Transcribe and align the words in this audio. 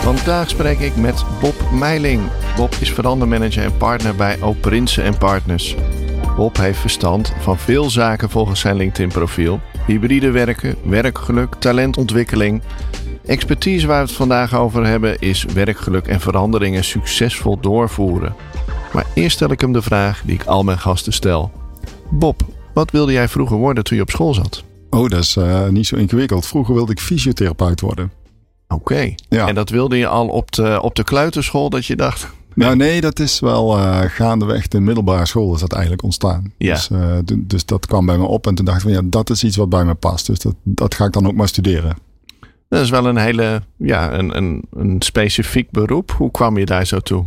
Vandaag 0.00 0.48
spreek 0.50 0.78
ik 0.78 0.96
met 0.96 1.24
Bob 1.40 1.54
Meiling. 1.72 2.22
Bob 2.56 2.74
is 2.80 2.92
verandermanager 2.92 3.64
en 3.64 3.76
partner 3.76 4.16
bij 4.16 4.40
Oprinsen 4.40 5.18
Partners. 5.18 5.76
Bob 6.36 6.56
heeft 6.56 6.78
verstand 6.78 7.32
van 7.40 7.58
veel 7.58 7.90
zaken 7.90 8.30
volgens 8.30 8.60
zijn 8.60 8.76
LinkedIn-profiel. 8.76 9.60
Hybride 9.86 10.30
werken, 10.30 10.76
werkgeluk, 10.84 11.54
talentontwikkeling. 11.54 12.62
Expertise 13.26 13.86
waar 13.86 14.02
we 14.02 14.06
het 14.06 14.16
vandaag 14.16 14.54
over 14.54 14.86
hebben 14.86 15.18
is 15.18 15.44
werkgeluk 15.44 16.06
en 16.06 16.20
veranderingen 16.20 16.84
succesvol 16.84 17.60
doorvoeren. 17.60 18.34
Maar 18.92 19.06
eerst 19.14 19.36
stel 19.36 19.50
ik 19.50 19.60
hem 19.60 19.72
de 19.72 19.82
vraag 19.82 20.22
die 20.24 20.34
ik 20.34 20.44
al 20.44 20.62
mijn 20.62 20.78
gasten 20.78 21.12
stel. 21.12 21.52
Bob, 22.10 22.42
wat 22.74 22.90
wilde 22.90 23.12
jij 23.12 23.28
vroeger 23.28 23.56
worden 23.56 23.84
toen 23.84 23.96
je 23.96 24.02
op 24.02 24.10
school 24.10 24.34
zat? 24.34 24.64
Oh, 24.90 25.08
dat 25.08 25.20
is 25.20 25.36
uh, 25.36 25.68
niet 25.68 25.86
zo 25.86 25.96
ingewikkeld. 25.96 26.46
Vroeger 26.46 26.74
wilde 26.74 26.92
ik 26.92 27.00
fysiotherapeut 27.00 27.80
worden. 27.80 28.19
Oké. 28.74 29.14
Ja. 29.28 29.48
En 29.48 29.54
dat 29.54 29.68
wilde 29.70 29.96
je 29.96 30.06
al 30.06 30.28
op 30.28 30.52
de, 30.52 30.78
op 30.82 30.94
de 30.94 31.68
dat 31.68 31.86
je 31.86 31.96
dacht. 31.96 32.22
Nee. 32.54 32.66
Nou, 32.66 32.76
nee, 32.76 33.00
dat 33.00 33.18
is 33.18 33.40
wel 33.40 33.78
uh, 33.78 34.00
gaandeweg 34.00 34.68
de 34.68 34.80
middelbare 34.80 35.26
school 35.26 35.54
is 35.54 35.60
dat 35.60 35.72
eigenlijk 35.72 36.02
ontstaan. 36.02 36.52
Ja. 36.58 36.74
Dus, 36.74 36.88
uh, 36.88 37.16
dus 37.38 37.64
dat 37.64 37.86
kwam 37.86 38.06
bij 38.06 38.18
me 38.18 38.24
op 38.24 38.46
en 38.46 38.54
toen 38.54 38.64
dacht 38.64 38.76
ik 38.76 38.82
van 38.82 38.92
ja, 38.92 39.00
dat 39.04 39.30
is 39.30 39.44
iets 39.44 39.56
wat 39.56 39.68
bij 39.68 39.84
me 39.84 39.94
past. 39.94 40.26
Dus 40.26 40.38
dat, 40.38 40.54
dat 40.62 40.94
ga 40.94 41.04
ik 41.04 41.12
dan 41.12 41.26
ook 41.26 41.34
maar 41.34 41.48
studeren. 41.48 41.96
Dat 42.68 42.80
is 42.80 42.90
wel 42.90 43.06
een 43.06 43.16
hele, 43.16 43.62
ja, 43.76 44.12
een, 44.12 44.36
een, 44.36 44.64
een 44.72 45.02
specifiek 45.02 45.70
beroep. 45.70 46.10
Hoe 46.10 46.30
kwam 46.30 46.58
je 46.58 46.66
daar 46.66 46.86
zo 46.86 46.98
toe? 46.98 47.24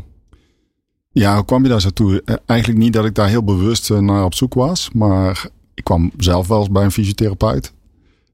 Ja, 1.12 1.36
hoe 1.36 1.46
kwam 1.46 1.64
je 1.64 1.70
daar 1.70 1.82
zo 1.82 1.90
toe? 1.90 2.22
Eh, 2.26 2.36
eigenlijk 2.46 2.80
niet 2.80 2.94
dat 2.94 3.06
ik 3.06 3.16
daar 3.16 3.28
heel 3.28 3.44
bewust 3.44 3.90
naar 3.90 4.26
op 4.26 4.34
zoek 4.34 4.54
was, 4.54 4.90
maar 4.94 5.48
ik 5.74 5.84
kwam 5.84 6.12
zelf 6.18 6.48
wel 6.48 6.60
eens 6.60 6.72
bij 6.72 6.84
een 6.84 6.92
fysiotherapeut. 6.92 7.74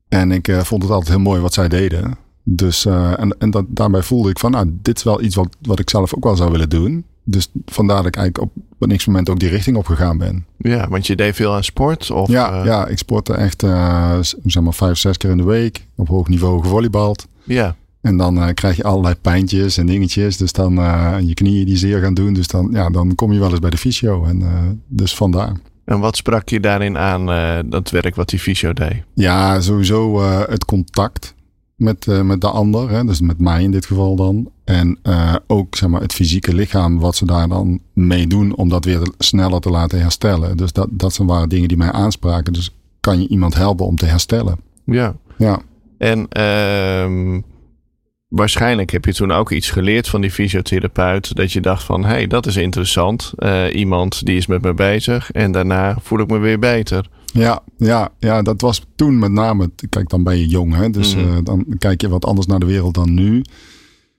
En 0.07 0.31
ik 0.31 0.51
vond 0.61 0.83
het 0.83 0.91
altijd 0.91 1.09
heel 1.09 1.19
mooi 1.19 1.41
wat 1.41 1.53
zij 1.53 1.67
deden. 1.67 2.17
Dus, 2.51 2.85
uh, 2.85 3.19
en, 3.19 3.35
en 3.39 3.51
dat, 3.51 3.65
daarbij 3.67 4.03
voelde 4.03 4.29
ik 4.29 4.39
van, 4.39 4.51
nou, 4.51 4.69
dit 4.81 4.97
is 4.97 5.03
wel 5.03 5.21
iets 5.21 5.35
wat, 5.35 5.55
wat 5.61 5.79
ik 5.79 5.89
zelf 5.89 6.15
ook 6.15 6.23
wel 6.23 6.35
zou 6.35 6.51
willen 6.51 6.69
doen. 6.69 7.05
Dus 7.23 7.51
vandaar 7.65 7.97
dat 7.97 8.05
ik 8.05 8.15
eigenlijk 8.15 8.51
op 8.51 8.63
een 8.79 8.87
niks 8.87 9.05
moment 9.05 9.29
ook 9.29 9.39
die 9.39 9.49
richting 9.49 9.77
op 9.77 9.85
gegaan 9.85 10.17
ben. 10.17 10.45
Ja, 10.57 10.87
want 10.87 11.07
je 11.07 11.15
deed 11.15 11.35
veel 11.35 11.53
aan 11.53 11.63
sport? 11.63 12.11
Of, 12.11 12.29
ja, 12.29 12.59
uh... 12.59 12.65
ja, 12.65 12.87
ik 12.87 12.97
sportte 12.97 13.33
echt 13.33 13.63
uh, 13.63 14.17
zeg 14.45 14.63
maar 14.63 14.73
vijf, 14.73 14.97
zes 14.97 15.17
keer 15.17 15.29
in 15.29 15.37
de 15.37 15.43
week. 15.43 15.85
Op 15.95 16.07
hoog 16.07 16.27
niveau 16.27 16.61
gevolleybald. 16.61 17.27
Ja. 17.43 17.75
En 18.01 18.17
dan 18.17 18.53
krijg 18.53 18.75
je 18.75 18.83
allerlei 18.83 19.15
pijntjes 19.15 19.77
en 19.77 19.85
dingetjes. 19.85 20.37
Dus 20.37 20.51
dan 20.51 20.73
je 21.25 21.33
knieën 21.33 21.65
die 21.65 21.77
zeer 21.77 22.01
gaan 22.01 22.13
doen. 22.13 22.33
Dus 22.33 22.47
dan, 22.47 22.69
ja, 22.71 22.89
dan 22.89 23.15
kom 23.15 23.33
je 23.33 23.39
wel 23.39 23.49
eens 23.49 23.59
bij 23.59 23.69
de 23.69 23.77
fysio. 23.77 24.25
En 24.25 24.43
dus 24.87 25.15
vandaar. 25.15 25.51
En 25.85 25.99
wat 25.99 26.17
sprak 26.17 26.49
je 26.49 26.59
daarin 26.59 26.97
aan, 26.97 27.25
dat 27.69 27.89
werk 27.89 28.15
wat 28.15 28.29
die 28.29 28.39
fysio 28.39 28.73
deed? 28.73 29.03
Ja, 29.13 29.61
sowieso 29.61 30.21
het 30.49 30.65
contact 30.65 31.35
met, 31.79 32.05
uh, 32.05 32.21
met 32.21 32.41
de 32.41 32.49
ander, 32.49 32.89
hè, 32.89 33.05
dus 33.05 33.21
met 33.21 33.39
mij 33.39 33.63
in 33.63 33.71
dit 33.71 33.85
geval 33.85 34.15
dan. 34.15 34.51
En 34.63 34.99
uh, 35.03 35.35
ook 35.47 35.75
zeg 35.75 35.89
maar, 35.89 36.01
het 36.01 36.13
fysieke 36.13 36.53
lichaam, 36.53 36.99
wat 36.99 37.15
ze 37.15 37.25
daar 37.25 37.47
dan 37.47 37.79
mee 37.93 38.27
doen 38.27 38.55
om 38.55 38.69
dat 38.69 38.85
weer 38.85 39.11
sneller 39.17 39.59
te 39.59 39.69
laten 39.69 40.01
herstellen. 40.01 40.57
Dus 40.57 40.71
dat, 40.71 40.87
dat 40.91 41.13
zijn 41.13 41.27
waren 41.27 41.49
dingen 41.49 41.67
die 41.67 41.77
mij 41.77 41.91
aanspraken. 41.91 42.53
Dus 42.53 42.75
kan 42.99 43.21
je 43.21 43.27
iemand 43.27 43.55
helpen 43.55 43.85
om 43.85 43.95
te 43.95 44.05
herstellen? 44.05 44.57
Ja. 44.83 45.15
ja. 45.37 45.61
En 45.97 46.27
uh, 46.37 47.41
waarschijnlijk 48.29 48.91
heb 48.91 49.05
je 49.05 49.13
toen 49.13 49.31
ook 49.31 49.51
iets 49.51 49.69
geleerd 49.69 50.07
van 50.07 50.21
die 50.21 50.31
fysiotherapeut. 50.31 51.35
Dat 51.35 51.51
je 51.51 51.61
dacht 51.61 51.83
van, 51.83 52.03
hé, 52.03 52.09
hey, 52.09 52.27
dat 52.27 52.45
is 52.45 52.55
interessant. 52.55 53.33
Uh, 53.37 53.75
iemand 53.75 54.25
die 54.25 54.37
is 54.37 54.47
met 54.47 54.61
me 54.61 54.73
bezig 54.73 55.31
en 55.31 55.51
daarna 55.51 55.97
voel 56.01 56.19
ik 56.19 56.29
me 56.29 56.37
weer 56.37 56.59
beter. 56.59 57.09
Ja, 57.33 57.61
ja, 57.77 58.09
ja, 58.19 58.41
dat 58.41 58.61
was 58.61 58.85
toen 58.95 59.19
met 59.19 59.31
name. 59.31 59.71
Kijk, 59.89 60.09
dan 60.09 60.23
ben 60.23 60.37
je 60.37 60.47
jong, 60.47 60.75
hè? 60.75 60.89
dus 60.89 61.15
mm 61.15 61.23
-hmm. 61.23 61.37
uh, 61.37 61.43
dan 61.43 61.65
kijk 61.77 62.01
je 62.01 62.09
wat 62.09 62.25
anders 62.25 62.47
naar 62.47 62.59
de 62.59 62.65
wereld 62.65 62.93
dan 62.93 63.13
nu. 63.13 63.41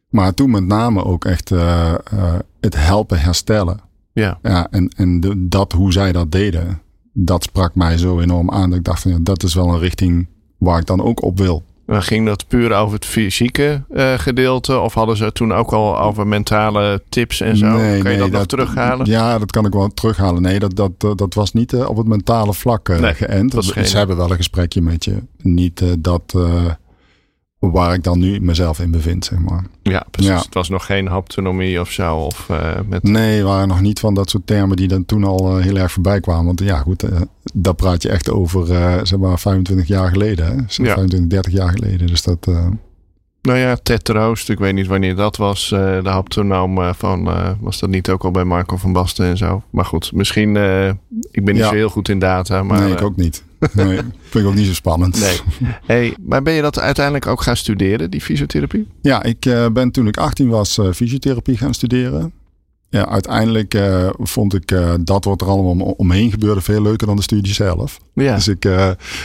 Maar 0.08 0.34
toen 0.34 0.50
met 0.50 0.66
name 0.66 1.04
ook 1.04 1.24
echt 1.24 1.50
uh, 1.50 1.94
uh, 2.14 2.34
het 2.60 2.76
helpen 2.76 3.20
herstellen. 3.20 3.80
Ja. 4.12 4.38
ja 4.42 4.66
en 4.70 4.88
en 4.88 5.20
de, 5.20 5.48
dat, 5.48 5.72
hoe 5.72 5.92
zij 5.92 6.12
dat 6.12 6.32
deden, 6.32 6.80
dat 7.12 7.42
sprak 7.42 7.74
mij 7.74 7.98
zo 7.98 8.20
enorm 8.20 8.50
aan. 8.50 8.70
Dat 8.70 8.78
ik 8.78 8.84
dacht, 8.84 9.02
van, 9.02 9.10
ja, 9.10 9.18
dat 9.20 9.42
is 9.42 9.54
wel 9.54 9.68
een 9.68 9.78
richting 9.78 10.28
waar 10.58 10.78
ik 10.78 10.86
dan 10.86 11.02
ook 11.02 11.22
op 11.22 11.38
wil. 11.38 11.62
Maar 11.90 12.02
ging 12.02 12.26
dat 12.26 12.48
puur 12.48 12.72
over 12.72 12.94
het 12.94 13.04
fysieke 13.04 13.82
uh, 13.92 14.12
gedeelte? 14.18 14.78
Of 14.78 14.94
hadden 14.94 15.16
ze 15.16 15.24
het 15.24 15.34
toen 15.34 15.52
ook 15.52 15.72
al 15.72 16.00
over 16.00 16.26
mentale 16.26 17.02
tips 17.08 17.40
en 17.40 17.56
zo? 17.56 17.66
Nee, 17.66 18.02
kan 18.02 18.12
je 18.12 18.18
nee, 18.18 18.30
dat, 18.30 18.38
nog 18.38 18.46
terughalen? 18.46 19.06
Ja, 19.06 19.38
dat 19.38 19.50
kan 19.50 19.66
ik 19.66 19.72
wel 19.72 19.88
terughalen. 19.88 20.42
Nee, 20.42 20.58
dat, 20.58 20.76
dat, 20.76 21.18
dat 21.18 21.34
was 21.34 21.52
niet 21.52 21.72
uh, 21.72 21.88
op 21.88 21.96
het 21.96 22.06
mentale 22.06 22.54
vlak 22.54 22.88
uh, 22.88 22.98
nee, 22.98 23.14
geënt. 23.14 23.64
Ze 23.64 23.96
hebben 23.96 24.16
wel 24.16 24.30
een 24.30 24.36
gesprekje 24.36 24.82
met 24.82 25.04
je. 25.04 25.16
Niet 25.42 25.82
dat 25.98 26.34
waar 27.60 27.94
ik 27.94 28.04
dan 28.04 28.18
nu 28.18 28.40
mezelf 28.40 28.80
in 28.80 28.90
bevind, 28.90 29.24
zeg 29.24 29.38
maar. 29.38 29.64
Ja, 29.82 30.06
precies. 30.10 30.30
Ja. 30.30 30.38
Het 30.38 30.54
was 30.54 30.68
nog 30.68 30.86
geen 30.86 31.06
haptonomie 31.06 31.80
of 31.80 31.90
zo? 31.90 32.16
Of, 32.16 32.48
met... 32.88 33.02
Nee, 33.02 33.44
waren 33.44 33.68
nog 33.68 33.80
niet 33.80 34.00
van 34.00 34.14
dat 34.14 34.30
soort 34.30 34.46
termen 34.46 34.76
die 34.76 34.88
dan 34.88 35.04
toen 35.04 35.24
al 35.24 35.56
heel 35.56 35.76
erg 35.76 35.92
voorbij 35.92 36.20
kwamen. 36.20 36.44
Want 36.44 36.60
ja, 36.60 36.78
goed, 36.78 37.04
daar 37.54 37.74
praat 37.74 38.02
je 38.02 38.08
echt 38.08 38.30
over, 38.30 38.66
zeg 39.06 39.18
maar, 39.18 39.38
25 39.38 39.86
jaar 39.86 40.10
geleden. 40.10 40.46
Hè? 40.46 40.52
25, 40.66 41.26
30 41.26 41.52
jaar 41.52 41.70
geleden. 41.70 42.06
Dus 42.06 42.22
dat... 42.22 42.48
Nou 43.42 43.58
ja, 43.58 43.76
Ted 43.82 44.04
Troost, 44.04 44.48
ik 44.48 44.58
weet 44.58 44.74
niet 44.74 44.86
wanneer 44.86 45.16
dat 45.16 45.36
was. 45.36 45.70
Uh, 45.70 46.02
de 46.02 46.08
haptonoom 46.08 46.78
uh, 46.78 46.92
van, 46.96 47.28
uh, 47.28 47.50
was 47.60 47.78
dat 47.80 47.90
niet 47.90 48.08
ook 48.10 48.24
al 48.24 48.30
bij 48.30 48.44
Marco 48.44 48.76
van 48.76 48.92
Basten 48.92 49.26
en 49.26 49.36
zo? 49.36 49.62
Maar 49.70 49.84
goed, 49.84 50.12
misschien, 50.12 50.48
ik 51.30 51.44
ben 51.44 51.54
niet 51.54 51.56
Ja. 51.62 51.68
zo 51.68 51.74
heel 51.74 51.88
goed 51.88 52.08
in 52.08 52.18
data. 52.18 52.62
Maar, 52.62 52.80
nee, 52.80 52.92
ik 52.92 53.02
ook 53.02 53.16
niet. 53.16 53.42
Nee, 53.72 53.96
vind 54.20 54.44
ik 54.44 54.46
ook 54.46 54.54
niet 54.54 54.66
zo 54.66 54.74
spannend. 54.74 55.20
Nee. 55.20 55.38
Hey, 55.86 56.14
maar 56.20 56.42
ben 56.42 56.52
je 56.52 56.62
dat 56.62 56.78
uiteindelijk 56.78 57.26
ook 57.26 57.42
gaan 57.42 57.56
studeren, 57.56 58.10
die 58.10 58.20
fysiotherapie? 58.20 58.86
Ja, 59.02 59.22
ik 59.22 59.40
ben 59.72 59.90
toen 59.90 60.06
ik 60.06 60.16
18 60.16 60.48
was 60.48 60.78
fysiotherapie 60.94 61.56
gaan 61.56 61.74
studeren. 61.74 62.32
Ja, 62.92 63.08
uiteindelijk 63.08 63.74
uh, 63.74 64.08
vond 64.18 64.54
ik 64.54 64.78
dat 65.00 65.24
wat 65.24 65.40
er 65.40 65.46
allemaal 65.46 65.70
om, 65.70 65.80
omheen 65.80 66.30
gebeurde 66.30 66.60
veel 66.60 66.82
leuker 66.82 67.06
dan 67.06 67.16
de 67.16 67.22
studie 67.22 67.54
zelf. 67.54 68.00
Ja. 68.14 68.34
Dus 68.34 68.48
ik, 68.48 68.64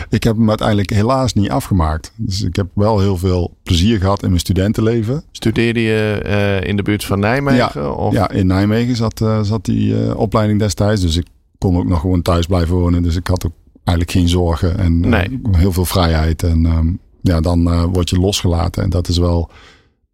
ik 0.10 0.24
heb 0.24 0.38
hem 0.38 0.50
uiteindelijk 0.50 0.90
helaas 0.90 1.34
niet 1.34 1.50
afgemaakt. 1.50 2.12
Dus 2.16 2.42
ik 2.42 2.56
heb 2.56 2.68
wel 2.74 3.00
heel 3.00 3.18
veel 3.18 3.58
plezier 3.64 4.00
gehad 4.00 4.24
in 4.24 4.28
mijn 4.28 4.40
studentenleven. 4.40 5.24
Studeerde 5.32 5.82
je 5.82 6.62
in 6.64 6.76
de 6.76 6.84
buurt 6.84 7.06
van 7.06 7.20
Nijmegen? 7.20 7.82
Ja, 7.82 7.90
of? 7.90 8.14
ja 8.14 8.30
in 8.30 8.48
Nijmegen 8.48 8.96
zat, 8.96 9.26
zat 9.42 9.66
die 9.66 10.18
opleiding 10.18 10.60
destijds. 10.60 11.02
Dus 11.02 11.18
ik 11.18 11.26
kon 11.58 11.78
ook 11.78 11.88
nog 11.88 12.00
gewoon 12.00 12.22
thuis 12.22 12.46
blijven 12.46 12.76
wonen. 12.76 13.04
Dus 13.04 13.16
ik 13.16 13.28
had 13.28 13.46
ook 13.46 13.54
eigenlijk 13.84 14.18
geen 14.18 14.30
zorgen 14.30 14.78
en 14.78 15.00
nee. 15.00 15.40
heel 15.52 15.72
veel 15.72 15.86
vrijheid. 15.86 16.44
En 16.44 16.66
um, 16.66 17.00
ja, 17.22 17.40
dan 17.40 17.88
word 17.92 18.10
je 18.10 18.20
losgelaten. 18.20 18.84
En 18.84 18.90
dat 18.90 19.08
is 19.08 19.18
wel, 19.18 19.50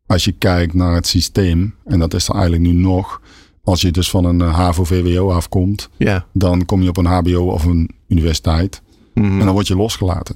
als 0.06 0.26
je 0.26 0.32
kijkt 0.32 0.74
naar 0.74 0.96
het 0.96 1.08
systeem, 1.08 1.76
en 1.86 2.00
dat 2.00 2.14
is 2.14 2.28
er 2.28 2.34
eigenlijk 2.34 2.64
nu 2.64 2.72
nog. 2.72 3.22
Als 3.64 3.82
je 3.82 3.92
dus 3.92 4.10
van 4.10 4.26
een 4.26 4.40
uh, 4.40 4.56
HAVO-VWO 4.56 5.32
afkomt, 5.32 5.90
ja. 5.98 6.26
dan 6.34 6.66
kom 6.66 6.82
je 6.82 6.90
op 6.90 6.98
een 6.98 7.06
HBO 7.06 7.52
of 7.52 7.66
een 7.66 7.90
universiteit. 8.08 8.82
Mhm. 9.14 9.40
En 9.40 9.46
dan 9.46 9.54
word 9.54 9.68
je 9.68 9.76
losgelaten. 9.76 10.36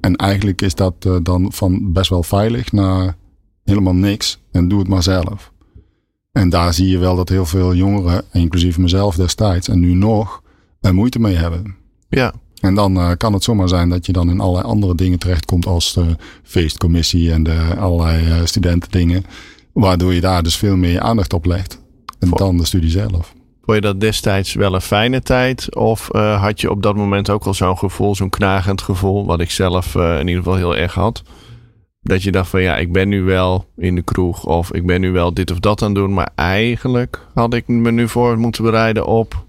En 0.00 0.16
eigenlijk 0.16 0.62
is 0.62 0.74
dat 0.74 0.94
uh, 1.06 1.16
dan 1.22 1.52
van 1.52 1.92
best 1.92 2.10
wel 2.10 2.22
veilig 2.22 2.72
naar 2.72 3.16
helemaal 3.64 3.94
niks. 3.94 4.38
En 4.50 4.68
doe 4.68 4.78
het 4.78 4.88
maar 4.88 5.02
zelf. 5.02 5.52
En 6.32 6.48
daar 6.48 6.74
zie 6.74 6.88
je 6.88 6.98
wel 6.98 7.16
dat 7.16 7.28
heel 7.28 7.46
veel 7.46 7.74
jongeren, 7.74 8.24
inclusief 8.32 8.78
mezelf 8.78 9.16
destijds 9.16 9.68
en 9.68 9.80
nu 9.80 9.94
nog, 9.94 10.42
er 10.80 10.94
moeite 10.94 11.18
mee 11.18 11.34
hebben. 11.34 11.76
Ja. 12.08 12.32
En 12.60 12.74
dan 12.74 12.96
uh, 12.96 13.10
kan 13.16 13.32
het 13.32 13.44
zomaar 13.44 13.68
zijn 13.68 13.88
dat 13.88 14.06
je 14.06 14.12
dan 14.12 14.30
in 14.30 14.40
allerlei 14.40 14.64
andere 14.64 14.94
dingen 14.94 15.18
terechtkomt 15.18 15.66
als 15.66 15.92
de 15.92 16.16
feestcommissie 16.42 17.32
en 17.32 17.42
de 17.42 17.76
allerlei 17.78 18.26
uh, 18.26 18.44
studentendingen. 18.44 19.24
Waardoor 19.72 20.14
je 20.14 20.20
daar 20.20 20.42
dus 20.42 20.56
veel 20.56 20.76
meer 20.76 20.90
je 20.90 21.00
aandacht 21.00 21.32
op 21.32 21.44
legt. 21.44 21.77
En 22.18 22.30
dan 22.30 22.56
de 22.56 22.64
studie 22.64 22.90
zelf. 22.90 23.34
Vond 23.68 23.80
je 23.80 23.86
dat 23.86 24.00
destijds 24.00 24.54
wel 24.54 24.74
een 24.74 24.80
fijne 24.80 25.22
tijd? 25.22 25.76
Of 25.76 26.08
uh, 26.12 26.42
had 26.42 26.60
je 26.60 26.70
op 26.70 26.82
dat 26.82 26.96
moment 26.96 27.30
ook 27.30 27.44
al 27.44 27.54
zo'n 27.54 27.78
gevoel, 27.78 28.14
zo'n 28.14 28.30
knagend 28.30 28.82
gevoel, 28.82 29.26
wat 29.26 29.40
ik 29.40 29.50
zelf 29.50 29.94
in 29.94 30.28
ieder 30.28 30.42
geval 30.42 30.56
heel 30.56 30.76
erg 30.76 30.94
had? 30.94 31.22
Dat 32.02 32.22
je 32.22 32.32
dacht 32.32 32.48
van 32.48 32.62
ja, 32.62 32.76
ik 32.76 32.92
ben 32.92 33.08
nu 33.08 33.22
wel 33.22 33.66
in 33.76 33.94
de 33.94 34.02
kroeg 34.02 34.44
of 34.44 34.72
ik 34.72 34.86
ben 34.86 35.00
nu 35.00 35.12
wel 35.12 35.34
dit 35.34 35.50
of 35.50 35.58
dat 35.58 35.82
aan 35.82 35.88
het 35.88 35.96
doen. 35.96 36.14
Maar 36.14 36.30
eigenlijk 36.34 37.26
had 37.34 37.54
ik 37.54 37.68
me 37.68 37.90
nu 37.90 38.08
voor 38.08 38.38
moeten 38.38 38.64
bereiden 38.64 39.06
op 39.06 39.44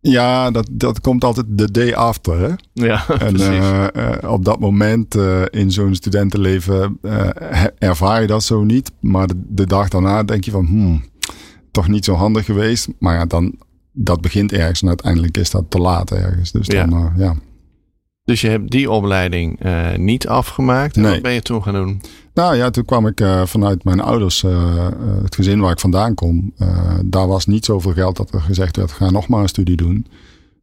Ja, 0.00 0.50
dat, 0.50 0.68
dat 0.70 1.00
komt 1.00 1.24
altijd 1.24 1.46
de 1.48 1.70
day 1.70 1.94
after. 1.94 2.38
Hè? 2.38 2.50
Ja, 2.72 3.08
en 3.18 3.36
uh, 3.36 3.86
uh, 3.96 4.30
op 4.32 4.44
dat 4.44 4.60
moment 4.60 5.14
in 5.50 5.70
zo'n 5.70 5.94
studentenleven 5.94 6.98
ervaar 7.78 8.20
je 8.20 8.26
dat 8.26 8.42
zo 8.42 8.64
niet. 8.64 8.92
Maar 9.00 9.26
de, 9.26 9.42
de, 9.48 9.66
dag 9.66 9.88
daarna 9.88 10.22
denk 10.22 10.44
je 10.44 10.50
van, 10.50 10.66
hmm, 10.66 11.04
toch 11.74 11.88
niet 11.88 12.04
zo 12.04 12.14
handig 12.14 12.44
geweest. 12.44 12.88
Maar 12.98 13.14
ja, 13.14 13.24
dan, 13.24 13.54
dat 13.92 14.20
begint 14.20 14.52
ergens 14.52 14.82
en 14.82 14.88
uiteindelijk 14.88 15.36
is 15.36 15.50
dat 15.50 15.64
te 15.68 15.78
laat 15.78 16.10
ergens. 16.10 16.52
Dus 16.52 16.66
dan, 16.66 16.90
ja. 16.90 17.12
ja. 17.16 17.36
Dus 18.24 18.40
je 18.40 18.48
hebt 18.48 18.70
die 18.70 18.90
opleiding 18.90 19.60
niet 19.96 20.28
afgemaakt. 20.28 20.96
En 20.96 21.02
nee. 21.02 21.12
wat 21.12 21.22
ben 21.22 21.32
je 21.32 21.42
toen 21.42 21.62
gaan 21.62 21.74
doen? 21.74 22.00
Nou 22.34 22.56
ja, 22.56 22.70
toen 22.70 22.84
kwam 22.84 23.06
ik 23.06 23.20
uh, 23.20 23.46
vanuit 23.46 23.84
mijn 23.84 24.00
ouders, 24.00 24.42
uh, 24.42 24.88
het 25.22 25.34
gezin 25.34 25.60
waar 25.60 25.70
ik 25.70 25.80
vandaan 25.80 26.14
kom. 26.14 26.54
Daar 27.04 27.26
was 27.26 27.46
niet 27.46 27.64
zoveel 27.64 27.92
geld 27.92 28.16
dat 28.16 28.34
er 28.34 28.40
gezegd 28.40 28.76
werd, 28.76 28.92
ga 28.92 29.10
nog 29.10 29.28
maar 29.28 29.42
een 29.42 29.48
studie 29.48 29.76
doen. 29.76 30.06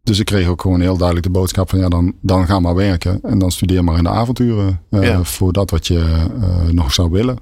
Dus 0.04 0.19
ik 0.19 0.25
kreeg 0.25 0.48
ook 0.48 0.62
gewoon 0.62 0.81
heel 0.81 0.98
duidelijk 0.98 1.25
de 1.25 1.31
boodschap 1.31 1.69
van 1.69 1.80
ja, 1.80 1.90
dan, 1.90 2.13
dan 2.22 2.46
ga 2.46 2.60
maar 2.60 2.75
werken. 2.75 3.19
En 3.22 3.40
dan 3.40 3.52
studeer 3.52 3.84
maar 3.84 3.98
in 3.98 4.04
de 4.04 4.10
avonturen 4.10 4.81
ja. 4.90 5.24
voor 5.24 5.54
dat 5.54 5.69
wat 5.69 5.88
je 5.88 6.25
nog 6.72 6.94
zou 6.94 7.12
willen. 7.12 7.38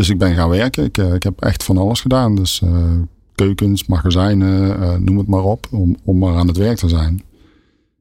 Dus 0.00 0.08
ik 0.08 0.18
ben 0.18 0.34
gaan 0.34 0.48
werken. 0.48 0.84
Ik, 0.84 0.96
ik 0.98 1.22
heb 1.22 1.40
echt 1.40 1.64
van 1.64 1.78
alles 1.78 2.00
gedaan. 2.00 2.34
Dus 2.34 2.62
keukens, 3.34 3.86
magazijnen, 3.86 5.04
noem 5.04 5.18
het 5.18 5.26
maar 5.26 5.42
op. 5.42 5.66
Om, 5.70 5.96
om 6.04 6.18
maar 6.18 6.36
aan 6.36 6.46
het 6.46 6.56
werk 6.56 6.76
te 6.76 6.88
zijn. 6.88 7.22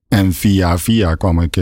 En 0.08 0.34
via 0.34 0.78
via 0.78 1.16
kwam 1.16 1.42
ik 1.42 1.56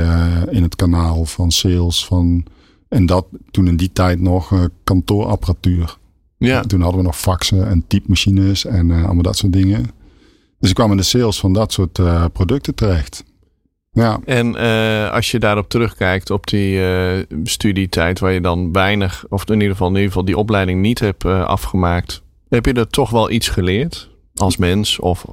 in 0.49 0.63
het 0.63 0.75
kanaal 0.75 1.25
van 1.25 1.51
sales, 1.51 2.05
van... 2.05 2.45
En 2.87 3.05
dat 3.05 3.25
toen 3.51 3.67
in 3.67 3.77
die 3.77 3.91
tijd 3.93 4.21
nog 4.21 4.69
kantoorapparatuur. 4.83 5.97
Ja. 6.37 6.61
Toen 6.61 6.81
hadden 6.81 6.99
we 6.99 7.05
nog 7.05 7.17
faxen 7.17 7.67
en 7.67 7.83
typemachines 7.87 8.65
en 8.65 8.91
allemaal 8.91 9.23
dat 9.23 9.37
soort 9.37 9.53
dingen. 9.53 9.85
Dus 10.59 10.69
ik 10.69 10.75
kwam 10.75 10.91
in 10.91 10.97
de 10.97 11.03
sales 11.03 11.39
van 11.39 11.53
dat 11.53 11.71
soort 11.73 11.99
producten 12.33 12.75
terecht. 12.75 13.23
Ja. 13.97 14.19
En 14.25 14.55
als 15.11 15.31
je 15.31 15.39
daarop 15.39 15.69
terugkijkt 15.69 16.29
op 16.29 16.47
die 16.47 16.81
studietijd 17.43 18.19
waar 18.19 18.31
je 18.31 18.41
dan 18.41 18.71
weinig, 18.71 19.25
of 19.29 19.49
in 19.49 19.53
ieder 19.53 19.71
geval, 19.71 19.87
in 19.87 19.93
ieder 19.93 20.07
geval 20.07 20.25
die 20.25 20.37
opleiding 20.37 20.81
niet 20.81 20.99
hebt 20.99 21.25
afgemaakt. 21.25 22.23
Heb 22.49 22.65
je 22.65 22.73
er 22.73 22.87
toch 22.87 23.09
wel 23.09 23.31
iets 23.31 23.49
geleerd 23.49 24.09
als 24.35 24.57
mens? 24.57 24.99
Of, 24.99 25.25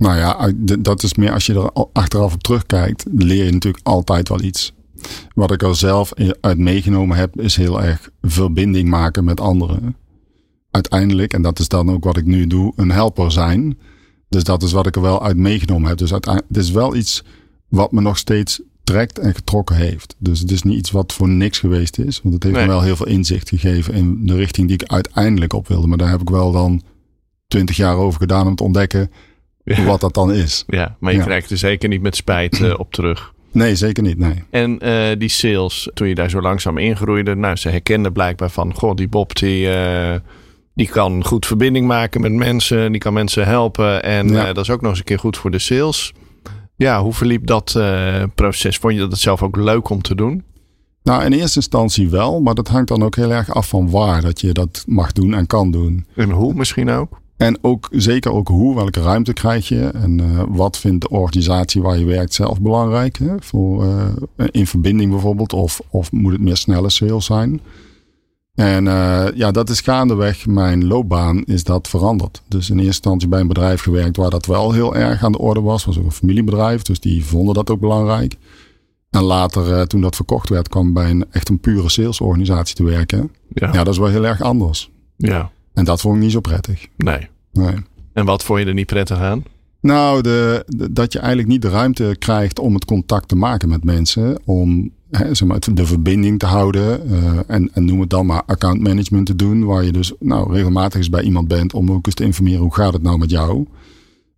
Nou 0.00 0.16
ja, 0.16 0.52
dat 0.78 1.02
is 1.02 1.14
meer 1.14 1.32
als 1.32 1.46
je 1.46 1.54
er 1.54 1.86
achteraf 1.92 2.34
op 2.34 2.42
terugkijkt, 2.42 3.04
leer 3.12 3.44
je 3.44 3.52
natuurlijk 3.52 3.86
altijd 3.86 4.28
wel 4.28 4.42
iets. 4.42 4.72
Wat 5.34 5.52
ik 5.52 5.62
er 5.62 5.76
zelf 5.76 6.12
uit 6.40 6.58
meegenomen 6.58 7.16
heb, 7.16 7.40
is 7.40 7.56
heel 7.56 7.82
erg 7.82 8.10
verbinding 8.22 8.88
maken 8.88 9.24
met 9.24 9.40
anderen. 9.40 9.96
Uiteindelijk, 10.70 11.32
en 11.32 11.42
dat 11.42 11.58
is 11.58 11.68
dan 11.68 11.90
ook 11.90 12.04
wat 12.04 12.16
ik 12.16 12.24
nu 12.24 12.46
doe, 12.46 12.72
een 12.76 12.90
helper 12.90 13.32
zijn. 13.32 13.78
Dus 14.28 14.44
dat 14.44 14.62
is 14.62 14.72
wat 14.72 14.86
ik 14.86 14.96
er 14.96 15.02
wel 15.02 15.22
uit 15.22 15.36
meegenomen 15.36 15.88
heb. 15.88 15.98
Dus 15.98 16.10
het 16.10 16.42
is 16.50 16.70
wel 16.70 16.96
iets 16.96 17.24
wat 17.70 17.92
me 17.92 18.00
nog 18.00 18.18
steeds 18.18 18.60
trekt 18.84 19.18
en 19.18 19.34
getrokken 19.34 19.76
heeft. 19.76 20.14
Dus 20.18 20.40
het 20.40 20.50
is 20.50 20.62
niet 20.62 20.78
iets 20.78 20.90
wat 20.90 21.12
voor 21.12 21.28
niks 21.28 21.58
geweest 21.58 21.98
is. 21.98 22.20
Want 22.22 22.34
het 22.34 22.42
heeft 22.42 22.56
Nee. 22.56 22.64
me 22.66 22.70
wel 22.72 22.82
heel 22.82 22.96
veel 22.96 23.06
inzicht 23.06 23.48
gegeven 23.48 23.94
in 23.94 24.26
de 24.26 24.34
richting 24.36 24.66
die 24.68 24.76
ik 24.82 24.88
uiteindelijk 24.90 25.52
op 25.52 25.68
wilde. 25.68 25.86
Maar 25.86 25.98
daar 25.98 26.10
heb 26.10 26.20
ik 26.20 26.30
wel 26.30 26.52
dan 26.52 26.82
twintig 27.48 27.76
jaar 27.76 27.96
over 27.96 28.20
gedaan 28.20 28.46
om 28.46 28.54
te 28.54 28.62
ontdekken 28.62 29.10
Ja. 29.64 29.84
wat 29.84 30.00
dat 30.00 30.14
dan 30.14 30.32
is. 30.32 30.64
Ja, 30.66 30.96
maar 31.00 31.12
je 31.12 31.18
Ja. 31.18 31.24
krijgt 31.24 31.50
er 31.50 31.56
zeker 31.58 31.88
niet 31.88 32.02
met 32.02 32.16
spijt 32.16 32.60
eh, 32.60 32.78
op 32.78 32.92
terug. 32.92 33.32
Nee, 33.52 33.74
zeker 33.76 34.02
niet. 34.02 34.18
Nee. 34.18 34.42
En 34.50 34.78
eh, 34.78 35.18
die 35.18 35.28
sales, 35.28 35.90
toen 35.94 36.08
je 36.08 36.14
daar 36.14 36.30
zo 36.30 36.40
langzaam 36.40 36.78
ingroeide, 36.78 37.34
nou, 37.34 37.56
ze 37.56 37.68
herkenden 37.68 38.12
blijkbaar 38.12 38.50
van, 38.50 38.74
goh, 38.74 38.94
die 38.94 39.08
Bob 39.08 39.36
die, 39.36 39.70
eh, 39.72 40.14
die 40.74 40.88
kan 40.88 41.24
goed 41.24 41.46
verbinding 41.46 41.86
maken 41.86 42.20
met 42.20 42.32
mensen, 42.32 42.92
die 42.92 43.00
kan 43.00 43.12
mensen 43.12 43.46
helpen 43.46 44.02
en 44.02 44.28
Ja. 44.28 44.52
dat 44.52 44.64
is 44.64 44.70
ook 44.70 44.80
nog 44.80 44.90
eens 44.90 44.98
een 44.98 45.04
keer 45.04 45.18
goed 45.18 45.36
voor 45.36 45.50
de 45.50 45.58
sales. 45.58 46.12
Ja, 46.80 47.02
hoe 47.02 47.12
verliep 47.12 47.46
dat 47.46 47.74
eh, 47.76 48.22
proces? 48.34 48.76
Vond 48.76 48.94
je 48.94 49.00
dat 49.00 49.10
het 49.10 49.20
zelf 49.20 49.42
ook 49.42 49.56
leuk 49.56 49.88
om 49.88 50.02
te 50.02 50.14
doen? 50.14 50.42
Nou, 51.02 51.24
in 51.24 51.32
eerste 51.32 51.56
instantie 51.56 52.08
wel, 52.08 52.40
maar 52.40 52.54
dat 52.54 52.68
hangt 52.68 52.88
dan 52.88 53.02
ook 53.02 53.16
heel 53.16 53.32
erg 53.32 53.54
af 53.54 53.68
van 53.68 53.90
waar 53.90 54.22
dat 54.22 54.40
je 54.40 54.52
dat 54.52 54.84
mag 54.86 55.12
doen 55.12 55.34
en 55.34 55.46
kan 55.46 55.70
doen. 55.70 56.06
En 56.14 56.30
hoe 56.30 56.54
misschien 56.54 56.90
ook? 56.90 57.20
En 57.36 57.58
ook 57.60 57.88
zeker 57.92 58.32
ook 58.32 58.48
hoe, 58.48 58.74
welke 58.74 59.00
ruimte 59.00 59.32
krijg 59.32 59.68
je 59.68 59.80
en 59.80 60.20
eh, 60.20 60.42
wat 60.48 60.78
vindt 60.78 61.00
de 61.00 61.08
organisatie 61.08 61.82
waar 61.82 61.98
je 61.98 62.04
werkt 62.04 62.34
zelf 62.34 62.60
belangrijk? 62.60 63.18
Hè? 63.18 63.34
Voor, 63.38 63.84
eh, 63.84 64.46
in 64.50 64.66
verbinding 64.66 65.10
bijvoorbeeld, 65.10 65.52
of, 65.52 65.80
of 65.90 66.12
moet 66.12 66.32
het 66.32 66.40
meer 66.40 66.56
snelle 66.56 66.90
sales 66.90 67.24
zijn? 67.24 67.60
En 68.54 68.86
eh, 68.88 69.26
ja, 69.34 69.50
dat 69.50 69.68
is 69.70 69.80
gaandeweg 69.80 70.46
mijn 70.46 70.86
loopbaan 70.86 71.42
is 71.44 71.64
dat 71.64 71.88
veranderd. 71.88 72.42
Dus 72.48 72.68
in 72.70 72.74
eerste 72.74 72.86
instantie 72.86 73.28
bij 73.28 73.40
een 73.40 73.48
bedrijf 73.48 73.80
gewerkt 73.82 74.16
waar 74.16 74.30
dat 74.30 74.46
wel 74.46 74.72
heel 74.72 74.96
erg 74.96 75.24
aan 75.24 75.32
de 75.32 75.38
orde 75.38 75.60
was. 75.60 75.84
was 75.84 75.98
ook 75.98 76.04
een 76.04 76.12
familiebedrijf, 76.12 76.82
dus 76.82 77.00
die 77.00 77.24
vonden 77.24 77.54
dat 77.54 77.70
ook 77.70 77.80
belangrijk. 77.80 78.36
En 79.10 79.22
later, 79.22 79.72
eh, 79.72 79.82
toen 79.82 80.00
dat 80.00 80.16
verkocht 80.16 80.48
werd, 80.48 80.68
kwam 80.68 80.92
bij 80.92 81.10
een 81.10 81.24
echt 81.30 81.48
een 81.48 81.58
pure 81.60 81.88
salesorganisatie 81.88 82.74
te 82.76 82.84
werken. 82.84 83.30
Ja. 83.48 83.72
Ja, 83.72 83.84
dat 83.84 83.92
is 83.94 83.98
wel 83.98 84.08
heel 84.08 84.26
erg 84.26 84.40
anders. 84.40 84.90
ja. 85.16 85.50
En 85.74 85.84
dat 85.84 86.00
vond 86.00 86.16
ik 86.16 86.22
niet 86.22 86.32
zo 86.32 86.40
prettig. 86.40 86.86
Nee. 86.96 87.28
Nee. 87.52 87.74
En 88.12 88.24
wat 88.24 88.44
vond 88.44 88.60
je 88.60 88.64
er 88.66 88.74
niet 88.74 88.86
prettig 88.86 89.18
aan? 89.18 89.44
Nou, 89.80 90.22
de, 90.22 90.64
de- 90.66 90.92
dat 90.92 91.12
je 91.12 91.18
eigenlijk 91.18 91.48
niet 91.48 91.62
de 91.62 91.68
ruimte 91.68 92.16
krijgt 92.18 92.58
om 92.58 92.74
het 92.74 92.84
contact 92.84 93.28
te 93.28 93.36
maken 93.36 93.68
met 93.68 93.84
mensen. 93.84 94.38
Om 94.44 94.90
zeg 95.10 95.44
maar, 95.44 95.58
de 95.72 95.86
verbinding 95.86 96.38
te 96.38 96.46
houden. 96.46 97.10
eh, 97.10 97.38
en, 97.46 97.70
en 97.72 97.84
noem 97.84 98.00
het 98.00 98.10
dan 98.10 98.26
maar 98.26 98.42
account 98.46 98.80
management 98.80 99.26
te 99.26 99.36
doen. 99.36 99.64
Waar 99.64 99.84
je 99.84 99.92
dus 99.92 100.12
nou, 100.18 100.52
regelmatig 100.52 100.98
eens 100.98 101.10
bij 101.10 101.22
iemand 101.22 101.48
bent 101.48 101.74
om 101.74 101.92
ook 101.92 102.06
eens 102.06 102.14
te 102.14 102.24
informeren 102.24 102.60
hoe 102.60 102.74
gaat 102.74 102.92
het 102.92 103.02
nou 103.02 103.18
met 103.18 103.30
jou. 103.30 103.66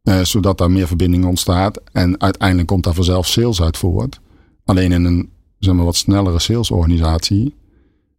Eh, 0.03 0.21
zodat 0.21 0.59
daar 0.59 0.71
meer 0.71 0.87
verbinding 0.87 1.25
ontstaat. 1.25 1.81
En 1.93 2.21
uiteindelijk 2.21 2.69
komt 2.69 2.85
daar 2.85 2.95
vanzelf 2.95 3.27
sales 3.27 3.63
uit 3.63 3.77
voort. 3.77 4.21
Alleen 4.65 4.93
in 4.93 5.05
een 5.05 5.31
zeg 5.59 5.75
maar, 5.75 5.85
wat 5.85 5.97
snellere 5.97 6.39
salesorganisatie 6.39 7.55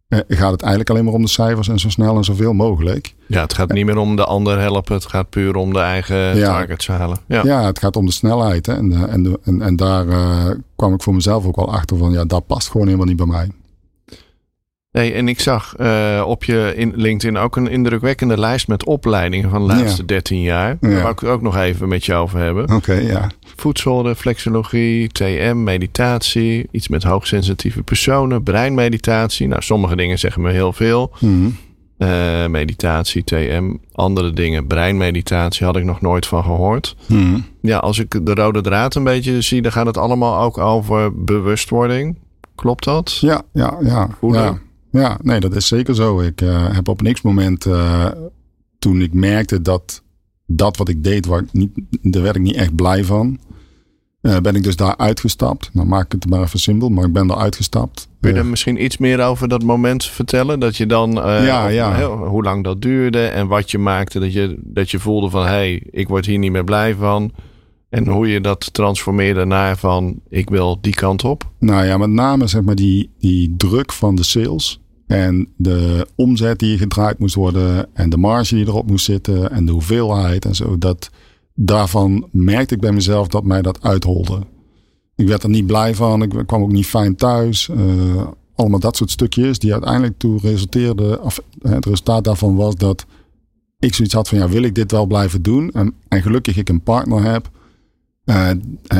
gaat 0.08 0.50
het 0.50 0.60
eigenlijk 0.60 0.90
alleen 0.90 1.04
maar 1.04 1.14
om 1.14 1.22
de 1.22 1.28
cijfers 1.28 1.68
en 1.68 1.78
zo 1.78 1.88
snel 1.90 2.16
en 2.16 2.24
zoveel 2.24 2.52
mogelijk. 2.52 3.14
Ja, 3.26 3.42
het 3.42 3.54
gaat 3.54 3.72
niet 3.72 3.84
meer 3.86 3.96
om 3.96 4.16
de 4.16 4.24
ander 4.24 4.58
helpen. 4.60 4.94
Het 4.94 5.06
gaat 5.06 5.30
puur 5.30 5.56
om 5.56 5.72
de 5.72 5.78
eigen 5.78 6.36
Ja. 6.36 6.46
targets 6.46 6.86
halen. 6.86 7.18
Ja. 7.26 7.42
Ja, 7.44 7.64
het 7.64 7.78
gaat 7.78 7.96
om 7.96 8.06
de 8.06 8.12
snelheid. 8.12 8.66
Hè? 8.66 8.74
En, 8.74 8.88
de, 8.90 9.06
en, 9.08 9.38
en, 9.44 9.62
en 9.62 9.76
daar 9.76 10.08
eh, 10.08 10.50
kwam 10.76 10.94
ik 10.94 11.02
voor 11.02 11.14
mezelf 11.14 11.44
ook 11.46 11.56
wel 11.56 11.72
achter 11.72 11.96
van, 11.96 12.12
ja, 12.12 12.24
dat 12.24 12.46
past 12.46 12.70
gewoon 12.70 12.86
helemaal 12.86 13.06
niet 13.06 13.16
bij 13.16 13.26
mij. 13.26 13.50
Nee, 14.94 15.12
en 15.12 15.28
ik 15.28 15.40
zag 15.40 15.74
eh, 15.76 16.24
op 16.26 16.44
je 16.44 16.72
in 16.76 16.92
LinkedIn 16.96 17.36
ook 17.36 17.56
een 17.56 17.68
indrukwekkende 17.68 18.38
lijst 18.38 18.68
met 18.68 18.84
opleidingen 18.84 19.50
van 19.50 19.60
de 19.66 19.74
laatste 19.74 20.00
Ja. 20.00 20.06
13 20.06 20.40
jaar. 20.40 20.76
Daar 20.80 20.90
Ja. 20.90 20.96
wou 21.00 21.12
ik 21.12 21.18
het 21.18 21.28
ook 21.30 21.42
nog 21.42 21.56
even 21.56 21.88
met 21.88 22.04
je 22.04 22.14
over 22.14 22.38
hebben. 22.38 22.70
Oké, 22.74 22.92
ja. 22.92 23.30
Voedsel, 23.56 24.06
reflexologie, 24.06 25.08
TM, 25.08 25.62
meditatie, 25.62 26.68
iets 26.70 26.88
met 26.88 27.02
hoogsensitieve 27.02 27.82
personen, 27.82 28.42
breinmeditatie. 28.42 29.48
Nou, 29.48 29.62
sommige 29.62 29.96
dingen 29.96 30.18
zeggen 30.18 30.42
me 30.42 30.50
heel 30.50 30.72
veel. 30.72 31.12
Mhm. 31.20 31.48
Eh, 31.98 32.46
meditatie, 32.46 33.24
TM, 33.24 33.72
andere 33.92 34.32
dingen, 34.32 34.66
breinmeditatie 34.66 35.66
had 35.66 35.76
ik 35.76 35.84
nog 35.84 36.00
nooit 36.00 36.26
van 36.26 36.42
gehoord. 36.42 36.96
Mhm. 37.08 37.38
Ja, 37.62 37.78
als 37.78 37.98
ik 37.98 38.26
de 38.26 38.34
rode 38.34 38.60
draad 38.60 38.94
een 38.94 39.04
beetje 39.04 39.40
zie, 39.40 39.62
dan 39.62 39.72
gaat 39.72 39.86
het 39.86 39.96
allemaal 39.96 40.38
ook 40.42 40.58
over 40.58 41.24
bewustwording. 41.24 42.18
Klopt 42.54 42.84
dat? 42.84 43.16
Ja, 43.20 43.42
ja, 43.52 43.76
ja. 43.82 44.08
Hoe 44.18 44.34
ja. 44.34 44.58
Ja, 45.00 45.18
nee, 45.22 45.40
dat 45.40 45.54
is 45.56 45.66
zeker 45.66 45.94
zo. 45.94 46.20
Ik 46.20 46.40
eh, 46.40 46.74
heb 46.74 46.88
op 46.88 47.02
niks 47.02 47.22
moment, 47.22 47.66
eh, 47.66 48.06
toen 48.78 49.00
ik 49.00 49.12
merkte 49.14 49.62
dat 49.62 50.02
dat 50.46 50.76
wat 50.76 50.88
ik 50.88 51.04
deed, 51.04 51.26
waar 51.26 51.40
ik 51.40 51.52
niet, 51.52 51.70
daar 52.02 52.22
werd 52.22 52.36
ik 52.36 52.42
niet 52.42 52.56
echt 52.56 52.74
blij 52.74 53.04
van. 53.04 53.38
eh, 54.20 54.36
ben 54.38 54.54
ik 54.54 54.62
dus 54.62 54.76
daar 54.76 54.96
uitgestapt. 54.96 55.70
Nou 55.72 55.86
maak 55.86 56.04
ik 56.04 56.12
het 56.12 56.30
maar 56.30 56.42
even 56.42 56.58
simpel, 56.58 56.88
maar 56.88 57.04
ik 57.04 57.12
ben 57.12 57.26
daar 57.26 57.36
uitgestapt. 57.36 58.08
Kun 58.20 58.32
je 58.32 58.38
er 58.38 58.46
misschien 58.46 58.84
iets 58.84 58.98
meer 58.98 59.20
over 59.24 59.48
dat 59.48 59.62
moment 59.62 60.04
vertellen? 60.04 60.60
Dat 60.60 60.76
je 60.76 60.86
dan, 60.86 61.10
Ja, 61.12 61.68
ja. 61.68 62.08
hoe 62.16 62.42
lang 62.42 62.64
dat 62.64 62.82
duurde 62.82 63.26
en 63.26 63.46
wat 63.46 63.70
je 63.70 63.78
maakte. 63.78 64.18
Dat 64.20 64.32
je, 64.32 64.58
dat 64.62 64.90
je 64.90 64.98
voelde 64.98 65.30
van, 65.30 65.42
hé, 65.42 65.48
hey, 65.48 65.82
ik 65.90 66.08
word 66.08 66.26
hier 66.26 66.38
niet 66.38 66.52
meer 66.52 66.64
blij 66.64 66.94
van. 66.94 67.32
En 67.88 68.06
hoe 68.08 68.28
je 68.28 68.40
dat 68.40 68.72
transformeerde 68.72 69.44
naar 69.44 69.76
van, 69.76 70.20
ik 70.28 70.50
wil 70.50 70.78
die 70.80 70.94
kant 70.94 71.24
op. 71.24 71.50
Nou 71.58 71.84
ja, 71.84 71.96
met 71.98 72.10
name 72.10 72.46
zeg 72.46 72.62
maar 72.62 72.74
die, 72.74 73.10
die 73.18 73.54
druk 73.56 73.92
van 73.92 74.14
de 74.14 74.22
sales. 74.22 74.80
En 75.06 75.48
de 75.56 76.06
omzet 76.14 76.58
die 76.58 76.78
gedraaid 76.78 77.18
moest 77.18 77.34
worden. 77.34 77.86
En 77.92 78.10
de 78.10 78.16
marge 78.16 78.54
die 78.54 78.66
erop 78.66 78.86
moest 78.90 79.04
zitten. 79.04 79.50
En 79.50 79.66
de 79.66 79.72
hoeveelheid 79.72 80.44
en 80.44 80.54
zo. 80.54 80.78
Dat, 80.78 81.10
daarvan 81.54 82.28
merkte 82.32 82.74
ik 82.74 82.80
bij 82.80 82.92
mezelf 82.92 83.28
dat 83.28 83.44
mij 83.44 83.62
dat 83.62 83.82
uitholde. 83.82 84.40
Ik 85.16 85.28
werd 85.28 85.42
er 85.42 85.48
niet 85.48 85.66
blij 85.66 85.94
van. 85.94 86.22
Ik 86.22 86.46
kwam 86.46 86.62
ook 86.62 86.72
niet 86.72 86.86
fijn 86.86 87.16
thuis. 87.16 87.68
Eh, 87.68 88.26
allemaal 88.54 88.80
dat 88.80 88.96
soort 88.96 89.10
stukjes 89.10 89.58
die 89.58 89.72
uiteindelijk 89.72 90.18
toe 90.18 90.38
resulteerden. 90.40 91.22
Of, 91.22 91.40
eh, 91.62 91.72
het 91.72 91.84
resultaat 91.84 92.24
daarvan 92.24 92.56
was 92.56 92.74
dat 92.74 93.06
ik 93.78 93.94
zoiets 93.94 94.14
had 94.14 94.28
van 94.28 94.38
ja, 94.38 94.48
wil 94.48 94.62
ik 94.62 94.74
dit 94.74 94.90
wel 94.90 95.06
blijven 95.06 95.42
doen? 95.42 95.70
En, 95.70 95.94
en 96.08 96.22
gelukkig 96.22 96.56
ik 96.56 96.68
een 96.68 96.82
partner 96.82 97.22
heb. 97.22 97.50
eh, 98.24 98.50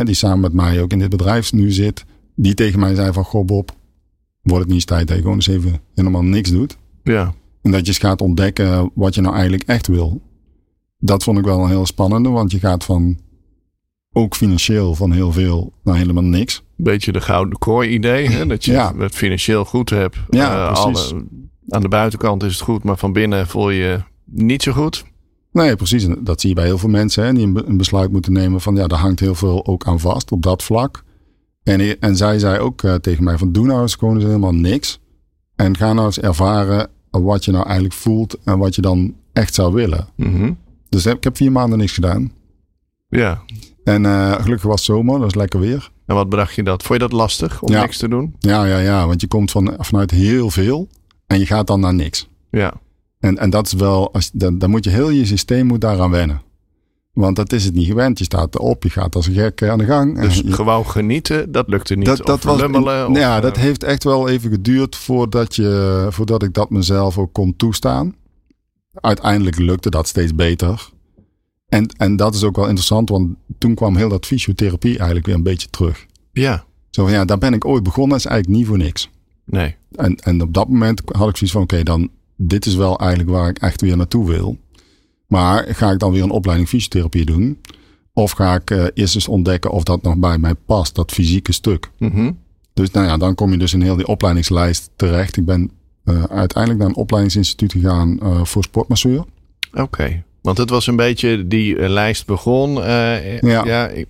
die 0.02 0.14
samen 0.14 0.40
met 0.40 0.52
mij 0.52 0.82
ook 0.82 0.92
in 0.92 0.98
dit 0.98 1.08
bedrijf 1.10 1.52
nu 1.52 1.70
zit. 1.72 2.04
Die 2.36 2.54
tegen 2.54 2.80
mij 2.80 2.94
zei 2.94 3.12
van 3.12 3.24
goh 3.24 3.46
Bob, 3.46 3.72
wordt 4.44 4.58
het 4.64 4.66
niet 4.66 4.74
eens 4.74 4.84
tijd 4.84 5.06
dat 5.06 5.16
je 5.16 5.22
gewoon 5.22 5.36
eens 5.36 5.46
even 5.46 5.80
helemaal 5.94 6.22
niks 6.22 6.50
doet. 6.50 6.76
Ja, 7.02 7.34
En 7.62 7.70
dat 7.70 7.80
je 7.80 7.86
eens 7.86 7.98
gaat 7.98 8.20
ontdekken 8.20 8.90
wat 8.94 9.14
je 9.14 9.20
nou 9.20 9.32
eigenlijk 9.34 9.62
echt 9.66 9.86
wil. 9.86 10.20
Dat 10.98 11.22
vond 11.22 11.38
ik 11.38 11.44
wel 11.44 11.62
een 11.62 11.68
heel 11.68 11.86
spannende, 11.86 12.28
want 12.28 12.50
je 12.52 12.58
gaat 12.58 12.84
van 12.84 13.18
ook 14.12 14.34
financieel 14.36 14.94
van 14.94 15.12
heel 15.12 15.32
veel 15.32 15.72
naar 15.84 15.96
helemaal 15.96 16.22
niks. 16.22 16.62
Beetje 16.76 17.12
de 17.12 17.20
gouden 17.20 17.58
kooi 17.58 17.88
idee. 17.90 18.28
Hè? 18.28 18.46
Dat 18.46 18.64
je 18.64 18.72
Ja. 18.72 18.94
het 18.96 19.14
financieel 19.14 19.64
goed 19.64 19.90
hebt. 19.90 20.16
Ja, 20.30 20.68
Eh, 20.68 20.82
precies. 20.82 21.12
aan 21.68 21.82
de 21.82 21.88
buitenkant 21.88 22.42
is 22.42 22.52
het 22.52 22.62
goed, 22.62 22.84
maar 22.84 22.96
van 22.96 23.12
binnen 23.12 23.46
voel 23.46 23.70
je 23.70 23.82
je 23.82 24.00
niet 24.24 24.62
zo 24.62 24.72
goed. 24.72 25.04
Nee, 25.52 25.76
precies. 25.76 26.06
Dat 26.20 26.40
zie 26.40 26.48
je 26.48 26.54
bij 26.54 26.64
heel 26.64 26.78
veel 26.78 26.88
mensen 26.88 27.24
hè, 27.24 27.32
die 27.32 27.46
een 27.66 27.76
besluit 27.76 28.12
moeten 28.12 28.32
nemen 28.32 28.60
van 28.60 28.74
ja, 28.76 28.86
daar 28.86 28.98
hangt 28.98 29.20
heel 29.20 29.34
veel 29.34 29.66
ook 29.66 29.86
aan 29.86 30.00
vast 30.00 30.32
op 30.32 30.42
dat 30.42 30.62
vlak. 30.62 31.04
En, 31.64 32.00
en 32.00 32.16
zij 32.16 32.38
zei 32.38 32.58
ook 32.58 32.82
eh, 32.82 32.94
tegen 32.94 33.24
mij 33.24 33.38
van 33.38 33.52
doe 33.52 33.66
nou 33.66 33.80
eens 33.82 33.94
gewoon 33.94 34.14
eens 34.14 34.24
helemaal 34.24 34.54
niks. 34.54 35.00
En 35.56 35.76
ga 35.76 35.92
nou 35.92 36.06
eens 36.06 36.20
ervaren 36.20 36.88
wat 37.10 37.44
je 37.44 37.50
nou 37.52 37.64
eigenlijk 37.64 37.94
voelt 37.94 38.38
en 38.44 38.58
wat 38.58 38.74
je 38.74 38.82
dan 38.82 39.14
echt 39.32 39.54
zou 39.54 39.72
willen. 39.72 40.08
Mhm. 40.16 40.52
Dus 40.88 41.06
ik 41.06 41.24
heb 41.24 41.36
vier 41.36 41.52
maanden 41.52 41.78
niks 41.78 41.92
gedaan. 41.92 42.32
Ja. 43.08 43.42
En 43.84 44.06
eh, 44.06 44.32
gelukkig 44.32 44.62
was 44.62 44.74
het 44.74 44.84
zomer, 44.96 45.18
dat 45.18 45.28
is 45.28 45.34
lekker 45.34 45.60
weer. 45.60 45.90
En 46.06 46.14
wat 46.14 46.28
bracht 46.28 46.54
je 46.54 46.62
dat? 46.62 46.82
Vond 46.82 47.00
je 47.00 47.08
dat 47.08 47.18
lastig 47.18 47.62
om 47.62 47.72
Ja. 47.72 47.80
niks 47.80 47.96
te 47.98 48.08
doen? 48.08 48.34
Ja, 48.38 48.64
ja, 48.64 48.78
ja, 48.78 49.06
want 49.06 49.20
je 49.20 49.26
komt 49.26 49.50
van, 49.50 49.74
vanuit 49.78 50.10
heel 50.10 50.50
veel 50.50 50.88
en 51.26 51.38
je 51.38 51.46
gaat 51.46 51.66
dan 51.66 51.80
naar 51.80 51.94
niks. 51.94 52.28
Ja. 52.50 52.72
En, 53.18 53.38
en 53.38 53.50
dat 53.50 53.66
is 53.66 53.72
wel, 53.72 54.12
als, 54.12 54.30
dan, 54.32 54.58
dan 54.58 54.70
moet 54.70 54.84
je 54.84 54.90
heel 54.90 55.10
je 55.10 55.24
systeem 55.26 55.66
moet 55.66 55.80
daaraan 55.80 56.10
wennen. 56.10 56.42
Want 57.14 57.36
dat 57.36 57.52
is 57.52 57.64
het 57.64 57.74
niet 57.74 57.86
gewend. 57.86 58.18
Je 58.18 58.24
staat 58.24 58.54
erop, 58.54 58.82
je 58.82 58.90
gaat 58.90 59.14
als 59.14 59.26
een 59.26 59.34
gek 59.34 59.62
aan 59.62 59.78
de 59.78 59.84
gang. 59.84 60.20
Dus 60.20 60.36
je- 60.36 60.52
gewoon 60.52 60.86
genieten, 60.86 61.52
dat 61.52 61.68
lukte 61.68 61.94
niet. 61.94 62.06
dat, 62.06 62.20
Of 62.20 62.26
dat 62.26 62.42
was, 62.42 62.60
lummelen, 62.60 63.08
of, 63.08 63.16
ja, 63.18 63.36
eh, 63.36 63.42
dat 63.42 63.56
heeft 63.56 63.82
echt 63.82 64.04
wel 64.04 64.28
even 64.28 64.50
geduurd 64.50 64.96
voordat, 64.96 65.56
je, 65.56 66.06
voordat 66.10 66.42
ik 66.42 66.52
dat 66.54 66.70
mezelf 66.70 67.18
ook 67.18 67.32
kon 67.32 67.56
toestaan. 67.56 68.14
Uiteindelijk 68.92 69.58
lukte 69.58 69.90
dat 69.90 70.08
steeds 70.08 70.34
beter. 70.34 70.88
En, 71.68 71.86
en 71.96 72.16
dat 72.16 72.34
is 72.34 72.42
ook 72.44 72.56
wel 72.56 72.64
interessant, 72.66 73.08
want 73.08 73.34
toen 73.58 73.74
kwam 73.74 73.96
heel 73.96 74.08
dat 74.08 74.26
fysiotherapie 74.26 74.96
eigenlijk 74.96 75.26
weer 75.26 75.34
een 75.34 75.42
beetje 75.42 75.68
terug. 75.70 76.06
Ja. 76.32 76.64
Zo 76.90 77.02
van 77.04 77.12
ja, 77.12 77.24
daar 77.24 77.38
ben 77.38 77.52
ik 77.54 77.64
ooit 77.64 77.82
begonnen, 77.82 78.16
is 78.16 78.26
eigenlijk 78.26 78.58
niet 78.58 78.66
voor 78.68 78.78
niks. 78.78 79.10
Nee. 79.44 79.76
En, 79.90 80.16
en 80.16 80.42
op 80.42 80.54
dat 80.54 80.68
moment 80.68 81.02
had 81.04 81.28
ik 81.28 81.36
zoiets 81.36 81.52
van: 81.56 81.62
oké, 81.62 81.82
dan 81.82 82.08
dit 82.36 82.66
is 82.66 82.74
wel 82.74 82.98
eigenlijk 82.98 83.30
waar 83.30 83.48
ik 83.48 83.58
echt 83.58 83.80
weer 83.80 83.96
naartoe 83.96 84.26
wil. 84.28 84.58
Maar 85.26 85.64
ga 85.68 85.90
ik 85.90 85.98
dan 85.98 86.12
weer 86.12 86.22
een 86.22 86.30
opleiding 86.30 86.68
fysiotherapie 86.68 87.24
doen? 87.24 87.60
Of 88.12 88.30
ga 88.30 88.54
ik 88.54 88.70
eh, 88.70 88.84
eerst 88.94 89.14
eens 89.14 89.28
ontdekken 89.28 89.70
of 89.70 89.82
dat 89.82 90.02
nog 90.02 90.16
bij 90.16 90.38
mij 90.38 90.54
past, 90.54 90.94
dat 90.94 91.12
fysieke 91.12 91.52
stuk? 91.52 91.90
Mhm. 91.98 92.30
Dus 92.74 92.90
nou 92.90 93.06
ja, 93.06 93.16
dan 93.16 93.34
kom 93.34 93.50
je 93.50 93.58
dus 93.58 93.72
in 93.74 93.82
heel 93.82 93.96
die 93.96 94.06
opleidingslijst 94.06 94.90
terecht. 94.96 95.36
Ik 95.36 95.44
ben 95.44 95.70
eh, 96.04 96.22
uiteindelijk 96.22 96.78
naar 96.82 96.88
een 96.90 96.96
opleidingsinstituut 96.96 97.72
gegaan 97.72 98.20
eh, 98.20 98.44
voor 98.44 98.62
sportmasseur. 98.62 99.24
Oké. 99.72 100.22
Want 100.42 100.58
het 100.58 100.70
was 100.70 100.86
een 100.86 100.96
beetje 100.96 101.46
die 101.48 101.88
lijst 101.88 102.26
begon. 102.26 102.72
Ja. 102.74 103.64
ja 103.64 103.88
ik- 103.88 104.08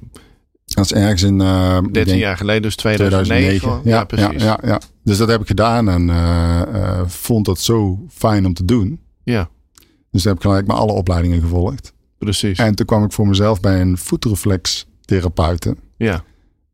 Dat 0.64 0.84
is 0.84 0.92
ergens 0.92 1.22
in 1.22 1.40
eh, 1.40 1.76
ik 1.82 1.82
13 1.94 2.04
denk 2.04 2.18
jaar 2.18 2.36
geleden, 2.36 2.62
dus 2.62 2.76
2009. 2.76 3.58
2009. 3.58 3.90
Ja, 3.90 3.96
Ja, 3.96 4.04
precies. 4.04 4.42
Ja, 4.42 4.58
ja, 4.62 4.68
ja. 4.68 4.80
Dus 5.04 5.16
dat 5.18 5.28
heb 5.28 5.40
ik 5.40 5.46
gedaan 5.46 5.88
en 5.88 6.10
vond 7.10 7.44
dat 7.46 7.58
zo 7.60 8.04
fijn 8.10 8.46
om 8.46 8.54
te 8.54 8.64
doen. 8.64 9.00
Ja, 9.24 9.48
Dus 10.14 10.22
daar 10.22 10.32
heb 10.32 10.42
ik 10.42 10.48
gelijk 10.48 10.66
maar 10.66 10.76
alle 10.76 10.92
opleidingen 10.92 11.40
gevolgd. 11.40 11.92
precies. 12.18 12.58
En 12.58 12.74
toen 12.74 12.86
kwam 12.86 13.04
ik 13.04 13.12
voor 13.12 13.26
mezelf 13.28 13.60
bij 13.60 13.80
een 13.80 13.98
voetreflextherapeute. 13.98 15.76
ja, 15.96 16.24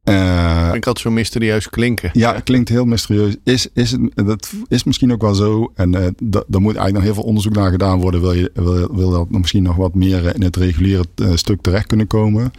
Eh, 0.03 0.63
vind 0.65 0.75
ik 0.77 0.87
altijd 0.87 0.99
zo 1.07 1.11
mysterieus 1.11 1.69
klinken. 1.71 2.11
ja, 2.13 2.41
klinkt 2.41 2.69
heel 2.69 2.85
mysterieus. 2.85 3.37
Is, 3.45 3.69
is 3.75 3.91
het, 3.91 4.01
dat 4.15 4.53
is 4.69 4.85
misschien 4.85 5.13
ook 5.13 5.21
wel 5.23 5.35
zo. 5.35 5.73
En 5.75 5.91
da- 5.91 6.45
daar 6.47 6.61
moet 6.61 6.75
eigenlijk 6.77 6.93
nog 6.93 7.03
heel 7.03 7.15
veel 7.15 7.23
onderzoek 7.23 7.55
naar 7.55 7.71
gedaan 7.71 8.01
worden. 8.01 8.21
Wil, 8.21 8.33
je, 8.33 8.51
wil, 8.55 8.95
wil 8.95 9.11
dat 9.11 9.31
misschien 9.31 9.63
nog 9.63 9.77
wat 9.77 9.95
meer 9.95 10.27
eh, 10.27 10.35
in 10.35 10.43
het 10.43 10.57
reguliere 10.57 11.05
stuk 11.35 11.61
terecht 11.61 11.87
kunnen 11.87 12.07
komen. 12.07 12.51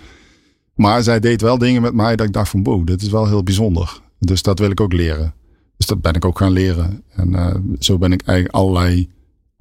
Maar 0.76 1.04
zij 1.04 1.20
deed 1.20 1.42
wel 1.42 1.58
dingen 1.58 1.82
met 1.82 1.94
mij 1.94 2.16
dat 2.16 2.28
ik 2.28 2.34
dacht 2.34 2.50
van 2.50 2.64
wow, 2.64 2.88
dit 2.88 3.02
is 3.02 3.10
wel 3.10 3.28
heel 3.28 3.44
bijzonder. 3.44 4.02
Dus 4.20 4.42
dat 4.42 4.60
wil 4.60 4.70
ik 4.70 4.82
ook 4.82 4.94
leren. 4.94 5.34
Dus 5.78 5.86
dat 5.86 6.02
ben 6.02 6.14
ik 6.14 6.26
ook 6.26 6.38
gaan 6.38 6.52
leren. 6.52 7.04
En 7.16 7.36
zo 7.80 7.98
ben 7.98 8.12
ik 8.12 8.22
eigenlijk 8.22 8.56
allerlei 8.58 9.10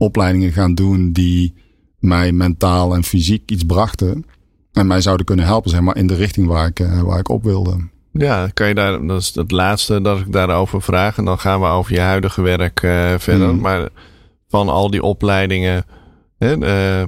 opleidingen 0.00 0.52
gaan 0.52 0.74
doen 0.74 1.12
die 1.12 1.54
mij 1.98 2.32
mentaal 2.32 2.94
en 2.94 3.04
fysiek 3.04 3.50
iets 3.50 3.64
brachten. 3.64 4.24
En 4.72 4.86
mij 4.86 5.00
zouden 5.00 5.26
kunnen 5.26 5.44
helpen, 5.44 5.70
zeg 5.70 5.80
maar, 5.80 5.96
in 5.96 6.06
de 6.06 6.14
richting 6.14 6.46
waar 6.46 6.66
ik, 6.66 6.80
eh, 6.80 7.00
waar 7.00 7.18
ik 7.18 7.28
op 7.28 7.44
wilde. 7.44 7.88
Ja, 8.12 8.48
kan 8.54 8.68
je 8.68 8.74
daar, 8.74 9.06
dat 9.06 9.20
is 9.20 9.34
het 9.34 9.50
laatste 9.50 10.00
dat 10.00 10.18
ik 10.18 10.32
daarover 10.32 10.82
vraag. 10.82 11.18
En 11.18 11.24
dan 11.24 11.38
gaan 11.38 11.60
we 11.60 11.66
over 11.66 11.92
je 11.92 12.00
huidige 12.00 12.42
werk 12.42 12.82
eh, 12.82 13.14
verder. 13.18 13.48
Hmm. 13.48 13.60
Maar 13.60 13.88
van 14.48 14.68
al 14.68 14.90
die 14.90 15.02
opleidingen, 15.02 15.84
hè, 16.38 16.52
eh, 16.52 17.06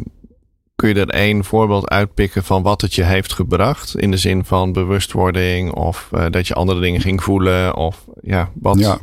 kun 0.74 0.88
je 0.88 0.94
er 0.94 1.08
één 1.08 1.44
voorbeeld 1.44 1.88
uitpikken 1.88 2.44
van 2.44 2.62
wat 2.62 2.80
het 2.80 2.94
je 2.94 3.04
heeft 3.04 3.32
gebracht? 3.32 3.96
In 3.96 4.10
de 4.10 4.16
zin 4.16 4.44
van 4.44 4.72
bewustwording 4.72 5.72
of 5.72 6.08
dat 6.30 6.46
je 6.46 6.54
andere 6.54 6.80
dingen 6.80 7.00
ging 7.00 7.22
voelen 7.22 7.76
of 7.76 8.04
ja, 8.20 8.50
wat? 8.54 8.78
Ja. 8.78 8.98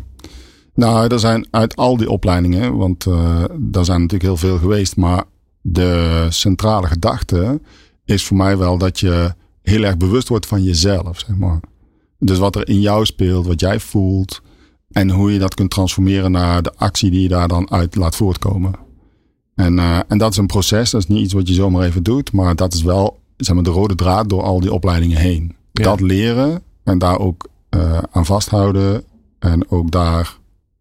Nou, 0.79 1.07
er 1.07 1.19
zijn 1.19 1.47
uit 1.51 1.75
al 1.75 1.97
die 1.97 2.09
opleidingen, 2.09 2.77
want 2.77 3.05
eh 3.05 3.43
daar 3.57 3.85
zijn 3.85 4.01
natuurlijk 4.01 4.29
heel 4.29 4.49
veel 4.49 4.57
geweest, 4.57 4.95
maar 4.95 5.23
de 5.61 6.25
centrale 6.29 6.87
gedachte 6.87 7.61
is 8.05 8.25
voor 8.25 8.37
mij 8.37 8.57
wel 8.57 8.77
dat 8.77 8.99
je 8.99 9.33
heel 9.61 9.83
erg 9.83 9.97
bewust 9.97 10.27
wordt 10.27 10.45
van 10.45 10.63
jezelf, 10.63 11.19
zeg 11.19 11.35
maar. 11.35 11.59
Dus 12.19 12.37
wat 12.37 12.55
er 12.55 12.67
in 12.67 12.79
jou 12.79 13.05
speelt, 13.05 13.47
wat 13.47 13.59
jij 13.59 13.79
voelt 13.79 14.41
en 14.91 15.09
hoe 15.09 15.33
je 15.33 15.39
dat 15.39 15.53
kunt 15.53 15.69
transformeren 15.69 16.31
naar 16.31 16.61
de 16.61 16.73
actie 16.75 17.11
die 17.11 17.21
je 17.21 17.27
daar 17.27 17.47
dan 17.47 17.71
uit 17.71 17.95
laat 17.95 18.15
voortkomen. 18.15 18.73
En, 19.55 19.79
eh, 19.79 19.99
en 20.07 20.17
dat 20.17 20.31
is 20.31 20.37
een 20.37 20.45
proces, 20.45 20.91
dat 20.91 21.01
is 21.01 21.07
niet 21.07 21.23
iets 21.23 21.33
wat 21.33 21.47
je 21.47 21.53
zomaar 21.53 21.85
even 21.85 22.03
doet, 22.03 22.31
maar 22.31 22.55
dat 22.55 22.73
is 22.73 22.81
wel 22.81 23.19
zeg 23.37 23.55
maar, 23.55 23.63
de 23.63 23.69
rode 23.69 23.95
draad 23.95 24.29
door 24.29 24.43
al 24.43 24.59
die 24.59 24.73
opleidingen 24.73 25.17
heen. 25.17 25.55
Ja. 25.71 25.83
Dat 25.83 25.99
leren 25.99 26.61
en 26.83 26.97
daar 26.97 27.19
ook 27.19 27.47
eh, 27.69 27.97
aan 28.11 28.25
vasthouden 28.25 29.03
en 29.39 29.69
ook 29.69 29.91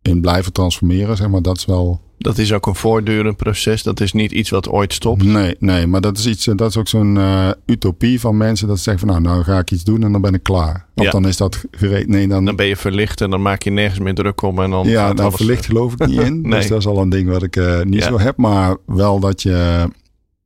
daarin 0.09 0.21
blijven 0.23 0.53
transformeren, 0.53 1.17
zeg 1.17 1.29
maar, 1.29 1.43
dat 1.43 1.57
is 1.57 1.65
wel. 1.65 2.00
Dat 2.19 2.38
is 2.38 2.53
ook 2.53 2.67
een 2.67 2.75
voortdurend 2.75 3.37
proces. 3.37 3.83
Dat 3.83 4.00
is 4.00 4.12
niet 4.12 4.33
iets 4.33 4.50
wat 4.50 4.69
ooit 4.69 4.93
stopt. 4.93 5.23
Nee, 5.25 5.57
nee, 5.59 5.87
maar 5.87 6.00
dat 6.00 6.19
is 6.19 6.27
iets, 6.27 6.47
eh, 6.47 6.57
dat 6.57 6.69
is 6.71 6.77
ook 6.77 6.88
zo'n 6.88 7.17
eh, 7.19 7.49
utopie 7.67 8.21
van 8.21 8.37
mensen 8.37 8.69
dat 8.69 8.77
ze 8.77 8.83
zeggen 8.83 9.09
van 9.09 9.23
nou, 9.23 9.35
nou 9.35 9.45
ga 9.45 9.59
ik 9.59 9.71
iets 9.71 9.85
doen 9.85 10.03
en 10.03 10.12
dan 10.12 10.21
ben 10.21 10.35
ik 10.35 10.43
klaar. 10.43 10.87
Of 10.95 11.05
Ja. 11.05 11.11
dan 11.11 11.27
is 11.27 11.37
dat 11.37 11.65
gereed. 11.71 12.09
Nee, 12.09 12.29
dan, 12.29 12.45
Dan 12.45 12.57
ben 12.57 12.67
je 12.67 12.77
verlicht 12.77 13.21
en 13.21 13.31
dan 13.31 13.43
maak 13.43 13.62
je 13.62 13.71
nergens 13.71 13.99
meer 13.99 14.15
druk 14.15 14.43
om. 14.43 14.59
En 14.62 14.71
dan 14.71 14.88
ja, 14.88 15.07
gaat 15.07 15.17
nou 15.17 15.33
verlicht 15.33 15.67
geloof 15.67 15.93
ik 15.93 16.07
niet 16.07 16.21
in. 16.21 16.41
Nee. 16.49 16.59
Dus 16.61 16.69
dat 16.69 16.79
is 16.79 16.87
al 16.87 16.99
een 17.00 17.09
ding 17.09 17.29
wat 17.29 17.43
ik 17.43 17.57
eh, 17.57 17.83
niet 17.83 18.03
Ja. 18.03 18.09
zo 18.09 18.19
heb, 18.19 18.37
maar 18.37 18.77
wel 18.87 19.21
dat 19.21 19.43
je 19.43 19.85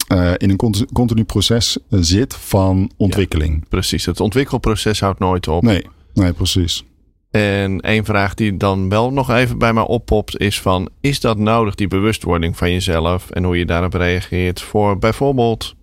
eh, 0.08 0.32
in 0.36 0.50
een 0.50 0.56
conti- 0.56 0.86
continu 0.92 1.24
proces 1.24 1.78
eh, 1.90 1.98
zit 2.02 2.34
van 2.34 2.90
ontwikkeling. 2.96 3.68
Precies, 3.68 4.06
het 4.06 4.20
ontwikkelproces 4.20 5.00
houdt 5.00 5.18
nooit 5.18 5.48
op. 5.48 5.62
Nee, 5.62 5.86
nee, 6.14 6.32
precies. 6.32 6.84
En 7.32 7.80
één 7.80 8.04
vraag 8.04 8.34
die 8.34 8.56
dan 8.56 8.88
wel 8.88 9.12
nog 9.12 9.30
even 9.30 9.58
bij 9.58 9.72
mij 9.72 9.82
oppopt 9.82 10.38
is 10.38 10.60
van... 10.60 10.88
is 11.00 11.20
dat 11.20 11.38
nodig, 11.38 11.74
die 11.74 11.88
bewustwording 11.88 12.56
van 12.56 12.70
jezelf... 12.70 13.30
en 13.30 13.44
hoe 13.44 13.58
je 13.58 13.66
daarop 13.66 13.94
reageert 13.94 14.60
voor 14.60 14.98
bijvoorbeeld 14.98 15.74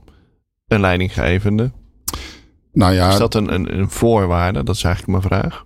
een 0.67 0.79
leidinggevende? 0.79 1.71
Nou 2.73 2.93
ja, 2.93 3.11
Is 3.11 3.17
dat 3.17 3.35
een, 3.35 3.53
een, 3.53 3.79
een 3.79 3.89
voorwaarde? 3.89 4.63
Dat 4.63 4.75
is 4.75 4.83
eigenlijk 4.83 5.23
mijn 5.23 5.41
vraag. 5.41 5.65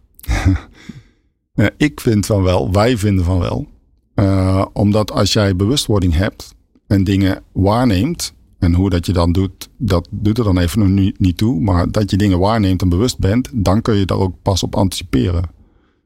Ik 1.77 1.99
vind 1.99 2.25
van 2.25 2.43
wel, 2.43 2.71
wij 2.71 2.97
vinden 2.97 3.25
van 3.25 3.39
wel. 3.39 3.67
Eh, 4.15 4.65
omdat 4.73 5.11
als 5.11 5.33
jij 5.33 5.55
bewustwording 5.55 6.13
hebt 6.13 6.55
en 6.87 7.03
dingen 7.03 7.43
waarneemt, 7.53 8.33
en 8.59 8.73
hoe 8.73 8.89
dat 8.89 9.05
je 9.05 9.13
dan 9.13 9.31
doet, 9.31 9.69
dat 9.77 10.07
doet 10.11 10.37
er 10.37 10.43
dan 10.43 10.57
even 10.57 10.79
nog 10.79 11.13
niet 11.17 11.37
toe, 11.37 11.61
maar 11.61 11.91
dat 11.91 12.11
je 12.11 12.17
dingen 12.17 12.39
waarneemt 12.39 12.81
en 12.81 12.89
bewust 12.89 13.19
bent, 13.19 13.49
dan 13.53 13.81
kun 13.81 13.95
je 13.95 14.05
daar 14.05 14.17
ook 14.17 14.35
pas 14.41 14.63
op 14.63 14.75
anticiperen. 14.75 15.61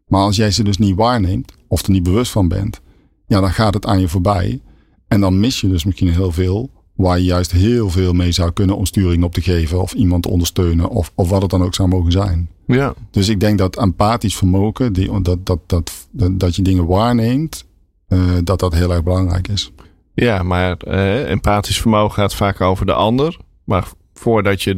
Maar 0.08 0.22
als 0.22 0.36
jij 0.36 0.52
ze 0.52 0.64
dus 0.64 0.78
niet 0.78 0.96
waarneemt, 0.96 1.54
of 1.68 1.84
er 1.84 1.92
niet 1.92 2.04
bewust 2.04 2.32
van 2.32 2.48
bent, 2.48 2.82
ja, 3.28 3.40
dan 3.40 3.52
gaat 3.52 3.74
het 3.74 3.86
aan 3.86 4.00
je 4.00 4.08
voorbij. 4.08 4.62
En 5.08 5.22
dan 5.22 5.40
mis 5.40 5.62
je 5.62 5.68
dus 5.68 5.86
misschien 5.86 6.10
heel 6.14 6.32
veel, 6.32 6.70
waar 6.96 7.18
je 7.18 7.24
juist 7.24 7.52
heel 7.52 7.90
veel 7.90 8.14
mee 8.14 8.32
zou 8.32 8.52
kunnen 8.52 8.78
om 8.78 8.86
sturing 8.86 9.24
op 9.24 9.34
te 9.34 9.42
geven, 9.42 9.82
of 9.82 9.94
iemand 9.94 10.24
te 10.24 10.30
ondersteunen, 10.30 10.90
of, 10.90 11.12
of 11.16 11.30
wat 11.30 11.42
het 11.42 11.52
dan 11.52 11.64
ook 11.64 11.76
zou 11.76 11.90
mogen 11.90 12.12
zijn. 12.12 12.50
Ja, 12.68 12.94
Dus 13.12 13.30
ik 13.30 13.40
denk 13.40 13.58
dat 13.58 13.78
empathisch 13.78 14.36
vermogen, 14.36 14.94
die, 14.94 15.22
dat, 15.22 15.46
dat, 15.46 15.60
dat, 15.66 16.08
dat, 16.12 16.40
dat 16.40 16.56
je 16.56 16.62
dingen 16.62 16.86
waarneemt, 16.86 17.66
eh, 18.08 18.20
dat 18.44 18.60
dat 18.60 18.74
heel 18.74 18.92
erg 18.92 19.04
belangrijk 19.04 19.48
is. 19.48 19.72
ja 20.14 20.44
maar 20.44 20.78
eh, 20.78 21.30
empathisch 21.30 21.82
vermogen 21.82 22.14
gaat 22.14 22.36
vaak 22.36 22.62
over 22.62 22.86
de 22.86 22.94
ander. 22.94 23.38
Maar 23.64 23.88
voordat 24.18 24.62
je 24.62 24.78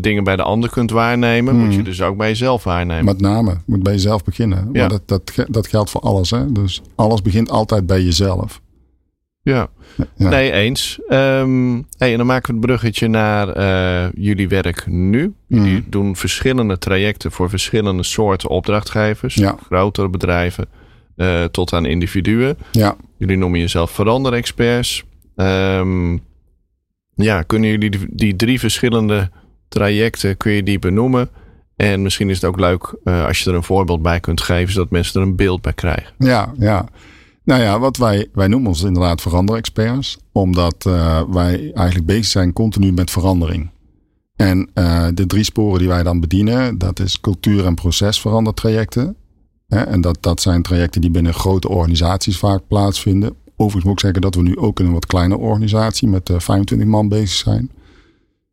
dingen 0.00 0.24
bij 0.24 0.36
de 0.36 0.42
ander 0.42 0.70
kunt 0.70 0.90
waarnemen... 0.90 1.54
moet 1.56 1.68
Hmm. 1.68 1.76
je 1.76 1.82
dus 1.82 2.02
ook 2.02 2.16
bij 2.16 2.28
jezelf 2.28 2.64
waarnemen. 2.64 3.04
Met 3.04 3.20
name, 3.20 3.50
je 3.50 3.56
moet 3.66 3.82
bij 3.82 3.92
jezelf 3.92 4.24
beginnen. 4.24 4.68
Ja. 4.72 4.80
Maar 4.80 4.88
dat, 4.88 5.02
dat, 5.08 5.46
dat 5.48 5.66
geldt 5.66 5.90
voor 5.90 6.00
alles. 6.00 6.30
Hè? 6.30 6.52
Dus 6.52 6.82
alles 6.94 7.22
begint 7.22 7.50
altijd 7.50 7.86
bij 7.86 8.02
jezelf. 8.02 8.60
ja. 9.42 9.68
Ja. 10.16 10.28
Nee, 10.28 10.52
eens. 10.52 10.98
Ehm, 11.08 11.82
hey, 11.98 12.10
en 12.12 12.16
dan 12.16 12.26
maken 12.26 12.46
we 12.46 12.56
het 12.56 12.66
bruggetje 12.66 13.08
naar 13.08 13.48
eh, 13.48 14.08
jullie 14.14 14.48
werk 14.48 14.86
nu. 14.86 15.34
Jullie 15.46 15.72
Mhm. 15.72 15.82
doen 15.90 16.16
verschillende 16.16 16.78
trajecten 16.78 17.32
voor 17.32 17.48
verschillende 17.50 18.02
soorten 18.02 18.48
opdrachtgevers. 18.48 19.34
Ja. 19.34 19.56
Grotere 19.66 20.08
bedrijven 20.08 20.66
eh, 21.16 21.44
tot 21.44 21.72
aan 21.72 21.86
individuen. 21.86 22.56
Ja, 22.72 22.96
Jullie 23.16 23.36
noemen 23.36 23.58
jezelf 23.60 23.90
veranderexperts. 23.90 25.04
Ehm 25.36 26.16
ja, 27.22 27.42
kunnen 27.42 27.70
jullie 27.70 28.06
die, 28.10 28.36
drie 28.36 28.58
verschillende 28.58 29.30
trajecten 29.68 30.36
kun 30.36 30.52
je 30.52 30.62
die 30.62 30.78
benoemen? 30.78 31.28
En 31.76 32.02
misschien 32.02 32.30
is 32.30 32.34
het 32.34 32.44
ook 32.44 32.60
leuk 32.60 32.94
uh, 33.04 33.26
als 33.26 33.38
je 33.38 33.50
er 33.50 33.56
een 33.56 33.62
voorbeeld 33.62 34.02
bij 34.02 34.20
kunt 34.20 34.40
geven, 34.40 34.72
zodat 34.72 34.90
mensen 34.90 35.20
er 35.20 35.26
een 35.26 35.36
beeld 35.36 35.62
bij 35.62 35.72
krijgen. 35.72 36.14
Ja, 36.18 36.52
ja. 36.58 36.88
Nou 37.44 37.62
ja, 37.62 37.78
wat 37.78 37.96
wij, 37.96 38.28
wij 38.32 38.48
noemen 38.48 38.68
ons 38.68 38.82
inderdaad 38.82 39.20
veranderexperts, 39.20 40.18
omdat 40.32 40.84
uh, 40.88 41.22
wij 41.30 41.72
eigenlijk 41.72 42.06
bezig 42.06 42.26
zijn 42.26 42.52
continu 42.52 42.92
met 42.92 43.10
verandering. 43.10 43.70
En 44.36 44.70
uh, 44.74 45.06
de 45.14 45.26
drie 45.26 45.44
sporen 45.44 45.78
die 45.78 45.88
wij 45.88 46.02
dan 46.02 46.20
bedienen, 46.20 46.78
dat 46.78 47.00
is 47.00 47.20
cultuur- 47.20 47.64
en 47.64 47.74
procesverandertrajecten. 47.74 49.16
Hè, 49.66 49.80
en 49.80 50.00
dat, 50.00 50.18
dat 50.20 50.40
zijn 50.40 50.62
trajecten 50.62 51.00
die 51.00 51.10
binnen 51.10 51.34
grote 51.34 51.68
organisaties 51.68 52.38
vaak 52.38 52.60
plaatsvinden. 52.68 53.34
Overigens 53.60 53.84
moet 53.84 53.92
ik 53.92 54.00
zeggen 54.00 54.20
dat 54.20 54.34
we 54.34 54.42
nu 54.42 54.56
ook 54.56 54.80
in 54.80 54.86
een 54.86 54.92
wat 54.92 55.06
kleinere 55.06 55.40
organisatie 55.40 56.08
met 56.08 56.28
uh, 56.28 56.38
25 56.38 56.88
man 56.88 57.08
bezig 57.08 57.36
zijn. 57.36 57.70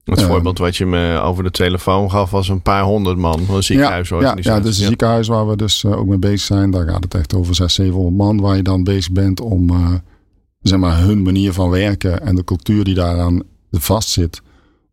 Het 0.04 0.22
voorbeeld 0.22 0.58
wat 0.58 0.76
je 0.76 0.86
me 0.86 1.20
over 1.20 1.44
de 1.44 1.52
telefoon 1.52 2.12
gaf 2.12 2.32
was 2.32 2.50
een 2.50 2.62
paar 2.62 2.84
honderd 2.84 3.18
man. 3.18 3.40
Een 3.50 3.64
ziekenhuisorganisatie. 3.64 4.52
Ja, 4.52 4.58
ja, 4.58 4.64
dus 4.64 4.80
een 4.80 4.88
ziekenhuis 4.88 5.28
waar 5.28 5.48
we 5.48 5.56
dus 5.56 5.84
uh, 5.84 5.98
ook 5.98 6.06
mee 6.06 6.18
bezig 6.18 6.40
zijn. 6.40 6.72
Daar 6.72 6.88
gaat 6.88 7.04
het 7.04 7.14
echt 7.14 7.34
over 7.34 7.56
600, 7.56 7.72
700 7.72 8.16
man 8.18 8.42
waar 8.42 8.56
je 8.56 8.64
dan 8.64 8.84
bezig 8.84 9.12
bent 9.12 9.42
om 9.42 9.70
uh, 9.70 9.94
zeg 10.62 10.80
maar 10.80 11.00
hun 11.00 11.22
manier 11.22 11.54
van 11.54 11.70
werken 11.70 12.22
en 12.22 12.36
de 12.36 12.44
cultuur 12.44 12.84
die 12.84 12.96
daaraan 12.96 13.44
vastzit. 13.72 14.42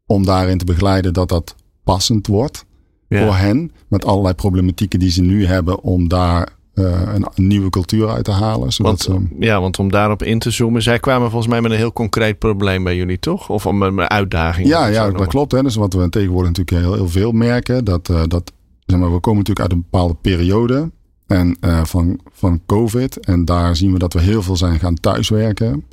Om 0.07 0.25
daarin 0.25 0.59
te 0.59 0.65
begeleiden 0.65 1.13
dat 1.13 1.29
dat 1.29 1.55
passend 1.85 2.27
wordt 2.27 2.65
ja. 3.09 3.25
voor 3.25 3.37
hen. 3.37 3.73
Met 3.89 4.05
allerlei 4.05 4.35
problematieken 4.35 4.99
die 4.99 5.11
ze 5.11 5.23
nu 5.23 5.47
hebben 5.47 5.83
om 5.83 6.09
daar 6.09 6.49
uh, 6.75 7.01
een, 7.15 7.27
een, 7.35 7.47
nieuwe 7.47 7.71
cultuur 7.71 8.09
uit 8.09 8.25
te 8.25 8.31
halen. 8.31 8.69
Want, 8.77 9.01
ze... 9.01 9.27
Ja, 9.39 9.61
want 9.61 9.79
om 9.79 9.91
daarop 9.91 10.23
in 10.23 10.39
te 10.39 10.51
zoomen. 10.51 10.83
Zij 10.83 10.99
kwamen 10.99 11.31
volgens 11.31 11.51
mij 11.51 11.61
met 11.61 11.71
een 11.71 11.77
heel 11.77 11.93
concreet 11.93 12.39
probleem 12.39 12.85
bij 12.85 12.97
jullie, 12.97 13.19
toch? 13.19 13.49
Of 13.49 13.67
om 13.67 13.83
een 13.83 14.01
uitdaging? 14.01 14.69
Ja, 14.69 14.87
ja 14.87 15.11
dat 15.11 15.27
klopt. 15.27 15.53
Hè. 15.53 15.63
Dus 15.63 15.75
wat 15.75 15.93
we 15.93 16.09
tegenwoordig 16.09 16.53
natuurlijk 16.53 16.87
heel, 16.87 16.95
heel 16.95 17.09
veel 17.09 17.33
merken. 17.33 17.85
Dat, 17.85 18.09
uh, 18.09 18.23
dat 18.27 18.53
zeg 18.87 18.99
maar, 18.99 19.13
we 19.13 19.21
komen 19.21 19.39
natuurlijk 19.39 19.71
uit 19.71 19.73
een 19.73 19.87
bepaalde 19.91 20.17
periode. 20.21 20.91
En 21.27 21.57
uh, 21.61 21.85
van, 21.85 22.21
van 22.33 22.61
COVID. 22.67 23.19
En 23.19 23.45
daar 23.45 23.77
zien 23.77 23.93
we 23.93 23.99
dat 23.99 24.13
we 24.13 24.21
heel 24.21 24.43
veel 24.43 24.57
zijn 24.57 24.79
gaan 24.79 24.95
thuiswerken. 24.95 25.85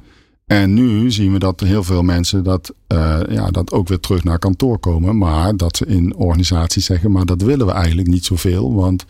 En 0.45 0.73
nu 0.73 1.11
zien 1.11 1.31
we 1.31 1.39
dat 1.39 1.59
heel 1.59 1.83
veel 1.83 2.03
mensen 2.03 2.43
dat, 2.43 2.73
uh, 2.87 3.19
ja, 3.29 3.51
dat 3.51 3.71
ook 3.71 3.87
weer 3.87 3.99
terug 3.99 4.23
naar 4.23 4.39
kantoor 4.39 4.79
komen. 4.79 5.17
Maar 5.17 5.57
dat 5.57 5.77
ze 5.77 5.85
in 5.85 6.15
organisaties 6.15 6.85
zeggen, 6.85 7.11
maar 7.11 7.25
dat 7.25 7.41
willen 7.41 7.65
we 7.65 7.71
eigenlijk 7.71 8.07
niet 8.07 8.25
zoveel. 8.25 8.73
Want 8.73 9.05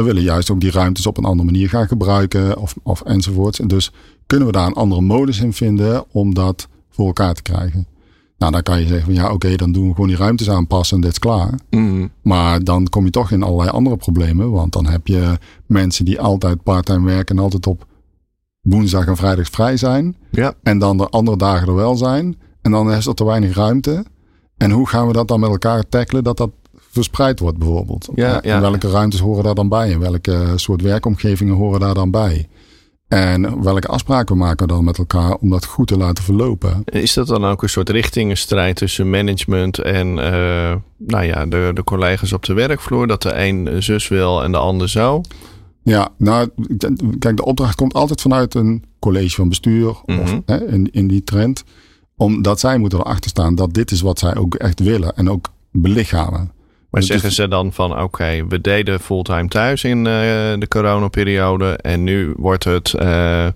we 0.00 0.06
willen 0.06 0.22
juist 0.22 0.50
ook 0.50 0.60
die 0.60 0.70
ruimtes 0.70 1.06
op 1.06 1.16
een 1.16 1.24
andere 1.24 1.50
manier 1.50 1.68
gaan 1.68 1.86
gebruiken 1.86 2.58
of, 2.58 2.74
of 2.82 3.02
enzovoorts. 3.02 3.60
En 3.60 3.68
dus 3.68 3.92
kunnen 4.26 4.46
we 4.46 4.52
daar 4.52 4.66
een 4.66 4.72
andere 4.72 5.00
modus 5.00 5.40
in 5.40 5.52
vinden 5.52 6.04
om 6.12 6.34
dat 6.34 6.68
voor 6.90 7.06
elkaar 7.06 7.34
te 7.34 7.42
krijgen. 7.42 7.86
Nou, 8.38 8.52
dan 8.52 8.62
kan 8.62 8.80
je 8.80 8.86
zeggen 8.86 9.04
van 9.04 9.14
ja, 9.14 9.32
oké, 9.32 9.56
dan 9.56 9.72
doen 9.72 9.86
we 9.88 9.94
gewoon 9.94 10.08
die 10.08 10.16
ruimtes 10.16 10.50
aanpassen 10.50 10.96
en 10.96 11.02
dit 11.02 11.10
is 11.10 11.18
klaar. 11.18 11.54
Mm. 11.70 12.10
Maar 12.22 12.64
dan 12.64 12.88
kom 12.88 13.04
je 13.04 13.10
toch 13.10 13.30
in 13.30 13.42
allerlei 13.42 13.70
andere 13.70 13.96
problemen. 13.96 14.50
Want 14.50 14.72
dan 14.72 14.86
heb 14.86 15.06
je 15.06 15.38
mensen 15.66 16.04
die 16.04 16.20
altijd 16.20 16.62
parttime 16.62 17.04
werken 17.04 17.36
en 17.36 17.42
altijd 17.42 17.66
op 17.66 17.86
woensdag 18.60 19.06
en 19.06 19.16
vrijdag 19.16 19.48
vrij 19.48 19.76
zijn. 19.76 20.16
Ja. 20.30 20.54
En 20.62 20.78
dan 20.78 20.96
de 20.98 21.08
andere 21.08 21.36
dagen 21.36 21.68
er 21.68 21.74
wel 21.74 21.96
zijn. 21.96 22.38
En 22.62 22.70
dan 22.70 22.92
is 22.92 23.06
er 23.06 23.14
te 23.14 23.24
weinig 23.24 23.54
ruimte. 23.54 24.04
En 24.56 24.70
hoe 24.70 24.88
gaan 24.88 25.06
we 25.06 25.12
dat 25.12 25.28
dan 25.28 25.40
met 25.40 25.50
elkaar 25.50 25.88
tackelen 25.88 26.24
dat 26.24 26.36
dat 26.36 26.50
verspreid 26.90 27.40
wordt 27.40 27.58
bijvoorbeeld? 27.58 28.08
Ja. 28.14 28.42
En 28.42 28.60
welke 28.60 28.90
ruimtes 28.90 29.20
horen 29.20 29.44
daar 29.44 29.54
dan 29.54 29.68
bij? 29.68 29.92
En 29.92 30.00
welke 30.00 30.52
soort 30.56 30.82
werkomgevingen 30.82 31.54
horen 31.54 31.80
daar 31.80 31.94
dan 31.94 32.10
bij? 32.10 32.48
En 33.08 33.62
welke 33.62 33.86
afspraken 33.86 34.36
maken 34.36 34.66
we 34.66 34.72
dan 34.72 34.84
met 34.84 34.98
elkaar 34.98 35.34
om 35.34 35.50
dat 35.50 35.64
goed 35.64 35.86
te 35.86 35.96
laten 35.96 36.24
verlopen? 36.24 36.82
Is 36.84 37.14
dat 37.14 37.26
dan 37.26 37.44
ook 37.44 37.62
een 37.62 37.68
soort 37.68 37.88
richtingenstrijd 37.88 38.76
tussen 38.76 39.10
management 39.10 39.78
en 39.78 40.06
uh, 40.06 40.74
nou 40.96 41.24
ja, 41.24 41.46
de, 41.46 41.70
de 41.74 41.84
collega's 41.84 42.32
op 42.32 42.44
de 42.44 42.52
werkvloer? 42.52 43.06
Dat 43.06 43.22
de 43.22 43.34
een 43.34 43.82
zus 43.82 44.08
wil 44.08 44.42
en 44.42 44.52
de 44.52 44.58
ander 44.58 44.88
zo? 44.88 45.20
Ja, 45.82 46.08
nou, 46.16 46.50
kijk, 47.18 47.36
de 47.36 47.44
opdracht 47.44 47.74
komt 47.74 47.94
altijd 47.94 48.20
vanuit 48.20 48.54
een 48.54 48.84
college 48.98 49.34
van 49.34 49.48
bestuur 49.48 49.96
mm 50.06 50.18
-hmm. 50.18 50.20
of 50.20 50.40
hè, 50.46 50.66
in, 50.66 50.88
in 50.92 51.08
die 51.08 51.24
trend. 51.24 51.64
Omdat 52.16 52.60
zij 52.60 52.78
moeten 52.78 52.98
erachter 52.98 53.30
staan 53.30 53.54
dat 53.54 53.74
dit 53.74 53.90
is 53.90 54.00
wat 54.00 54.18
zij 54.18 54.36
ook 54.36 54.54
echt 54.54 54.80
willen 54.80 55.16
en 55.16 55.30
ook 55.30 55.48
belichamen. 55.72 56.52
Maar 56.90 57.00
dus 57.00 57.10
zeggen 57.10 57.32
ze 57.32 57.48
dan 57.48 57.72
van 57.72 57.92
oké, 57.92 58.02
okay, 58.02 58.46
we 58.46 58.60
deden 58.60 59.00
fulltime 59.00 59.48
thuis 59.48 59.84
in 59.84 59.98
uh, 59.98 60.04
de 60.58 60.66
coronaperiode 60.68 61.76
en 61.76 62.04
nu 62.04 62.34
wordt 62.36 62.64
het 62.64 62.94
uh, 63.00 63.46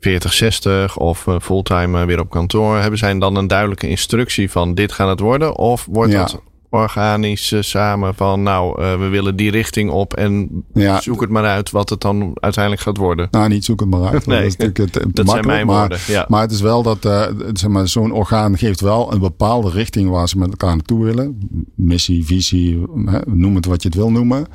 40, 0.00 0.32
60 0.32 0.96
of 0.96 1.26
uh, 1.26 1.36
fulltime 1.40 2.06
weer 2.06 2.20
op 2.20 2.30
kantoor. 2.30 2.76
Hebben 2.76 2.98
zij 2.98 3.18
dan 3.18 3.36
een 3.36 3.46
duidelijke 3.46 3.88
instructie 3.88 4.50
van 4.50 4.74
dit 4.74 4.92
gaat 4.92 5.08
het 5.08 5.20
worden? 5.20 5.56
Of 5.56 5.86
wordt 5.90 6.12
ja. 6.12 6.22
het 6.22 6.38
organisch 6.70 7.52
uh, 7.52 7.62
samen 7.62 8.14
van 8.14 8.42
nou, 8.42 8.82
uh, 8.82 8.98
we 8.98 9.08
willen 9.08 9.36
die 9.36 9.50
richting 9.50 9.90
op 9.90 10.14
en 10.14 10.64
ja. 10.74 11.00
zoek 11.00 11.20
het 11.20 11.30
maar 11.30 11.44
uit 11.44 11.70
wat 11.70 11.88
het 11.90 12.00
dan 12.00 12.30
uiteindelijk 12.34 12.82
gaat 12.82 12.96
worden. 12.96 13.28
Nou, 13.30 13.48
niet 13.48 13.64
zoek 13.64 13.80
het 13.80 13.88
maar 13.88 14.12
uit. 14.12 14.26
Nee, 14.26 14.36
dat 14.36 14.46
is 14.46 14.56
natuurlijk 14.56 14.94
het, 14.94 15.14
dat 15.16 15.30
zijn 15.30 15.46
mijn 15.46 15.66
maar, 15.66 15.78
woorden. 15.78 15.98
Ja. 16.06 16.24
maar 16.28 16.40
het 16.40 16.50
is 16.50 16.60
wel 16.60 16.82
dat 16.82 17.04
uh, 17.04 17.26
zeg 17.52 17.70
maar, 17.70 17.88
zo'n 17.88 18.12
orgaan 18.12 18.58
geeft 18.58 18.80
wel 18.80 19.12
een 19.12 19.18
bepaalde 19.18 19.70
richting 19.70 20.10
waar 20.10 20.28
ze 20.28 20.38
met 20.38 20.50
elkaar 20.50 20.74
naartoe 20.76 21.04
willen. 21.04 21.38
Missie, 21.74 22.24
visie, 22.24 22.82
noem 23.24 23.54
het 23.54 23.66
wat 23.66 23.82
je 23.82 23.88
het 23.88 23.96
wil 23.96 24.10
noemen. 24.10 24.46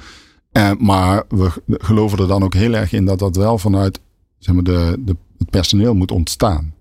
maar 0.77 1.23
we 1.29 1.51
geloven 1.67 2.19
er 2.19 2.27
dan 2.27 2.43
ook 2.43 2.53
heel 2.53 2.73
erg 2.73 2.93
in 2.93 3.05
dat 3.05 3.19
dat 3.19 3.35
wel 3.35 3.57
vanuit 3.57 3.99
zeg 4.39 4.55
maar, 4.55 4.63
de, 4.63 4.95
de, 4.99 5.15
het 5.37 5.49
personeel 5.49 5.93
moet 5.93 6.11
ontstaan. 6.11 6.74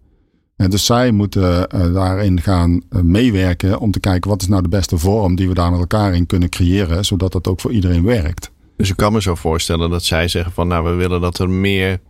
En 0.56 0.70
dus 0.70 0.84
zij 0.84 1.10
moeten 1.10 1.68
uh, 1.74 1.94
daarin 1.94 2.40
gaan 2.40 2.72
uh, 2.72 3.00
meewerken 3.00 3.78
om 3.78 3.90
te 3.90 4.00
kijken 4.00 4.30
wat 4.30 4.42
is 4.42 4.48
nou 4.48 4.62
de 4.62 4.68
beste 4.68 4.98
vorm 4.98 5.34
die 5.34 5.48
we 5.48 5.54
daar 5.54 5.70
met 5.70 5.80
elkaar 5.80 6.14
in 6.14 6.26
kunnen 6.26 6.48
creëren, 6.48 7.04
zodat 7.04 7.32
dat 7.32 7.48
ook 7.48 7.60
voor 7.60 7.72
iedereen 7.72 8.04
werkt. 8.04 8.50
Dus 8.76 8.90
ik 8.90 8.96
kan 8.96 9.12
me 9.12 9.22
zo 9.22 9.34
voorstellen 9.34 9.90
dat 9.90 10.04
zij 10.04 10.28
zeggen 10.28 10.52
van 10.52 10.68
nou 10.68 10.84
we 10.84 10.94
willen 10.94 11.20
dat 11.20 11.38
er 11.38 11.50
meer, 11.50 12.00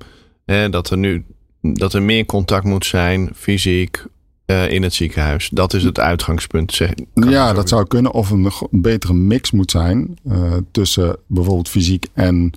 eh, 0.45 0.71
dat 0.71 0.91
er 0.91 0.99
nu 0.99 1.25
dat 1.61 1.93
er 1.93 2.03
meer 2.03 2.27
contact 2.27 2.65
moet 2.65 2.87
zijn 2.87 3.31
fysiek 3.35 4.05
uh, 4.47 4.71
in 4.71 4.83
het 4.83 4.95
ziekenhuis. 4.95 5.49
Dat 5.53 5.75
is 5.75 5.85
het 5.85 5.99
uitgangspunt. 5.99 6.73
Zeg, 6.73 6.91
ja, 7.15 7.53
dat 7.53 7.69
zou 7.69 7.87
kunnen. 7.87 8.13
Of 8.13 8.31
een, 8.31 8.51
een 8.71 8.83
betere 8.83 9.15
mix 9.15 9.51
moet 9.51 9.71
zijn 9.71 10.19
tussen 10.71 11.17
bijvoorbeeld 11.27 11.69
fysiek 11.69 12.07
en 12.13 12.53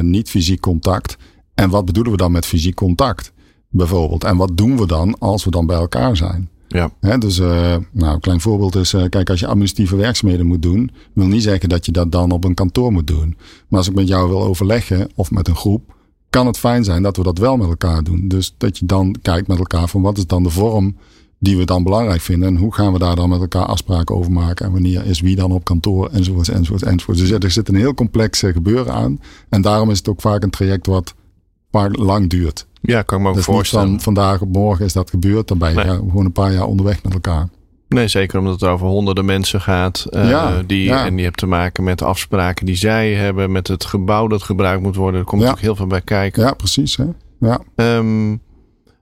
niet 0.00 0.30
fysiek 0.30 0.60
contact. 0.60 1.16
En 1.54 1.70
wat 1.70 1.84
bedoelen 1.84 2.12
we 2.12 2.18
dan 2.18 2.32
met 2.32 2.46
fysiek 2.46 2.74
contact? 2.74 3.33
Bijvoorbeeld. 3.76 4.24
En 4.24 4.36
wat 4.36 4.56
doen 4.56 4.76
we 4.76 4.86
dan 4.86 5.18
als 5.18 5.44
we 5.44 5.50
dan 5.50 5.66
bij 5.66 5.76
elkaar 5.76 6.16
zijn? 6.16 6.48
Ja. 6.68 6.90
He, 7.00 7.18
dus 7.18 7.38
uh, 7.38 7.76
nou, 7.92 8.14
een 8.14 8.20
klein 8.20 8.40
voorbeeld 8.40 8.76
is, 8.76 8.94
uh, 8.94 9.04
kijk, 9.08 9.30
als 9.30 9.40
je 9.40 9.46
administratieve 9.46 9.96
werkzaamheden 9.96 10.46
moet 10.46 10.62
doen, 10.62 10.90
wil 11.12 11.26
niet 11.26 11.42
zeggen 11.42 11.68
dat 11.68 11.86
je 11.86 11.92
dat 11.92 12.12
dan 12.12 12.30
op 12.30 12.44
een 12.44 12.54
kantoor 12.54 12.92
moet 12.92 13.06
doen. 13.06 13.36
Maar 13.68 13.78
als 13.78 13.88
ik 13.88 13.94
met 13.94 14.08
jou 14.08 14.28
wil 14.28 14.42
overleggen 14.42 15.08
of 15.14 15.30
met 15.30 15.48
een 15.48 15.56
groep, 15.56 15.94
kan 16.30 16.46
het 16.46 16.58
fijn 16.58 16.84
zijn 16.84 17.02
dat 17.02 17.16
we 17.16 17.22
dat 17.22 17.38
wel 17.38 17.56
met 17.56 17.68
elkaar 17.68 18.02
doen. 18.02 18.28
Dus 18.28 18.54
dat 18.58 18.78
je 18.78 18.86
dan 18.86 19.16
kijkt 19.22 19.48
met 19.48 19.58
elkaar 19.58 19.88
van 19.88 20.02
wat 20.02 20.18
is 20.18 20.26
dan 20.26 20.42
de 20.42 20.50
vorm 20.50 20.96
die 21.38 21.56
we 21.56 21.64
dan 21.64 21.82
belangrijk 21.82 22.20
vinden 22.20 22.48
en 22.48 22.56
hoe 22.56 22.74
gaan 22.74 22.92
we 22.92 22.98
daar 22.98 23.16
dan 23.16 23.28
met 23.28 23.40
elkaar 23.40 23.66
afspraken 23.66 24.14
over 24.14 24.32
maken 24.32 24.66
en 24.66 24.72
wanneer 24.72 25.06
is 25.06 25.20
wie 25.20 25.36
dan 25.36 25.52
op 25.52 25.64
kantoor 25.64 26.08
enzovoort 26.08 26.48
enzovoort 26.48 26.82
enzovoort. 26.82 27.18
Dus 27.18 27.30
er 27.30 27.50
zit 27.50 27.68
een 27.68 27.74
heel 27.74 27.94
complex 27.94 28.40
gebeuren 28.40 28.92
aan 28.92 29.20
en 29.48 29.62
daarom 29.62 29.90
is 29.90 29.98
het 29.98 30.08
ook 30.08 30.20
vaak 30.20 30.42
een 30.42 30.50
traject 30.50 30.86
wat 30.86 31.14
vaak 31.78 31.96
lang 31.96 32.30
duurt. 32.30 32.66
Ja, 32.80 33.02
kan 33.02 33.16
ik 33.18 33.22
me 33.24 33.30
ook 33.30 33.36
dus 33.36 33.44
voorstellen. 33.44 33.88
Van 33.88 34.00
vandaag 34.00 34.40
op 34.40 34.52
morgen 34.52 34.84
is 34.84 34.92
dat 34.92 35.10
gebeurd. 35.10 35.48
Dan 35.48 35.58
ben 35.58 35.68
je 35.68 35.74
nee. 35.74 35.86
gewoon 35.86 36.24
een 36.24 36.32
paar 36.32 36.52
jaar 36.52 36.66
onderweg 36.66 37.02
met 37.02 37.12
elkaar. 37.12 37.48
Nee, 37.88 38.08
zeker 38.08 38.38
omdat 38.38 38.60
het 38.60 38.70
over 38.70 38.86
honderden 38.86 39.24
mensen 39.24 39.60
gaat. 39.60 40.06
Uh, 40.10 40.30
ja, 40.30 40.62
die, 40.66 40.84
ja. 40.84 41.06
En 41.06 41.14
die 41.14 41.24
hebt 41.24 41.38
te 41.38 41.46
maken 41.46 41.84
met 41.84 42.02
afspraken 42.02 42.66
die 42.66 42.76
zij 42.76 43.12
hebben. 43.14 43.52
Met 43.52 43.68
het 43.68 43.84
gebouw 43.84 44.26
dat 44.26 44.42
gebruikt 44.42 44.82
moet 44.82 44.96
worden. 44.96 45.20
Er 45.20 45.26
komt 45.26 45.42
ja. 45.42 45.48
natuurlijk 45.48 45.76
heel 45.76 45.86
veel 45.86 45.98
bij 45.98 46.04
kijken. 46.04 46.42
Ja, 46.42 46.52
precies. 46.52 46.96
Hè? 46.96 47.04
Ja. 47.40 47.60
Um, 47.76 48.42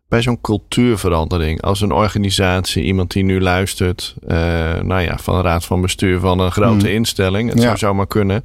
bij 0.08 0.22
zo'n 0.22 0.40
cultuurverandering. 0.40 1.62
Als 1.62 1.80
een 1.80 1.92
organisatie, 1.92 2.84
iemand 2.84 3.12
die 3.12 3.24
nu 3.24 3.40
luistert. 3.40 4.14
Uh, 4.22 4.28
nou 4.80 5.00
ja, 5.00 5.18
van 5.18 5.34
een 5.34 5.42
raad 5.42 5.64
van 5.64 5.80
bestuur 5.80 6.20
van 6.20 6.38
een 6.38 6.52
grote 6.52 6.86
Mm. 6.86 6.92
instelling. 6.92 7.50
Het 7.50 7.60
zou 7.60 7.76
zomaar 7.76 8.06
kunnen. 8.06 8.44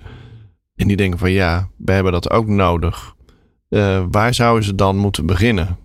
En 0.75 0.87
die 0.87 0.97
denken 0.97 1.19
van 1.19 1.31
ja, 1.31 1.69
we 1.77 1.91
hebben 1.91 2.11
dat 2.11 2.29
ook 2.29 2.47
nodig. 2.47 3.15
Uh, 3.69 4.05
waar 4.11 4.33
zouden 4.33 4.63
ze 4.63 4.75
dan 4.75 4.97
moeten 4.97 5.25
beginnen? 5.25 5.77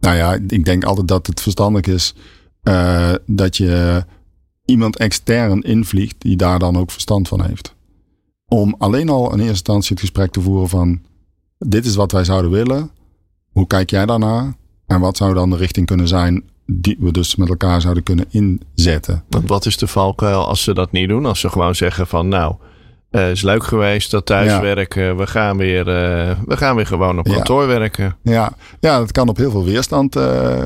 Nou 0.00 0.16
ja, 0.16 0.38
ik 0.48 0.64
denk 0.64 0.84
altijd 0.84 1.08
dat 1.08 1.26
het 1.26 1.40
verstandig 1.40 1.86
is 1.86 2.14
uh, 2.62 3.12
dat 3.26 3.56
je 3.56 4.04
iemand 4.64 4.96
extern 4.96 5.60
invliegt 5.60 6.14
die 6.18 6.36
daar 6.36 6.58
dan 6.58 6.76
ook 6.76 6.90
verstand 6.90 7.28
van 7.28 7.44
heeft. 7.44 7.74
Om 8.48 8.74
alleen 8.78 9.08
al 9.08 9.24
in 9.24 9.38
eerste 9.38 9.48
instantie 9.48 9.90
het 9.90 10.00
gesprek 10.00 10.30
te 10.30 10.40
voeren 10.40 10.68
van 10.68 11.00
dit 11.58 11.86
is 11.86 11.94
wat 11.94 12.12
wij 12.12 12.24
zouden 12.24 12.50
willen. 12.50 12.90
Hoe 13.52 13.66
kijk 13.66 13.90
jij 13.90 14.06
daarnaar? 14.06 14.54
En 14.86 15.00
wat 15.00 15.16
zou 15.16 15.34
dan 15.34 15.50
de 15.50 15.56
richting 15.56 15.86
kunnen 15.86 16.08
zijn 16.08 16.44
die 16.66 16.96
we 16.98 17.12
dus 17.12 17.36
met 17.36 17.48
elkaar 17.48 17.80
zouden 17.80 18.02
kunnen 18.02 18.26
inzetten? 18.30 19.24
Want 19.28 19.48
wat 19.48 19.66
is 19.66 19.76
de 19.76 19.86
valkuil 19.86 20.46
als 20.46 20.62
ze 20.62 20.74
dat 20.74 20.92
niet 20.92 21.08
doen? 21.08 21.26
Als 21.26 21.40
ze 21.40 21.48
gewoon 21.48 21.74
zeggen 21.74 22.06
van 22.06 22.28
nou, 22.28 22.54
uh, 23.12 23.30
is 23.30 23.42
leuk 23.42 23.64
geweest 23.64 24.10
dat 24.10 24.26
thuiswerken. 24.26 25.02
Ja. 25.02 25.14
We, 25.14 25.26
gaan 25.26 25.56
weer, 25.56 25.78
uh, 25.78 26.30
we 26.46 26.56
gaan 26.56 26.76
weer 26.76 26.86
gewoon 26.86 27.18
op 27.18 27.24
kantoor 27.24 27.62
ja. 27.62 27.66
werken. 27.66 28.16
Ja. 28.22 28.52
ja, 28.80 28.98
dat 28.98 29.12
kan 29.12 29.28
op 29.28 29.36
heel 29.36 29.50
veel 29.50 29.64
weerstand 29.64 30.16
uh, 30.16 30.58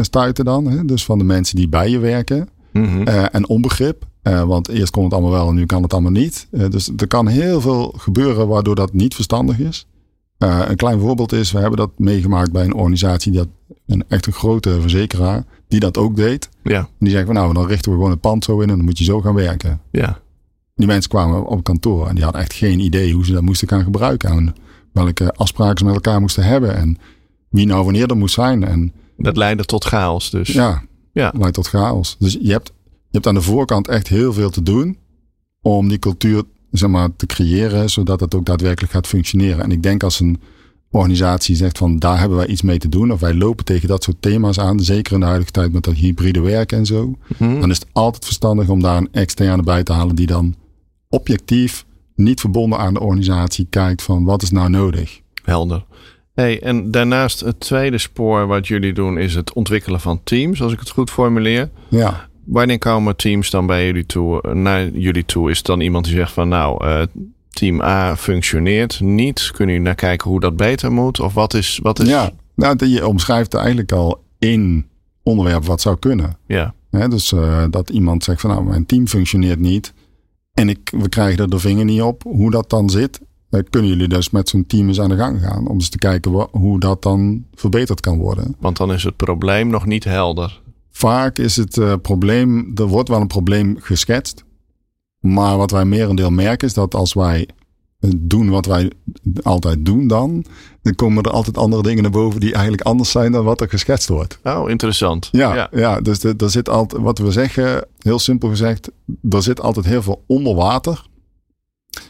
stuiten 0.00 0.44
dan. 0.44 0.66
Hè? 0.66 0.84
Dus 0.84 1.04
van 1.04 1.18
de 1.18 1.24
mensen 1.24 1.56
die 1.56 1.68
bij 1.68 1.88
je 1.90 1.98
werken. 1.98 2.48
Mhm. 2.72 3.02
eh, 3.02 3.24
en 3.32 3.48
onbegrip. 3.48 4.04
Eh, 4.22 4.42
want 4.42 4.68
eerst 4.68 4.90
kon 4.92 5.04
het 5.04 5.12
allemaal 5.12 5.30
wel 5.30 5.48
en 5.48 5.54
nu 5.54 5.66
kan 5.66 5.82
het 5.82 5.92
allemaal 5.92 6.10
niet. 6.10 6.48
Eh, 6.50 6.70
dus 6.70 6.90
er 6.96 7.06
kan 7.06 7.26
heel 7.26 7.60
veel 7.60 7.94
gebeuren 7.96 8.48
waardoor 8.48 8.74
dat 8.74 8.92
niet 8.92 9.14
verstandig 9.14 9.58
is. 9.58 9.86
Eh, 10.38 10.60
een 10.68 10.76
klein 10.76 11.00
voorbeeld 11.00 11.32
is, 11.32 11.52
we 11.52 11.58
hebben 11.58 11.78
dat 11.78 11.90
meegemaakt 11.96 12.52
bij 12.52 12.64
een 12.64 12.74
organisatie, 12.74 13.30
die 13.30 13.40
had 13.40 13.48
een 13.86 14.04
echt 14.08 14.26
een 14.26 14.32
grote 14.32 14.80
verzekeraar, 14.80 15.44
die 15.68 15.80
dat 15.80 15.98
ook 15.98 16.16
deed. 16.16 16.48
Ja, 16.62 16.78
En 16.78 16.86
die 16.98 17.10
zei 17.10 17.24
van 17.24 17.34
nou, 17.34 17.54
dan 17.54 17.66
richten 17.66 17.90
we 17.90 17.96
gewoon 17.96 18.10
het 18.10 18.20
pand 18.20 18.44
zo 18.44 18.60
in 18.60 18.70
en 18.70 18.76
dan 18.76 18.84
moet 18.84 18.98
je 18.98 19.04
zo 19.04 19.20
gaan 19.20 19.34
werken. 19.34 19.80
ja. 19.90 20.20
Die 20.74 20.86
mensen 20.86 21.10
kwamen 21.10 21.46
op 21.46 21.64
kantoor 21.64 22.08
en 22.08 22.14
die 22.14 22.24
hadden 22.24 22.42
echt 22.42 22.52
geen 22.52 22.78
idee 22.80 23.12
hoe 23.12 23.24
ze 23.24 23.32
dat 23.32 23.42
moesten 23.42 23.68
gaan 23.68 23.82
gebruiken. 23.84 24.30
En 24.30 24.54
welke 24.92 25.32
afspraken 25.34 25.78
ze 25.78 25.84
met 25.84 25.94
elkaar 25.94 26.20
moesten 26.20 26.44
hebben. 26.44 26.76
En 26.76 26.98
wie 27.48 27.66
nou 27.66 27.84
wanneer 27.84 28.10
er 28.10 28.16
moest 28.16 28.34
zijn. 28.34 28.64
En 28.64 28.92
Dat 29.16 29.36
leidde 29.36 29.64
tot 29.64 29.84
chaos 29.84 30.30
dus. 30.30 30.48
ja, 30.48 30.82
Ja. 31.12 31.32
leidt 31.36 31.54
tot 31.54 31.66
chaos. 31.68 32.16
Dus 32.18 32.32
je 32.40 32.50
hebt, 32.52 32.72
je 32.84 32.92
hebt 33.10 33.26
aan 33.26 33.34
de 33.34 33.42
voorkant 33.42 33.88
echt 33.88 34.08
heel 34.08 34.32
veel 34.32 34.50
te 34.50 34.62
doen 34.62 34.96
om 35.62 35.88
die 35.88 35.98
cultuur 35.98 36.42
zeg 36.70 36.90
maar, 36.90 37.08
te 37.16 37.26
creëren, 37.26 37.90
zodat 37.90 38.20
het 38.20 38.34
ook 38.34 38.44
daadwerkelijk 38.44 38.92
gaat 38.92 39.06
functioneren. 39.06 39.64
En 39.64 39.70
ik 39.72 39.82
denk 39.82 40.02
als 40.02 40.20
een 40.20 40.40
organisatie 40.90 41.56
zegt 41.56 41.78
van 41.78 41.98
daar 41.98 42.18
hebben 42.18 42.36
wij 42.36 42.46
iets 42.46 42.62
mee 42.62 42.78
te 42.78 42.88
doen, 42.88 43.12
of 43.12 43.20
wij 43.20 43.34
lopen 43.34 43.64
tegen 43.64 43.88
dat 43.88 44.02
soort 44.02 44.22
thema's 44.22 44.58
aan, 44.58 44.80
zeker 44.80 45.12
in 45.14 45.20
de 45.20 45.26
huidige 45.26 45.50
tijd 45.50 45.72
met 45.72 45.84
dat 45.84 45.94
hybride 45.94 46.40
werken 46.40 46.78
en 46.78 46.86
zo, 46.86 47.14
Mhm. 47.38 47.60
dan 47.60 47.70
is 47.70 47.78
het 47.78 47.86
altijd 47.92 48.24
verstandig 48.24 48.68
om 48.68 48.80
daar 48.82 48.96
een 48.96 49.08
externe 49.12 49.62
bij 49.62 49.82
te 49.82 49.92
halen 49.92 50.14
die 50.16 50.26
dan 50.26 50.54
objectief, 51.12 51.84
niet 52.14 52.40
verbonden 52.40 52.78
aan 52.78 52.94
de 52.94 53.00
organisatie, 53.00 53.66
kijkt 53.70 54.02
van 54.02 54.24
wat 54.24 54.42
is 54.42 54.50
nou 54.50 54.70
nodig. 54.70 55.20
Helder. 55.44 55.84
Hey, 56.34 56.62
en 56.62 56.90
daarnaast 56.90 57.40
het 57.40 57.60
tweede 57.60 57.98
spoor 57.98 58.46
wat 58.46 58.66
jullie 58.66 58.92
doen 58.92 59.18
is 59.18 59.34
het 59.34 59.52
ontwikkelen 59.52 60.00
van 60.00 60.20
teams, 60.24 60.62
als 60.62 60.72
ik 60.72 60.78
het 60.78 60.90
goed 60.90 61.10
formuleer. 61.10 61.70
Ja, 61.88 62.28
Wanneer 62.44 62.78
komen 62.78 63.16
teams 63.16 63.50
dan 63.50 63.66
bij 63.66 63.86
jullie 63.86 64.06
toe, 64.06 64.54
naar 64.54 64.88
jullie 64.88 65.24
toe? 65.24 65.50
Is 65.50 65.56
het 65.56 65.66
dan 65.66 65.80
iemand 65.80 66.04
die 66.04 66.14
zegt 66.14 66.32
van 66.32 66.48
nou, 66.48 66.86
eh, 66.86 67.02
team 67.50 67.80
A 67.80 68.16
functioneert 68.16 69.00
niet. 69.00 69.50
Kunnen 69.50 69.74
jullie 69.74 69.88
naar 69.88 69.94
kijken 69.94 70.30
hoe 70.30 70.40
dat 70.40 70.56
beter 70.56 70.92
moet? 70.92 71.20
Of 71.20 71.34
wat 71.34 71.54
is... 71.54 71.80
Wat 71.82 71.98
is 71.98 72.08
ja. 72.08 72.30
Nou, 72.54 72.86
je 72.86 73.06
omschrijft 73.06 73.54
eigenlijk 73.54 73.92
al 73.92 74.22
één 74.38 74.86
onderwerp 75.22 75.64
wat 75.64 75.80
zou 75.80 75.96
kunnen. 75.98 76.36
ja. 76.46 76.74
Dus 77.08 77.32
eh, 77.32 77.64
dat 77.70 77.90
iemand 77.90 78.24
zegt 78.24 78.40
van 78.40 78.50
nou, 78.50 78.64
mijn 78.64 78.86
team 78.86 79.08
functioneert 79.08 79.58
niet. 79.58 79.92
En 80.54 80.68
ik, 80.68 80.92
we 80.96 81.08
krijgen 81.08 81.42
er 81.42 81.50
de 81.50 81.58
vinger 81.58 81.84
niet 81.84 82.02
op 82.02 82.22
hoe 82.22 82.50
dat 82.50 82.70
dan 82.70 82.90
zit. 82.90 83.20
Eh, 83.50 83.60
kunnen 83.70 83.90
jullie 83.90 84.08
dus 84.08 84.30
met 84.30 84.48
zo'n 84.48 84.66
team 84.66 84.88
eens 84.88 85.00
aan 85.00 85.08
de 85.08 85.16
gang 85.16 85.40
gaan. 85.40 85.68
Om 85.68 85.74
eens 85.74 85.88
te 85.88 85.98
kijken 85.98 86.48
hoe 86.50 86.80
dat 86.80 87.02
dan 87.02 87.44
verbeterd 87.54 88.00
kan 88.00 88.18
worden. 88.18 88.56
Want 88.60 88.76
dan 88.76 88.92
is 88.92 89.04
het 89.04 89.16
probleem 89.16 89.68
nog 89.68 89.86
niet 89.86 90.04
helder. 90.04 90.60
Vaak 90.90 91.38
is 91.38 91.56
het 91.56 91.78
eh, 91.78 91.94
probleem, 92.02 92.72
er 92.74 92.86
wordt 92.86 93.08
wel 93.08 93.20
een 93.20 93.26
probleem 93.26 93.76
geschetst. 93.80 94.44
Maar 95.20 95.56
wat 95.56 95.70
wij 95.70 95.84
merendeel 95.84 96.30
merken 96.30 96.68
is 96.68 96.74
dat 96.74 96.94
als 96.94 97.12
wij 97.12 97.48
doen 98.16 98.50
wat 98.50 98.66
wij 98.66 98.90
altijd 99.42 99.84
doen 99.84 100.06
dan. 100.06 100.44
Dan 100.82 100.94
komen 100.94 101.22
er 101.22 101.30
altijd 101.30 101.58
andere 101.58 101.82
dingen 101.82 102.02
naar 102.02 102.12
boven 102.12 102.40
die 102.40 102.52
eigenlijk 102.52 102.82
anders 102.82 103.10
zijn 103.10 103.32
dan 103.32 103.44
wat 103.44 103.60
er 103.60 103.68
geschetst 103.68 104.08
wordt. 104.08 104.38
Oh, 104.42 104.70
interessant. 104.70 105.28
Ja, 105.32 105.68
ja. 105.72 106.00
dus 106.00 106.24
er 106.24 106.50
zit 106.50 106.68
altijd, 106.68 107.02
wat 107.02 107.18
we 107.18 107.32
zeggen, 107.32 107.84
heel 107.98 108.18
simpel 108.18 108.48
gezegd, 108.48 108.90
er 109.30 109.42
zit 109.42 109.60
altijd 109.60 109.86
heel 109.86 110.02
veel 110.02 110.24
onder 110.26 110.54
water. 110.54 111.10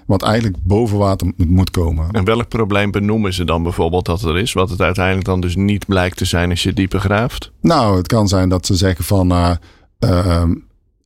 Wat 0.06 0.22
eigenlijk 0.22 0.56
boven 0.62 0.98
water 0.98 1.26
moet, 1.36 1.48
moet 1.48 1.70
komen. 1.70 2.10
En 2.10 2.24
welk 2.24 2.48
probleem 2.48 2.90
benoemen 2.90 3.34
ze 3.34 3.44
dan 3.44 3.62
bijvoorbeeld 3.62 4.06
dat 4.06 4.22
er 4.22 4.38
is? 4.38 4.52
Wat 4.52 4.70
het 4.70 4.80
uiteindelijk 4.80 5.26
dan 5.26 5.40
dus 5.40 5.56
niet 5.56 5.86
blijkt 5.86 6.16
te 6.16 6.24
zijn 6.24 6.50
als 6.50 6.62
je 6.62 6.72
dieper 6.72 7.00
graaft? 7.00 7.52
Nou, 7.60 7.96
het 7.96 8.06
kan 8.06 8.28
zijn 8.28 8.48
dat 8.48 8.66
ze 8.66 8.74
zeggen 8.74 9.04
van, 9.04 9.30
eh, 9.30 9.56
ehm, 9.98 10.54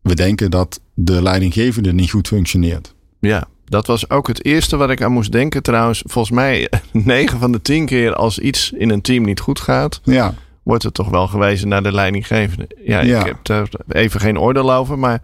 we 0.02 0.14
denken 0.14 0.50
dat 0.50 0.80
de 0.94 1.22
leidinggevende 1.22 1.92
niet 1.92 2.10
goed 2.10 2.28
functioneert. 2.28 2.94
Ja, 3.20 3.48
dat 3.68 3.86
was 3.86 4.10
ook 4.10 4.26
het 4.28 4.44
eerste 4.44 4.76
wat 4.76 4.90
ik 4.90 5.02
aan 5.02 5.12
moest 5.12 5.32
denken 5.32 5.62
trouwens. 5.62 6.02
Volgens 6.06 6.34
mij 6.34 6.68
9 6.92 7.38
van 7.38 7.52
de 7.52 7.62
10 7.62 7.86
keer 7.86 8.14
als 8.14 8.38
iets 8.38 8.72
in 8.72 8.90
een 8.90 9.00
team 9.00 9.24
niet 9.24 9.40
goed 9.40 9.60
gaat, 9.60 10.00
Ja, 10.04 10.34
wordt 10.62 10.84
er 10.84 10.92
toch 10.92 11.08
wel 11.08 11.26
gewezen 11.28 11.68
naar 11.68 11.82
de 11.82 11.92
leidinggevende. 11.92 12.68
Ja, 12.84 13.00
Ja. 13.00 13.20
ik 13.20 13.26
heb 13.26 13.38
daar 13.42 13.68
even 13.88 14.20
geen 14.20 14.38
oordeel 14.38 14.72
over, 14.74 14.98
maar 14.98 15.22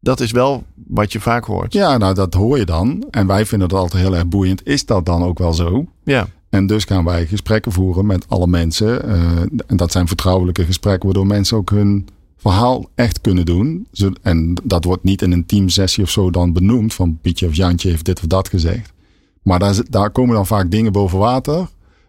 dat 0.00 0.20
is 0.20 0.30
wel 0.30 0.64
wat 0.86 1.12
je 1.12 1.20
vaak 1.20 1.44
hoort. 1.44 1.72
ja, 1.72 1.98
nou 1.98 2.14
dat 2.14 2.34
hoor 2.34 2.58
je 2.58 2.64
dan. 2.64 3.06
En 3.10 3.26
wij 3.26 3.46
vinden 3.46 3.68
dat 3.68 3.78
altijd 3.78 4.02
heel 4.02 4.14
erg 4.14 4.26
boeiend. 4.26 4.66
Is 4.66 4.86
dat 4.86 5.06
dan 5.06 5.22
ook 5.22 5.38
wel 5.38 5.52
zo? 5.52 5.86
Ja, 6.04 6.26
En 6.50 6.66
dus 6.66 6.84
gaan 6.84 7.04
wij 7.04 7.26
gesprekken 7.26 7.72
voeren 7.72 8.06
met 8.06 8.24
alle 8.28 8.46
mensen. 8.46 9.08
eh, 9.08 9.40
en 9.66 9.76
dat 9.76 9.92
zijn 9.92 10.06
vertrouwelijke 10.08 10.64
gesprekken, 10.64 11.04
waardoor 11.04 11.26
mensen 11.26 11.56
ook 11.56 11.70
hun 11.70 12.08
verhaal 12.42 12.88
echt 12.94 13.20
kunnen 13.20 13.44
doen. 13.46 13.86
En 14.22 14.54
dat 14.64 14.84
wordt 14.84 15.04
niet 15.04 15.22
in 15.22 15.32
een 15.32 15.46
teamsessie 15.46 16.04
of 16.04 16.10
zo 16.10 16.30
dan 16.30 16.52
benoemd. 16.52 16.94
Van 16.94 17.18
Pietje 17.22 17.46
of 17.46 17.54
Jantje 17.54 17.88
heeft 17.88 18.04
dit 18.04 18.18
of 18.20 18.26
dat 18.26 18.48
gezegd. 18.48 18.92
Maar 19.42 19.58
daar, 19.58 19.76
daar 19.90 20.10
komen 20.10 20.34
dan 20.34 20.46
vaak 20.46 20.70
dingen 20.70 20.92
boven 20.92 21.18
water. 21.18 21.68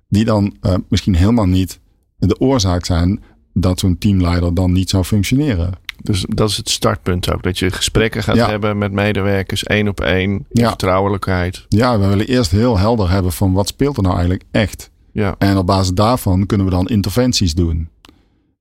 Die 0.10 0.26
dan 0.26 0.56
eh, 0.62 0.76
misschien 0.90 1.16
helemaal 1.16 1.46
niet 1.48 1.80
de 2.18 2.40
oorzaak 2.40 2.86
zijn 2.86 3.24
dat 3.54 3.80
zo'n 3.80 3.98
teamleider 3.98 4.54
dan 4.54 4.72
niet 4.72 4.90
zou 4.90 5.04
functioneren. 5.04 5.82
dus 6.02 6.26
dat 6.30 6.50
is 6.50 6.58
het 6.58 6.70
startpunt 6.70 7.34
ook. 7.34 7.44
Dat 7.44 7.60
je 7.60 7.72
gesprekken 7.72 8.24
gaat 8.24 8.36
Ja. 8.36 8.50
hebben 8.50 8.78
met 8.78 8.92
medewerkers, 8.92 9.64
één 9.64 9.88
op 9.88 10.02
één, 10.02 10.46
Ja. 10.52 10.68
vertrouwelijkheid. 10.68 11.66
Ja, 11.70 12.00
we 12.00 12.08
willen 12.08 12.28
eerst 12.28 12.52
heel 12.52 12.78
helder 12.78 13.10
hebben 13.10 13.32
van 13.32 13.54
wat 13.54 13.68
speelt 13.68 13.98
er 13.98 14.04
nou 14.04 14.14
eigenlijk 14.16 14.44
echt. 14.52 14.90
Ja, 15.12 15.36
En 15.38 15.58
op 15.58 15.66
basis 15.66 15.94
daarvan 15.94 16.46
kunnen 16.46 16.66
we 16.68 16.72
dan 16.74 16.88
interventies 16.88 17.54
doen. 17.56 17.90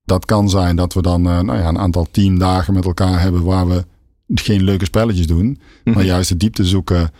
Dat 0.04 0.24
kan 0.24 0.50
zijn 0.50 0.76
dat 0.76 0.92
we 0.94 1.02
dan 1.02 1.26
eh, 1.26 1.40
nou 1.40 1.58
ja, 1.58 1.68
een 1.68 1.78
aantal 1.78 2.06
teamdagen 2.10 2.74
met 2.74 2.84
elkaar 2.84 3.20
hebben 3.20 3.44
waar 3.44 3.68
we 3.68 3.84
geen 4.34 4.62
leuke 4.62 4.84
spelletjes 4.84 5.26
doen, 5.26 5.58
Mhm. 5.84 5.96
maar 5.96 6.04
juist 6.04 6.28
de 6.28 6.36
diepte 6.36 6.64
zoeken 6.64 7.10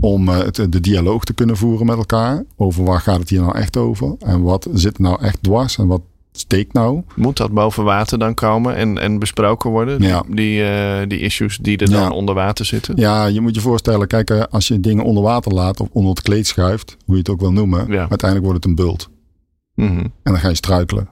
om 0.00 0.28
eh, 0.28 0.38
het, 0.38 0.54
de 0.70 0.80
dialoog 0.80 1.24
te 1.24 1.32
kunnen 1.32 1.56
voeren 1.56 1.86
met 1.86 1.96
elkaar. 1.96 2.44
Over 2.56 2.84
waar 2.84 3.00
gaat 3.00 3.18
het 3.20 3.28
hier 3.28 3.40
nou 3.40 3.56
echt 3.58 3.76
over? 3.76 4.14
En 4.18 4.42
wat 4.42 4.68
zit 4.72 4.98
nou 4.98 5.22
echt 5.22 5.42
dwars 5.42 5.78
en 5.78 5.86
wat 5.86 6.00
steekt 6.32 6.72
nou? 6.72 7.02
Moet 7.16 7.36
dat 7.36 7.50
boven 7.52 7.84
water 7.84 8.18
dan 8.18 8.34
komen 8.34 8.74
en, 8.76 8.98
en 8.98 9.18
besproken 9.18 9.70
worden? 9.70 10.02
Ja. 10.02 10.22
Die, 10.28 10.64
eh, 10.64 11.08
die 11.08 11.18
issues 11.18 11.58
die 11.58 11.76
er 11.78 11.90
Ja. 11.90 12.00
dan 12.00 12.12
onder 12.12 12.34
water 12.34 12.64
zitten? 12.64 12.96
Ja, 12.96 13.26
je 13.26 13.40
moet 13.40 13.54
je 13.54 13.60
voorstellen, 13.60 14.06
kijk, 14.06 14.30
als 14.30 14.68
je 14.68 14.80
dingen 14.80 15.04
onder 15.04 15.22
water 15.22 15.52
laat 15.52 15.80
of 15.80 15.88
onder 15.92 16.10
het 16.10 16.22
kleed 16.22 16.46
schuift, 16.46 16.96
hoe 17.04 17.14
je 17.14 17.20
het 17.20 17.30
ook 17.30 17.40
wil 17.40 17.52
noemen, 17.52 17.86
Ja. 17.92 17.98
uiteindelijk 18.08 18.50
wordt 18.50 18.64
het 18.64 18.64
een 18.64 18.84
bult. 18.84 19.08
Mhm. 19.74 19.98
En 19.98 20.12
dan 20.22 20.38
ga 20.38 20.48
je 20.48 20.54
struikelen. 20.54 21.08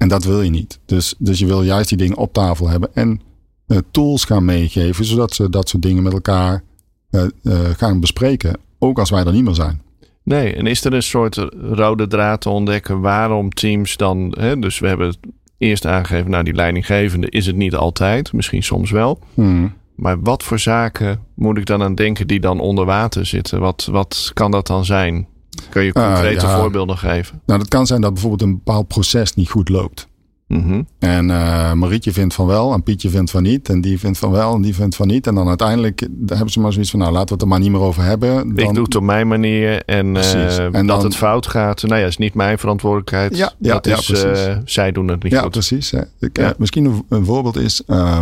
En 0.00 0.08
dat 0.08 0.24
wil 0.24 0.42
je 0.42 0.50
niet. 0.50 0.80
Dus, 0.84 1.14
dus 1.18 1.38
je 1.38 1.46
wil 1.46 1.62
juist 1.62 1.88
die 1.88 1.98
dingen 1.98 2.16
op 2.16 2.32
tafel 2.32 2.68
hebben. 2.68 2.90
En 2.94 3.20
eh, 3.66 3.78
tools 3.90 4.24
gaan 4.24 4.44
meegeven. 4.44 5.04
Zodat 5.04 5.34
ze 5.34 5.50
dat 5.50 5.68
soort 5.68 5.82
dingen 5.82 6.02
met 6.02 6.12
elkaar 6.12 6.62
eh, 7.10 7.22
eh, 7.42 7.58
gaan 7.76 8.00
bespreken. 8.00 8.56
Ook 8.78 8.98
als 8.98 9.10
wij 9.10 9.24
er 9.24 9.32
niet 9.32 9.44
meer 9.44 9.54
zijn. 9.54 9.82
Nee, 10.22 10.54
en 10.54 10.66
is 10.66 10.84
er 10.84 10.92
een 10.92 11.02
soort 11.02 11.36
rode 11.60 12.06
draad 12.06 12.40
te 12.40 12.48
ontdekken 12.48 13.00
waarom 13.00 13.50
teams 13.50 13.96
dan... 13.96 14.34
Hè, 14.38 14.58
dus 14.58 14.78
we 14.78 14.88
hebben 14.88 15.06
het 15.06 15.18
eerst 15.58 15.86
aangegeven, 15.86 16.30
nou 16.30 16.44
die 16.44 16.54
leidinggevende 16.54 17.30
is 17.30 17.46
het 17.46 17.56
niet 17.56 17.74
altijd. 17.74 18.32
Misschien 18.32 18.62
soms 18.62 18.90
wel. 18.90 19.18
Hmm. 19.34 19.72
Maar 19.94 20.20
wat 20.20 20.42
voor 20.42 20.58
zaken 20.58 21.20
moet 21.34 21.58
ik 21.58 21.66
dan 21.66 21.82
aan 21.82 21.94
denken 21.94 22.26
die 22.26 22.40
dan 22.40 22.60
onder 22.60 22.84
water 22.84 23.26
zitten? 23.26 23.60
Wat, 23.60 23.88
wat 23.90 24.30
kan 24.34 24.50
dat 24.50 24.66
dan 24.66 24.84
zijn? 24.84 25.28
Kun 25.70 25.82
je 25.82 25.92
Ah, 25.92 26.12
concrete 26.12 26.46
ja. 26.46 26.58
voorbeelden 26.60 26.98
geven? 26.98 27.40
Nou, 27.46 27.58
dat 27.58 27.68
kan 27.68 27.86
zijn 27.86 28.00
dat 28.00 28.12
bijvoorbeeld 28.12 28.42
een 28.42 28.54
bepaald 28.64 28.88
proces 28.88 29.34
niet 29.34 29.50
goed 29.50 29.68
loopt. 29.68 30.08
Mhm. 30.46 30.82
En 30.98 31.30
eh, 31.30 31.72
Marietje 31.72 32.12
vindt 32.12 32.34
van 32.34 32.46
wel 32.46 32.72
en 32.72 32.82
Pietje 32.82 33.10
vindt 33.10 33.30
van 33.30 33.42
niet. 33.42 33.68
En 33.68 33.80
die 33.80 33.98
vindt 33.98 34.18
van 34.18 34.30
wel 34.30 34.54
en 34.54 34.62
die 34.62 34.74
vindt 34.74 34.96
van 34.96 35.06
niet. 35.06 35.26
En 35.26 35.34
dan 35.34 35.48
uiteindelijk 35.48 36.08
hebben 36.26 36.50
ze 36.50 36.60
maar 36.60 36.72
zoiets 36.72 36.90
van, 36.90 37.00
nou 37.00 37.12
laten 37.12 37.26
we 37.28 37.32
het 37.32 37.42
er 37.42 37.48
maar 37.48 37.60
niet 37.60 37.70
meer 37.70 37.80
over 37.80 38.02
hebben. 38.02 38.34
Dan, 38.54 38.68
ik 38.68 38.74
doe 38.74 38.84
het 38.84 38.94
op 38.96 39.02
mijn 39.02 39.28
manier 39.28 39.82
en, 39.84 40.16
eh, 40.16 40.86
dat 40.86 41.02
het 41.02 41.16
fout 41.16 41.46
gaat. 41.46 41.82
Nou 41.82 42.00
ja, 42.00 42.06
is 42.06 42.16
niet 42.16 42.34
mijn 42.34 42.58
verantwoordelijkheid. 42.58 43.36
Ja, 43.36 43.52
ja, 43.58 43.72
dat 43.74 43.84
ja, 43.86 43.96
is, 43.96 44.06
precies. 44.06 44.46
eh, 44.46 44.56
zij 44.64 44.92
doen 44.92 45.08
het 45.08 45.22
niet 45.22 45.32
Ja, 45.32 45.40
goed. 45.40 45.50
precies. 45.50 45.90
Hè. 45.90 46.00
Ik, 46.20 46.36
Ja. 46.38 46.44
eh, 46.48 46.50
misschien 46.58 46.84
een, 46.84 47.04
een 47.08 47.24
voorbeeld 47.24 47.56
is, 47.56 47.82
eh, 47.86 48.18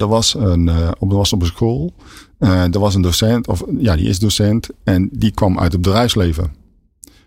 er, 0.00 0.08
was 0.08 0.34
een, 0.34 0.68
eh, 0.68 0.88
op, 0.98 1.10
er 1.10 1.16
was 1.16 1.32
op 1.32 1.40
een 1.40 1.46
school, 1.46 1.92
eh, 2.38 2.74
er 2.74 2.78
was 2.78 2.94
een 2.94 3.02
docent, 3.02 3.46
of 3.46 3.64
ja, 3.78 3.96
die 3.96 4.08
is 4.08 4.18
docent, 4.18 4.68
en 4.84 5.08
die 5.12 5.30
kwam 5.30 5.58
uit 5.58 5.72
het 5.72 5.82
bedrijfsleven. 5.82 6.52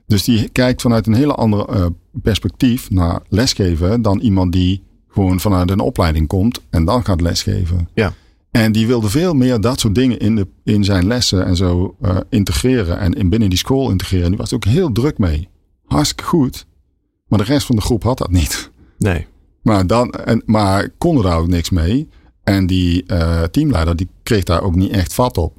Dus 0.08 0.24
die 0.24 0.50
kijkt 0.50 0.82
vanuit 0.82 1.08
een 1.08 1.14
hele 1.14 1.34
andere 1.36 1.68
eh, 1.68 1.86
perspectief 2.12 2.90
naar 2.90 3.22
lesgeven 3.28 4.02
dan 4.02 4.20
iemand 4.20 4.52
die 4.52 4.84
gewoon 5.10 5.40
vanuit 5.40 5.70
een 5.70 5.80
opleiding 5.80 6.28
komt 6.28 6.62
en 6.70 6.86
dan 6.86 7.06
gaat 7.06 7.22
lesgeven. 7.22 7.90
Ja. 7.94 8.14
En 8.52 8.72
die 8.72 8.88
wilde 8.88 9.10
veel 9.10 9.34
meer 9.34 9.62
dat 9.62 9.80
soort 9.80 9.96
dingen 9.96 10.20
in, 10.20 10.36
de, 10.36 10.48
in 10.64 10.84
zijn 10.84 11.08
lessen 11.08 11.46
en 11.46 11.56
zo 11.56 11.96
eh, 12.02 12.18
integreren 12.30 13.00
en 13.00 13.14
in, 13.14 13.30
binnen 13.30 13.50
die 13.50 13.58
school 13.58 13.90
integreren. 13.90 14.26
En 14.26 14.32
die 14.32 14.40
was 14.40 14.50
er 14.50 14.56
ook 14.56 14.66
heel 14.66 14.92
druk 14.92 15.18
mee. 15.18 15.48
Hartstikke 15.86 16.24
goed. 16.24 16.66
Maar 17.28 17.40
de 17.40 17.46
rest 17.46 17.66
van 17.66 17.76
de 17.76 17.82
groep 17.82 18.04
had 18.04 18.18
dat 18.18 18.32
niet. 18.32 18.72
Nee. 18.98 19.28
Maar, 19.62 19.88
dan, 19.88 20.12
en, 20.12 20.42
maar 20.46 20.90
kon 20.98 21.18
er 21.18 21.24
daar 21.24 21.38
ook 21.38 21.48
niks 21.48 21.70
mee. 21.70 22.10
En 22.54 22.68
die 22.68 23.04
eh, 23.06 23.44
teamleider 23.44 23.96
die 23.96 24.08
kreeg 24.24 24.44
daar 24.44 24.62
ook 24.62 24.76
niet 24.76 24.92
echt 24.92 25.14
vat 25.14 25.38
op. 25.38 25.54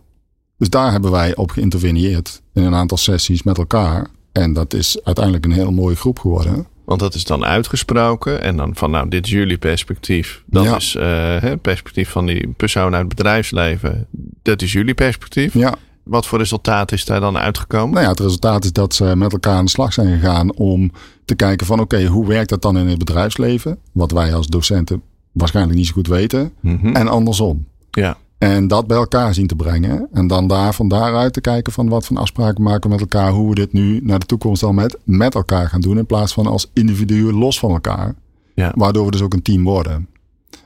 Dus 0.59 0.71
daar 0.71 0.91
hebben 0.93 1.11
wij 1.11 1.37
op 1.37 1.51
geïnterveneerd 1.51 2.43
in 2.55 2.63
een 2.65 2.75
aantal 2.75 2.97
sessies 2.99 3.43
met 3.43 3.59
elkaar. 3.59 4.07
En 4.33 4.53
dat 4.53 4.75
is 4.75 4.99
uiteindelijk 5.05 5.45
een 5.45 5.53
heel 5.53 5.71
mooie 5.73 5.97
groep 5.97 6.19
geworden. 6.19 6.67
Want 6.85 7.01
dat 7.01 7.15
is 7.15 7.25
dan 7.25 7.45
uitgesproken. 7.45 8.43
En 8.43 8.57
dan 8.57 8.77
van, 8.77 8.91
nou, 8.91 9.09
dit 9.09 9.25
is 9.25 9.31
jullie 9.33 9.59
perspectief. 9.59 10.43
Dat 10.47 10.65
Ja. 10.65 10.77
is 10.77 10.95
eh, 10.95 11.41
het 11.41 11.61
perspectief 11.61 12.09
van 12.11 12.27
die 12.27 12.49
persoon 12.57 12.93
uit 12.95 13.05
het 13.07 13.15
bedrijfsleven. 13.17 14.07
Dat 14.43 14.63
is 14.63 14.73
jullie 14.73 14.95
perspectief. 14.95 15.55
Ja, 15.55 15.75
Wat 16.03 16.27
voor 16.27 16.39
resultaat 16.39 16.93
is 16.93 17.05
daar 17.05 17.21
dan 17.21 17.37
uitgekomen? 17.39 17.91
nou 17.91 18.05
ja, 18.05 18.11
het 18.11 18.21
resultaat 18.21 18.65
is 18.65 18.73
dat 18.73 18.95
ze 18.95 19.17
met 19.17 19.33
elkaar 19.33 19.55
aan 19.57 19.65
de 19.65 19.71
slag 19.71 19.93
zijn 19.93 20.19
gegaan 20.19 20.55
om 20.55 20.93
te 21.25 21.35
kijken 21.35 21.67
van 21.67 21.81
oké, 21.81 22.05
hoe 22.07 22.27
werkt 22.27 22.49
dat 22.49 22.63
dan 22.63 22.79
in 22.79 22.87
het 22.87 22.99
bedrijfsleven? 22.99 23.79
Wat 23.93 24.11
wij 24.11 24.35
als 24.35 24.47
docenten 24.47 25.03
waarschijnlijk 25.33 25.77
niet 25.77 25.87
zo 25.87 25.93
goed 25.93 26.07
weten. 26.07 26.53
Mhm. 26.61 26.87
En 26.87 27.09
andersom. 27.09 27.67
Ja, 27.91 28.17
En 28.39 28.69
dat 28.69 28.87
bij 28.87 28.97
elkaar 28.97 29.35
zien 29.35 29.47
te 29.47 29.57
brengen. 29.57 30.09
En 30.13 30.27
dan 30.27 30.47
daar 30.47 30.75
van 30.75 30.89
daaruit 30.89 31.33
te 31.33 31.41
kijken 31.41 31.73
van 31.73 31.89
wat 31.89 32.07
voor 32.07 32.17
afspraken 32.17 32.63
maken 32.63 32.83
we 32.83 32.89
met 32.89 33.01
elkaar. 33.01 33.31
Hoe 33.31 33.49
we 33.49 33.55
dit 33.55 33.73
nu 33.73 34.01
naar 34.03 34.19
de 34.19 34.27
toekomst 34.27 34.63
al 34.63 34.73
met, 34.73 34.99
met 35.05 35.35
elkaar 35.35 35.69
gaan 35.69 35.81
doen. 35.81 35.99
In 35.99 36.07
plaats 36.07 36.33
van 36.33 36.47
als 36.47 36.71
individuen 36.73 37.35
los 37.35 37.59
van 37.59 37.71
elkaar. 37.71 38.15
Ja. 38.55 38.73
Waardoor 38.75 39.05
we 39.05 39.11
dus 39.11 39.23
ook 39.23 39.33
een 39.33 39.43
team 39.43 39.65
worden. 39.65 40.09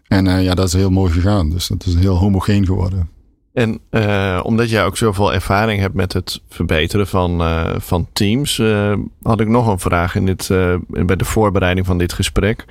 En 0.09 0.27
eh, 0.27 0.45
ja, 0.45 0.55
dat 0.55 0.67
is 0.67 0.73
heel 0.73 0.91
mooi 0.91 1.13
gegaan. 1.13 1.51
Dus 1.51 1.67
dat 1.67 1.87
is 1.87 1.95
heel 1.95 2.17
homogeen 2.17 2.67
geworden. 2.67 3.09
En 3.53 3.79
eh, 3.91 4.41
omdat 4.43 4.71
jij 4.71 4.85
ook 4.85 4.97
zoveel 4.97 5.35
ervaring 5.35 5.81
hebt 5.81 5.95
met 5.95 6.13
het 6.13 6.43
verbeteren 6.49 7.07
van, 7.07 7.41
eh, 7.41 7.75
van 7.79 8.07
teams, 8.13 8.63
had 9.23 9.41
ik 9.41 9.49
nog 9.49 9.67
een 9.67 9.79
vraag 9.79 10.15
in 10.15 10.27
dit, 10.27 10.49
bij 10.89 11.17
de 11.17 11.25
voorbereiding 11.25 11.87
van 11.87 11.99
dit 11.99 12.13
gesprek. 12.13 12.65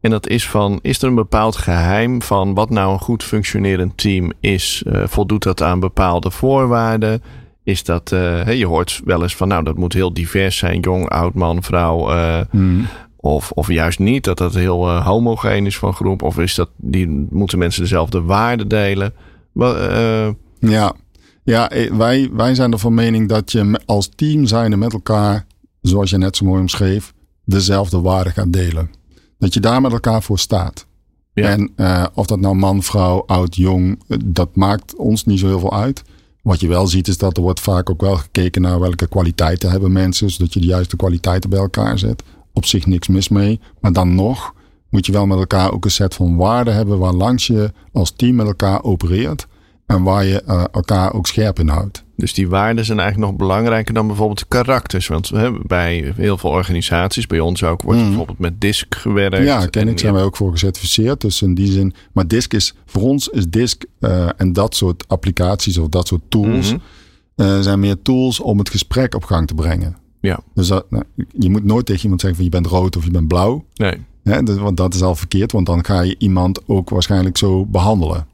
En 0.00 0.10
dat 0.10 0.28
is 0.28 0.48
van, 0.48 0.78
is 0.82 1.02
er 1.02 1.08
een 1.08 1.14
bepaald 1.14 1.56
geheim 1.56 2.22
van 2.22 2.54
wat 2.54 2.70
nou 2.70 2.92
een 2.92 2.98
goed 2.98 3.22
functionerend 3.22 3.96
team 3.96 4.32
is? 4.40 4.82
Eh, 4.86 5.02
voldoet 5.06 5.42
dat 5.42 5.62
aan 5.62 5.80
bepaalde 5.80 6.30
voorwaarden? 6.30 7.22
Is 7.64 7.84
dat, 7.84 8.08
hè, 8.10 8.50
je 8.50 8.66
hoort 8.66 9.00
wel 9.04 9.22
eens 9.22 9.36
van, 9.36 9.48
nou 9.48 9.64
dat 9.64 9.76
moet 9.76 9.92
heel 9.92 10.12
divers 10.12 10.56
zijn, 10.56 10.80
jong, 10.80 11.08
oud, 11.08 11.34
man, 11.34 11.62
vrouw. 11.62 12.10
eh, 12.10 12.40
of, 13.16 13.50
of 13.50 13.68
juist 13.68 13.98
niet, 13.98 14.24
dat 14.24 14.38
dat 14.38 14.54
heel 14.54 14.90
homogeen 14.90 15.66
is 15.66 15.78
van 15.78 15.94
groep. 15.94 16.22
Of 16.22 16.38
is 16.38 16.54
dat, 16.54 16.70
die 16.76 17.26
moeten 17.30 17.58
mensen 17.58 17.82
dezelfde 17.82 18.22
waarden 18.22 18.68
delen? 18.68 19.14
Ja, 20.58 20.92
ja 21.42 21.70
wij, 21.92 22.30
wij 22.32 22.54
zijn 22.54 22.72
er 22.72 22.78
van 22.78 22.94
mening 22.94 23.28
dat 23.28 23.52
je 23.52 23.80
als 23.86 24.10
team 24.14 24.46
zijnde 24.46 24.76
met 24.76 24.92
elkaar, 24.92 25.46
zoals 25.82 26.10
je 26.10 26.18
net 26.18 26.36
zo 26.36 26.44
mooi 26.44 26.60
omschreef, 26.60 27.12
dezelfde 27.44 28.00
waarden 28.00 28.32
gaat 28.32 28.52
delen. 28.52 28.90
Dat 29.40 29.54
je 29.54 29.60
daar 29.60 29.80
met 29.80 29.92
elkaar 29.92 30.22
voor 30.22 30.38
staat. 30.38 30.86
Ja. 31.34 31.48
En 31.48 31.72
eh, 31.76 32.06
of 32.14 32.26
dat 32.26 32.40
nou 32.40 32.54
man, 32.54 32.82
vrouw, 32.82 33.22
oud, 33.26 33.56
jong, 33.56 34.02
eh, 34.08 34.18
dat 34.24 34.56
maakt 34.56 34.96
ons 34.96 35.24
niet 35.24 35.38
zo 35.38 35.46
heel 35.46 35.60
veel 35.60 35.74
uit. 35.74 36.02
Wat 36.42 36.60
je 36.60 36.68
wel 36.68 36.86
ziet 36.86 37.08
is 37.08 37.18
dat 37.18 37.36
er 37.36 37.42
wordt 37.42 37.60
vaak 37.60 37.90
ook 37.90 38.00
wel 38.00 38.16
gekeken 38.16 38.62
naar 38.62 38.80
welke 38.80 39.08
kwaliteiten 39.08 39.70
hebben 39.70 39.92
mensen. 39.92 40.30
Zodat 40.30 40.52
je 40.52 40.60
de 40.60 40.66
juiste 40.66 40.96
kwaliteiten 40.96 41.50
bij 41.50 41.58
elkaar 41.58 41.98
zet. 41.98 42.22
Op 42.52 42.64
zich 42.64 42.86
niks 42.86 43.08
mis 43.08 43.28
mee. 43.28 43.60
Maar 43.80 43.92
dan 43.92 44.14
nog 44.14 44.54
moet 44.90 45.06
je 45.06 45.12
wel 45.12 45.26
met 45.26 45.38
elkaar 45.38 45.72
ook 45.72 45.84
een 45.84 45.90
set 45.90 46.14
van 46.14 46.36
waarden 46.36 46.74
hebben 46.74 46.98
waar 46.98 47.12
langs 47.12 47.46
je 47.46 47.72
als 47.92 48.10
team 48.10 48.34
met 48.34 48.46
elkaar 48.46 48.82
opereert. 48.82 49.46
En 49.90 50.02
waar 50.02 50.24
je 50.24 50.42
eh, 50.42 50.64
elkaar 50.72 51.12
ook 51.12 51.26
scherp 51.26 51.58
in 51.58 51.68
houdt. 51.68 52.04
Dus 52.16 52.34
die 52.34 52.48
waarden 52.48 52.84
zijn 52.84 52.98
eigenlijk 52.98 53.30
nog 53.30 53.38
belangrijker 53.40 53.94
dan 53.94 54.06
bijvoorbeeld 54.06 54.38
de 54.38 54.44
karakters. 54.48 55.06
Want 55.06 55.28
hè, 55.28 55.50
bij 55.66 56.12
heel 56.16 56.38
veel 56.38 56.50
organisaties, 56.50 57.26
bij 57.26 57.40
ons 57.40 57.62
ook, 57.64 57.82
wordt 57.82 57.98
Mhm. 57.98 58.08
bijvoorbeeld 58.08 58.38
met 58.38 58.60
DISC 58.60 58.94
gewerkt. 58.94 59.44
Ja, 59.44 59.66
ken 59.66 59.88
ik. 59.88 59.98
Zijn 59.98 60.12
wij 60.14 60.22
ook 60.22 60.36
voor 60.36 60.50
gecertificeerd. 60.50 61.20
Dus 61.20 61.42
in 61.42 61.54
die 61.54 61.72
zin. 61.72 61.94
Maar 62.12 62.26
DISC 62.28 62.52
is, 62.54 62.74
voor 62.86 63.02
ons 63.02 63.28
is 63.28 63.46
DISC 63.48 63.84
eh, 64.00 64.28
en 64.36 64.52
dat 64.52 64.74
soort 64.76 65.04
applicaties 65.08 65.78
of 65.78 65.88
dat 65.88 66.06
soort 66.08 66.22
tools. 66.28 66.70
Mhm. 66.72 66.80
eh, 67.36 67.60
zijn 67.60 67.80
meer 67.80 68.02
tools 68.02 68.40
om 68.40 68.58
het 68.58 68.70
gesprek 68.70 69.14
op 69.14 69.24
gang 69.24 69.46
te 69.46 69.54
brengen. 69.54 69.96
Ja, 70.20 70.40
Dus 70.54 70.68
dat, 70.68 70.90
nou, 70.90 71.04
je 71.38 71.50
moet 71.50 71.64
nooit 71.64 71.86
tegen 71.86 72.02
iemand 72.02 72.20
zeggen 72.20 72.38
van 72.42 72.48
je 72.50 72.60
bent 72.60 72.66
rood 72.74 72.96
of 72.96 73.04
je 73.04 73.10
bent 73.10 73.28
blauw. 73.28 73.64
nee. 73.74 73.94
Hè, 74.22 74.42
dus- 74.42 74.56
want 74.58 74.76
dat 74.76 74.94
is 74.94 75.02
al 75.02 75.14
verkeerd, 75.14 75.52
want 75.52 75.66
dan 75.66 75.84
ga 75.84 76.00
je 76.00 76.14
iemand 76.18 76.60
ook 76.68 76.90
waarschijnlijk 76.90 77.38
zo 77.38 77.66
behandelen. 77.66 78.26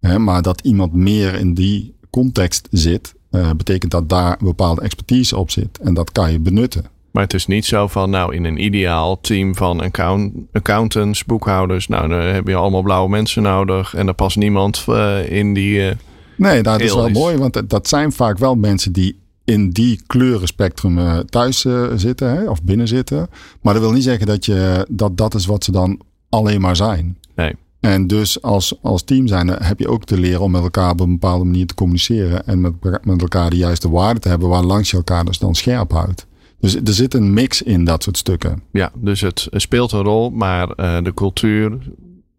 Hè, 0.00 0.18
maar 0.18 0.42
dat 0.42 0.60
iemand 0.60 0.92
meer 0.92 1.34
in 1.34 1.54
die 1.54 1.94
context 2.10 2.68
zit, 2.70 3.14
eh, 3.30 3.50
betekent 3.56 3.90
dat 3.90 4.08
daar 4.08 4.30
een 4.32 4.46
bepaalde 4.46 4.80
expertise 4.82 5.36
op 5.36 5.50
zit. 5.50 5.78
En 5.78 5.94
dat 5.94 6.12
kan 6.12 6.32
je 6.32 6.38
benutten. 6.40 6.84
Maar 7.10 7.22
het 7.22 7.34
is 7.34 7.46
niet 7.46 7.64
zo 7.66 7.86
van, 7.86 8.10
nou, 8.10 8.34
in 8.34 8.44
een 8.44 8.64
ideaal 8.64 9.20
team 9.20 9.54
van 9.56 9.80
account, 9.80 10.32
accountants, 10.52 11.24
boekhouders, 11.24 11.88
nou, 11.88 12.08
dan 12.08 12.20
heb 12.20 12.46
je 12.46 12.54
allemaal 12.54 12.82
blauwe 12.82 13.08
mensen 13.08 13.42
nodig. 13.42 13.94
En 13.94 14.06
er 14.08 14.14
past 14.14 14.36
niemand 14.36 14.84
eh, 14.88 15.30
in 15.38 15.54
die. 15.54 15.88
eh, 15.88 15.96
Nee, 16.36 16.62
dat 16.62 16.80
is 16.80 16.94
wel 16.94 17.06
is. 17.06 17.12
mooi, 17.12 17.36
want 17.36 17.52
dat- 17.52 17.70
dat 17.70 17.88
zijn 17.88 18.12
vaak 18.12 18.38
wel 18.38 18.54
mensen 18.54 18.92
die 18.92 19.18
in 19.44 19.70
die 19.70 20.00
kleurenspectrum 20.06 21.24
thuis 21.26 21.66
zitten 21.94 22.30
hè, 22.30 22.48
of 22.50 22.62
binnen 22.62 22.88
zitten. 22.88 23.28
Maar 23.62 23.74
dat 23.74 23.82
wil 23.82 23.92
niet 23.92 24.02
zeggen 24.02 24.26
dat, 24.26 24.44
je, 24.44 24.86
dat 24.90 25.16
dat 25.16 25.34
is 25.34 25.46
wat 25.46 25.64
ze 25.64 25.72
dan 25.72 26.00
alleen 26.28 26.60
maar 26.60 26.76
zijn. 26.76 27.18
nee. 27.36 27.52
En 27.80 28.06
dus 28.06 28.42
als, 28.42 28.78
als 28.82 29.02
team 29.02 29.26
zijn 29.26 29.48
heb 29.48 29.78
je 29.78 29.88
ook 29.88 30.04
te 30.04 30.18
leren 30.18 30.40
om 30.40 30.50
met 30.50 30.62
elkaar 30.62 30.90
op 30.90 31.00
een 31.00 31.10
bepaalde 31.10 31.44
manier 31.44 31.66
te 31.66 31.74
communiceren. 31.74 32.46
En 32.46 32.60
met, 32.60 32.72
met 33.04 33.20
elkaar 33.20 33.50
de 33.50 33.56
juiste 33.56 33.90
waarden 33.90 34.22
te 34.22 34.28
hebben 34.28 34.48
waar 34.48 34.64
langs 34.64 34.90
je 34.90 34.96
elkaar 34.96 35.24
dus 35.24 35.38
dan 35.38 35.54
scherp 35.54 35.92
houdt. 35.92 36.26
Dus 36.60 36.74
er 36.74 36.92
zit 36.92 37.14
een 37.14 37.32
mix 37.32 37.62
in 37.62 37.84
dat 37.84 38.02
soort 38.02 38.16
stukken. 38.16 38.62
Ja, 38.72 38.92
dus 38.94 39.20
het 39.20 39.48
speelt 39.50 39.92
een 39.92 40.02
rol, 40.02 40.30
maar 40.30 40.70
eh, 40.70 41.02
de 41.02 41.14
cultuur, 41.14 41.78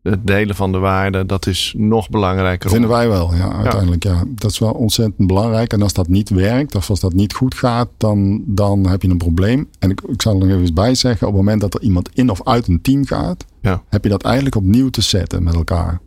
het 0.03 0.27
delen 0.27 0.55
van 0.55 0.71
de 0.71 0.77
waarden, 0.77 1.27
dat 1.27 1.47
is 1.47 1.73
nog 1.77 2.09
belangrijker. 2.09 2.69
Vinden 2.69 2.89
wij 2.89 3.09
wel, 3.09 3.35
ja, 3.35 3.53
uiteindelijk. 3.53 4.03
Ja. 4.03 4.23
Dat 4.27 4.51
is 4.51 4.59
wel 4.59 4.71
ontzettend 4.71 5.27
belangrijk. 5.27 5.73
En 5.73 5.81
als 5.81 5.93
dat 5.93 6.07
niet 6.07 6.29
werkt, 6.29 6.75
of 6.75 6.89
als 6.89 6.99
dat 6.99 7.13
niet 7.13 7.33
goed 7.33 7.55
gaat, 7.55 7.89
dan, 7.97 8.43
dan 8.45 8.87
heb 8.87 9.01
je 9.01 9.09
een 9.09 9.17
probleem. 9.17 9.69
En 9.79 9.89
ik, 9.89 10.01
ik 10.01 10.21
zal 10.21 10.33
er 10.41 10.47
nog 10.47 10.57
even 10.59 10.73
bij 10.73 10.95
zeggen, 10.95 11.27
op 11.27 11.33
het 11.33 11.41
moment 11.43 11.61
dat 11.61 11.73
er 11.73 11.81
iemand 11.81 12.09
in 12.13 12.29
of 12.29 12.47
uit 12.47 12.67
een 12.67 12.81
team 12.81 13.05
gaat, 13.05 13.45
Ja. 13.61 13.83
heb 13.89 14.03
je 14.03 14.09
dat 14.09 14.23
eigenlijk 14.23 14.55
opnieuw 14.55 14.89
te 14.89 15.01
zetten 15.01 15.43
met 15.43 15.55
elkaar. 15.55 16.01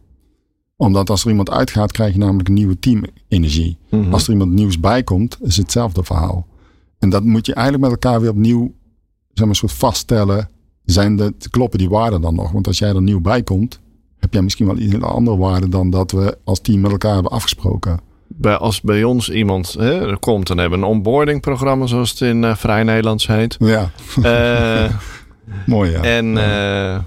Omdat 0.76 1.10
als 1.10 1.24
er 1.24 1.30
iemand 1.30 1.50
uitgaat, 1.50 1.92
krijg 1.92 2.12
je 2.12 2.18
namelijk 2.18 2.48
een 2.48 2.54
nieuwe 2.54 2.78
teamenergie. 2.78 3.78
Mhm. 3.90 4.12
Als 4.12 4.24
er 4.26 4.32
iemand 4.32 4.52
nieuws 4.52 4.80
bij 4.80 5.02
komt, 5.02 5.38
is 5.40 5.56
het 5.56 5.56
hetzelfde 5.56 6.04
verhaal. 6.04 6.46
En 6.98 7.10
dat 7.10 7.24
moet 7.24 7.46
je 7.46 7.54
eigenlijk 7.54 7.90
met 7.90 8.02
elkaar 8.02 8.20
weer 8.20 8.30
opnieuw 8.30 8.74
zeg 9.32 9.46
maar, 9.46 9.56
soort 9.56 9.72
vaststellen. 9.72 10.48
Zijn 10.84 11.16
de, 11.16 11.34
kloppen 11.50 11.78
die 11.78 11.88
waarden 11.88 12.20
dan 12.20 12.34
nog? 12.34 12.50
Want 12.50 12.66
als 12.66 12.78
jij 12.78 12.88
er 12.94 13.02
nieuw 13.02 13.20
bij 13.20 13.42
komt, 13.42 13.80
heb 14.24 14.32
jij 14.32 14.42
misschien 14.42 14.66
wel 14.66 14.76
een 14.76 14.90
hele 14.90 15.06
andere 15.06 15.36
waarde 15.36 15.68
dan 15.68 15.90
dat 15.90 16.10
we 16.10 16.38
als 16.44 16.60
team 16.60 16.80
met 16.80 16.90
elkaar 16.90 17.14
hebben 17.14 17.32
afgesproken. 17.32 18.00
bij, 18.28 18.56
als 18.56 18.80
bij 18.80 19.04
ons 19.04 19.30
iemand 19.30 19.72
hè, 19.78 20.18
komt, 20.18 20.46
dan 20.46 20.58
hebben 20.58 20.78
we 20.78 20.84
een 20.84 20.90
onboarding 20.90 21.40
programma, 21.40 21.86
zoals 21.86 22.10
het 22.10 22.20
in 22.20 22.44
eh, 22.44 22.56
Vrij 22.56 22.82
Nederlands 22.82 23.26
heet. 23.26 23.56
Ja, 23.58 23.90
Eh, 24.22 24.90
mooi 25.66 25.90
ja. 25.90 26.00
en 26.00 26.36
eh, 26.38 26.98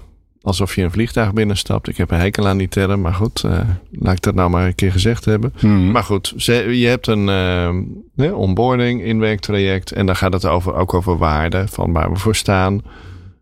alsof 0.41 0.75
je 0.75 0.83
een 0.83 0.91
vliegtuig 0.91 1.33
binnenstapt. 1.33 1.87
Ik 1.87 1.97
heb 1.97 2.11
een 2.11 2.19
hekel 2.19 2.47
aan 2.47 2.57
die 2.57 2.67
term, 2.67 3.01
maar 3.01 3.13
goed, 3.13 3.43
laat 3.91 4.13
ik 4.15 4.21
dat 4.21 4.35
nou 4.35 4.49
maar 4.49 4.65
een 4.65 4.75
keer 4.75 4.91
gezegd 4.91 5.25
hebben. 5.25 5.53
Mhm. 5.61 5.91
Maar 5.91 6.03
goed, 6.03 6.33
je 6.37 6.87
hebt 6.87 7.07
een 7.07 8.33
onboarding, 8.33 9.03
inwerktraject. 9.03 9.91
En 9.91 10.05
dan 10.05 10.15
gaat 10.15 10.33
het 10.33 10.45
over, 10.45 10.73
ook 10.73 10.93
over 10.93 11.17
waarden, 11.17 11.69
van 11.69 11.93
waar 11.93 12.11
we 12.11 12.17
voor 12.17 12.35
staan. 12.35 12.81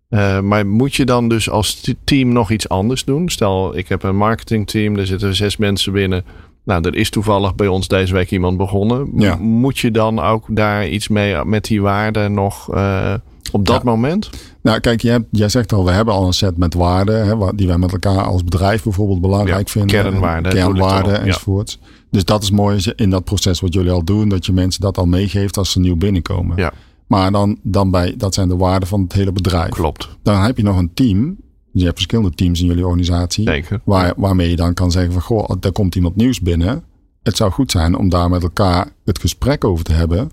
Eh, 0.09 0.39
maar 0.39 0.67
moet 0.67 0.95
je 0.95 1.05
dan 1.05 1.29
dus 1.29 1.49
als 1.49 1.91
team 2.03 2.31
nog 2.33 2.51
iets 2.51 2.69
anders 2.69 3.03
doen? 3.05 3.29
Stel, 3.29 3.77
ik 3.77 3.87
heb 3.89 4.03
een 4.03 4.17
marketingteam, 4.17 4.97
er 4.97 5.05
zitten 5.07 5.35
zes 5.35 5.57
mensen 5.57 5.93
binnen. 5.93 6.23
Nou, 6.63 6.81
er 6.87 6.95
is 6.95 7.09
toevallig 7.09 7.55
bij 7.55 7.67
ons 7.67 7.87
deze 7.87 8.13
week 8.13 8.31
iemand 8.31 8.57
begonnen. 8.57 9.09
Ja. 9.15 9.35
Moet 9.35 9.77
je 9.77 9.91
dan 9.91 10.19
ook 10.19 10.45
daar 10.49 10.87
iets 10.87 11.07
mee 11.07 11.45
met 11.45 11.63
die 11.65 11.81
waarden 11.81 12.33
nog 12.33 12.73
eh, 12.73 13.13
op 13.51 13.65
dat 13.65 13.75
Ja. 13.83 13.89
moment? 13.89 14.29
Nou, 14.61 14.79
kijk, 14.79 15.01
jij, 15.01 15.25
jij 15.31 15.49
zegt 15.49 15.73
al, 15.73 15.85
we 15.85 15.91
hebben 15.91 16.13
al 16.13 16.25
een 16.27 16.33
set 16.33 16.57
met 16.57 16.73
waarden, 16.73 17.25
hè, 17.25 17.55
die 17.55 17.67
wij 17.67 17.77
met 17.77 17.91
elkaar 17.91 18.23
als 18.23 18.43
bedrijf 18.43 18.83
bijvoorbeeld 18.83 19.21
belangrijk 19.21 19.67
Ja, 19.67 19.71
vinden. 19.71 20.01
kernwaarden, 20.03 20.51
Kernwaarden 20.51 21.21
enzovoorts. 21.21 21.79
Dus 22.11 22.25
dat 22.25 22.43
is 22.43 22.51
mooi 22.51 22.93
in 22.95 23.09
dat 23.09 23.23
proces 23.23 23.59
wat 23.59 23.73
jullie 23.73 23.91
al 23.91 24.03
doen, 24.03 24.29
dat 24.29 24.45
je 24.45 24.51
mensen 24.53 24.81
dat 24.81 24.97
al 24.97 25.05
meegeeft 25.05 25.57
als 25.57 25.71
ze 25.71 25.79
nieuw 25.79 25.95
binnenkomen. 25.95 26.57
Ja. 26.57 26.71
Maar 27.07 27.31
dan, 27.31 27.59
dan 27.61 27.91
bij, 27.91 28.13
dat 28.17 28.33
zijn 28.33 28.47
de 28.47 28.57
waarden 28.57 28.87
van 28.87 29.01
het 29.01 29.13
hele 29.13 29.31
bedrijf. 29.31 29.69
Klopt, 29.69 30.09
Dan 30.23 30.41
heb 30.41 30.57
je 30.57 30.63
nog 30.63 30.77
een 30.77 30.93
team. 30.93 31.37
Je 31.71 31.83
hebt 31.83 31.95
verschillende 31.95 32.35
teams 32.35 32.59
in 32.61 32.65
jullie 32.65 32.85
organisatie. 32.85 33.47
zeker. 33.47 33.81
Waar, 33.83 34.13
waarmee 34.17 34.49
je 34.49 34.55
dan 34.55 34.73
kan 34.73 34.91
zeggen 34.91 35.13
van, 35.13 35.21
goh, 35.21 35.49
er 35.61 35.71
komt 35.71 35.95
iemand 35.95 36.15
nieuws 36.15 36.39
binnen. 36.41 36.83
Het 37.23 37.37
zou 37.37 37.51
goed 37.51 37.71
zijn 37.71 37.97
om 37.97 38.09
daar 38.09 38.29
met 38.29 38.43
elkaar 38.43 38.91
het 39.05 39.19
gesprek 39.19 39.63
over 39.63 39.85
te 39.85 39.91
hebben. 39.91 40.31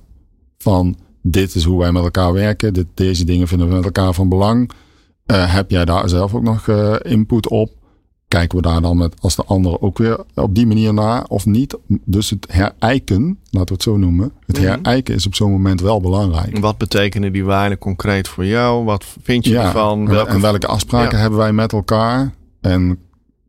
Van, 0.58 0.96
dit 1.22 1.54
is 1.54 1.64
hoe 1.64 1.78
wij 1.78 1.92
met 1.92 2.02
elkaar 2.02 2.32
werken. 2.32 2.74
Dit, 2.74 2.86
deze 2.94 3.24
dingen 3.24 3.48
vinden 3.48 3.68
we 3.68 3.74
met 3.74 3.84
elkaar 3.84 4.12
van 4.12 4.28
belang. 4.28 4.70
Eh, 5.26 5.54
heb 5.54 5.70
jij 5.70 5.84
daar 5.84 6.08
zelf 6.08 6.34
ook 6.34 6.42
nog 6.42 6.68
eh, 6.68 6.94
input 7.02 7.48
op? 7.48 7.70
Kijken 8.32 8.56
we 8.56 8.62
daar 8.62 8.80
dan 8.82 8.96
met 8.96 9.14
als 9.20 9.36
de 9.36 9.44
anderen 9.44 9.82
ook 9.82 9.98
weer 9.98 10.18
op 10.34 10.54
die 10.54 10.66
manier 10.66 10.94
naar 10.94 11.24
of 11.28 11.46
niet? 11.46 11.76
Dus 12.04 12.30
het 12.30 12.46
herijken, 12.50 13.38
laten 13.50 13.68
we 13.68 13.72
het 13.74 13.82
zo 13.82 13.96
noemen. 13.96 14.32
Het 14.46 14.56
Mhm. 14.58 14.66
herijken 14.66 15.14
is 15.14 15.26
op 15.26 15.34
zo'n 15.34 15.50
moment 15.50 15.80
wel 15.80 16.00
belangrijk. 16.00 16.58
Wat 16.58 16.78
betekenen 16.78 17.32
die 17.32 17.44
waarden 17.44 17.78
concreet 17.78 18.28
voor 18.28 18.44
jou? 18.46 18.84
Wat 18.84 19.04
vind 19.22 19.44
je 19.44 19.58
ervan? 19.58 20.10
en- 20.10 20.26
en 20.26 20.40
welke 20.40 20.66
afspraken 20.66 21.16
Ja. 21.16 21.20
hebben 21.22 21.38
wij 21.38 21.52
met 21.52 21.72
elkaar? 21.72 22.34
En 22.60 22.98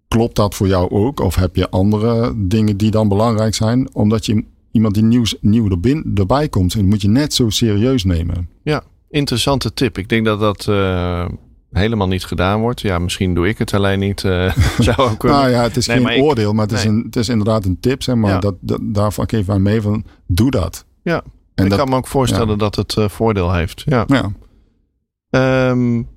klopt 0.07 0.35
dat 0.35 0.55
voor 0.55 0.67
jou 0.67 0.89
ook? 0.91 1.19
Of 1.19 1.35
heb 1.35 1.55
je 1.55 1.69
andere 1.69 2.33
dingen 2.35 2.77
die 2.77 2.91
dan 2.91 3.07
belangrijk 3.07 3.55
zijn? 3.55 3.89
Omdat 3.93 4.25
je 4.25 4.43
iemand 4.71 4.93
die 4.93 5.03
nieuws, 5.03 5.35
nieuw 5.41 5.69
erbin, 5.69 6.11
erbij 6.15 6.49
komt, 6.49 6.81
moet 6.83 7.01
je 7.01 7.09
net 7.09 7.33
zo 7.33 7.49
serieus 7.49 8.03
nemen. 8.03 8.49
Ja, 8.63 8.83
interessante 9.09 9.73
tip. 9.73 9.97
Ik 9.97 10.09
denk 10.09 10.25
dat 10.25 10.39
dat 10.39 10.65
uh, 10.69 11.25
helemaal 11.73 12.07
niet 12.07 12.25
gedaan 12.25 12.59
wordt. 12.59 12.81
Ja, 12.81 12.99
misschien 12.99 13.33
doe 13.33 13.47
ik 13.47 13.57
het 13.57 13.73
alleen 13.73 13.99
niet. 13.99 14.23
Uh, 14.23 14.55
zou 14.79 14.97
ook 14.97 15.19
kunnen. 15.19 15.39
nou 15.39 15.51
ja, 15.51 15.61
het 15.61 15.77
is 15.77 15.85
geen 15.85 16.09
oordeel, 16.09 16.53
maar 16.53 16.65
het, 16.65 16.75
is 16.75 16.83
een, 16.83 17.03
het 17.05 17.15
is 17.15 17.29
inderdaad 17.29 17.65
een 17.65 17.79
tip. 17.79 18.03
Zeg 18.03 18.15
maar 18.15 18.31
ja. 18.31 18.39
dat, 18.39 18.55
dat, 18.59 18.79
daarvan 18.81 19.29
geef 19.29 19.47
ik 19.47 19.57
mee 19.57 19.81
van, 19.81 20.05
doe 20.27 20.51
dat. 20.51 20.85
Ja, 21.01 21.23
en 21.55 21.63
ik 21.63 21.69
dat, 21.69 21.79
kan 21.79 21.89
me 21.89 21.95
ook 21.95 22.07
voorstellen 22.07 22.47
ja. 22.47 22.55
dat 22.55 22.75
het 22.75 22.95
uh, 22.95 23.09
voordeel 23.09 23.53
heeft. 23.53 23.83
Ja. 23.85 24.05
Ja. 24.07 24.31
Um, 25.69 26.07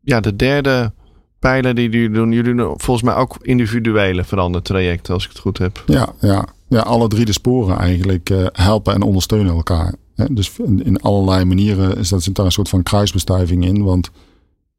ja, 0.00 0.20
de 0.20 0.36
derde 0.36 0.92
pijler 1.38 1.74
die 1.74 1.90
jullie 1.90 2.10
doen. 2.10 2.32
Jullie 2.32 2.54
doen 2.54 2.74
volgens 2.76 3.02
mij 3.02 3.14
ook 3.14 3.36
individuele 3.40 4.24
verandertrajecten, 4.24 5.14
als 5.14 5.24
ik 5.24 5.30
het 5.30 5.38
goed 5.38 5.58
heb. 5.58 5.82
Ja, 5.86 6.12
ja. 6.20 6.46
ja 6.68 6.80
alle 6.80 7.08
drie 7.08 7.24
de 7.24 7.32
sporen 7.32 7.78
eigenlijk 7.78 8.30
uh, 8.30 8.46
helpen 8.52 8.94
en 8.94 9.02
ondersteunen 9.02 9.54
elkaar. 9.54 9.94
Dus 10.30 10.58
in 10.58 11.00
allerlei 11.00 11.44
manieren 11.44 11.96
is 11.96 12.08
dat, 12.08 12.22
zit 12.22 12.34
daar 12.34 12.46
een 12.46 12.52
soort 12.52 12.68
van 12.68 12.82
kruisbestuiving 12.82 13.64
in. 13.64 13.82
Want 13.82 14.10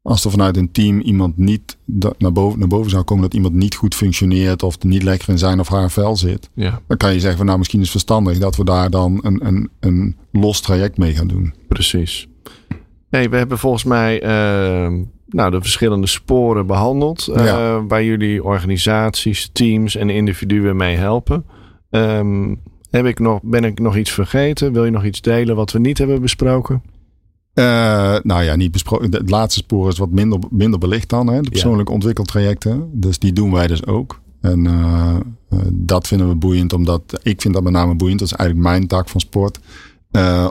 als 0.02 0.24
er 0.24 0.30
vanuit 0.30 0.56
een 0.56 0.72
team 0.72 1.00
iemand 1.00 1.38
niet 1.38 1.76
naar 2.18 2.32
boven, 2.32 2.58
naar 2.58 2.68
boven 2.68 2.90
zou 2.90 3.02
komen 3.02 3.22
dat 3.22 3.34
iemand 3.34 3.54
niet 3.54 3.74
goed 3.74 3.94
functioneert 3.94 4.62
of 4.62 4.82
niet 4.82 5.02
lekker 5.02 5.28
in 5.28 5.38
zijn 5.38 5.60
of 5.60 5.68
haar 5.68 5.90
vel 5.90 6.16
zit, 6.16 6.50
ja. 6.54 6.80
dan 6.86 6.96
kan 6.96 7.12
je 7.12 7.20
zeggen 7.20 7.36
van 7.36 7.46
nou 7.46 7.58
misschien 7.58 7.80
is 7.80 7.92
het 7.92 8.02
verstandig 8.02 8.38
dat 8.38 8.56
we 8.56 8.64
daar 8.64 8.90
dan 8.90 9.18
een, 9.22 9.46
een, 9.46 9.70
een 9.80 10.16
los 10.32 10.60
traject 10.60 10.98
mee 10.98 11.14
gaan 11.14 11.26
doen. 11.26 11.54
Precies. 11.68 12.28
Nee, 13.10 13.28
we 13.28 13.36
hebben 13.36 13.58
volgens 13.58 13.84
mij 13.84 14.22
uh, 14.22 15.00
nou, 15.26 15.50
de 15.50 15.60
verschillende 15.60 16.06
sporen 16.06 16.66
behandeld 16.66 17.28
uh, 17.30 17.44
ja. 17.44 17.86
waar 17.86 18.04
jullie 18.04 18.44
organisaties, 18.44 19.50
teams 19.52 19.96
en 19.96 20.10
individuen 20.10 20.76
mee 20.76 20.96
helpen. 20.96 21.44
Um, 21.90 22.60
heb 22.90 23.06
ik 23.06 23.18
nog, 23.18 23.40
ben 23.42 23.64
ik 23.64 23.78
nog 23.78 23.96
iets 23.96 24.10
vergeten? 24.10 24.72
Wil 24.72 24.84
je 24.84 24.90
nog 24.90 25.04
iets 25.04 25.20
delen 25.20 25.56
wat 25.56 25.72
we 25.72 25.78
niet 25.78 25.98
hebben 25.98 26.20
besproken? 26.20 26.82
Uh, 27.54 27.64
nou 28.22 28.42
ja, 28.42 28.56
niet 28.56 28.72
besproken. 28.72 29.12
Het 29.12 29.30
laatste 29.30 29.60
spoor 29.60 29.88
is 29.88 29.98
wat 29.98 30.10
minder, 30.10 30.38
minder 30.50 30.78
belicht 30.78 31.08
dan. 31.08 31.26
Hè? 31.26 31.40
De 31.40 31.50
persoonlijke 31.50 31.90
ja. 31.90 31.94
ontwikkeltrajecten. 31.94 32.88
Dus 32.92 33.18
die 33.18 33.32
doen 33.32 33.52
wij 33.52 33.66
dus 33.66 33.86
ook. 33.86 34.20
En 34.40 34.64
uh, 34.64 35.16
dat 35.72 36.06
vinden 36.06 36.28
we 36.28 36.34
boeiend, 36.34 36.72
omdat 36.72 37.02
ik 37.22 37.40
vind 37.40 37.54
dat 37.54 37.62
met 37.62 37.72
name 37.72 37.94
boeiend. 37.94 38.18
Dat 38.18 38.28
is 38.28 38.34
eigenlijk 38.34 38.68
mijn 38.68 38.86
tak 38.86 39.08
van 39.08 39.20
sport. 39.20 39.58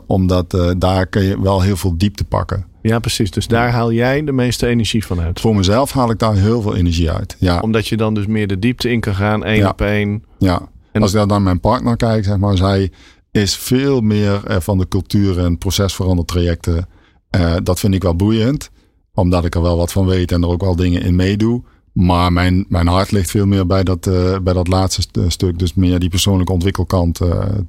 omdat 0.05 0.57
daar 0.77 1.07
kun 1.07 1.23
je 1.23 1.41
wel 1.41 1.61
heel 1.61 1.75
veel 1.75 1.97
diepte 1.97 2.23
pakken. 2.23 2.65
Ja, 2.81 2.99
precies. 2.99 3.31
Dus 3.31 3.47
daar 3.47 3.71
haal 3.71 3.91
jij 3.91 4.23
de 4.23 4.31
meeste 4.31 4.67
energie 4.67 5.05
van 5.05 5.19
uit. 5.19 5.39
Voor 5.39 5.55
mezelf 5.55 5.91
haal 5.91 6.11
ik 6.11 6.19
daar 6.19 6.35
heel 6.35 6.61
veel 6.61 6.75
energie 6.75 7.11
uit. 7.11 7.35
Ja. 7.39 7.59
Omdat 7.59 7.87
je 7.87 7.97
dan 7.97 8.13
dus 8.13 8.25
meer 8.25 8.47
de 8.47 8.59
diepte 8.59 8.91
in 8.91 8.99
kan 8.99 9.15
gaan, 9.15 9.43
één 9.43 9.69
op 9.69 9.81
één. 9.81 10.23
Ja. 10.37 10.69
En 10.91 11.01
als 11.01 11.11
ik 11.11 11.17
dan 11.17 11.27
naar 11.27 11.41
mijn 11.41 11.59
partner 11.59 11.95
kijk, 11.95 12.23
zeg 12.23 12.37
maar, 12.37 12.57
zij 12.57 12.91
is 13.31 13.55
veel 13.55 14.01
meer 14.01 14.45
eh, 14.45 14.59
van 14.59 14.77
de 14.77 14.87
cultuur 14.87 15.39
en 15.39 15.57
procesveranderd 15.57 16.27
trajecten. 16.27 16.87
Uh, 17.35 17.55
dat 17.63 17.79
vind 17.79 17.93
ik 17.93 18.03
wel 18.03 18.15
boeiend, 18.15 18.69
omdat 19.13 19.45
ik 19.45 19.55
er 19.55 19.61
wel 19.61 19.77
wat 19.77 19.91
van 19.91 20.05
weet 20.05 20.31
en 20.31 20.41
er 20.41 20.49
ook 20.49 20.61
wel 20.61 20.75
dingen 20.75 21.01
in 21.01 21.15
meedoe. 21.15 21.63
Maar 21.93 22.33
mijn, 22.33 22.65
mijn 22.69 22.87
hart 22.87 23.11
ligt 23.11 23.31
veel 23.31 23.45
meer 23.45 23.67
bij 23.67 23.83
dat, 23.83 24.07
uh, 24.07 24.37
bij 24.39 24.53
dat 24.53 24.67
laatste 24.67 25.01
stuk, 25.27 25.59
dus 25.59 25.73
meer 25.73 25.99
die 25.99 26.09
persoonlijke 26.09 26.53
ontwikkelkant 26.53 27.15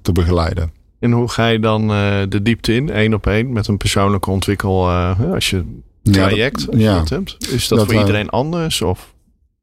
te 0.03 0.13
begeleiden. 0.13 0.73
En 0.99 1.13
hoe 1.13 1.29
ga 1.29 1.47
je 1.47 1.61
dan 1.61 1.89
de 2.29 2.41
diepte 2.43 2.75
in, 2.75 2.91
één 2.91 3.15
op 3.15 3.27
één, 3.27 3.53
met 3.53 3.67
een 3.67 3.77
persoonlijke 3.77 4.31
ontwikkel, 4.31 4.91
als 5.33 5.51
je 5.51 5.65
traject 6.03 6.67
ja, 6.71 6.99
dat, 6.99 7.09
hebt? 7.09 7.37
Is 7.53 7.69
dat, 7.69 7.79
dat 7.79 7.89
voor 7.89 8.01
iedereen 8.01 8.29
anders? 8.29 8.83
Of? 8.83 9.15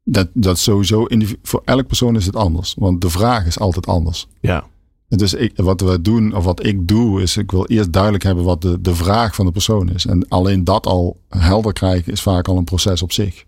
Dat, 0.04 0.28
dat 0.34 0.60
sowieso, 0.60 1.08
voor 1.42 1.62
elk 1.66 1.88
persoon 1.88 2.16
is 2.16 2.26
het 2.26 2.36
anders. 2.36 2.76
Want 2.78 3.02
de 3.02 3.10
vraag 3.10 3.46
is 3.46 3.60
altijd 3.60 3.88
anders. 3.88 4.28
Ja. 4.40 4.66
Dus 5.10 5.34
ik, 5.34 5.52
wat 5.56 5.82
we 5.82 6.02
doen, 6.02 6.36
of 6.36 6.44
wat 6.44 6.66
ik 6.66 6.88
doe, 6.88 7.22
is 7.22 7.38
ik 7.38 7.52
wil 7.52 7.66
eerst 7.66 7.94
duidelijk 7.94 8.24
hebben 8.24 8.44
wat 8.44 8.62
de, 8.62 8.82
de 8.82 8.96
vraag 8.96 9.36
van 9.36 9.46
de 9.46 9.52
persoon 9.52 9.90
is. 9.90 10.06
En 10.06 10.28
alleen 10.28 10.64
dat 10.64 10.86
al 10.86 11.20
helder 11.30 11.74
krijgen 11.74 12.12
is 12.12 12.22
vaak 12.22 12.48
al 12.48 12.58
een 12.58 12.64
proces 12.64 13.02
op 13.02 13.12
zich. 13.12 13.46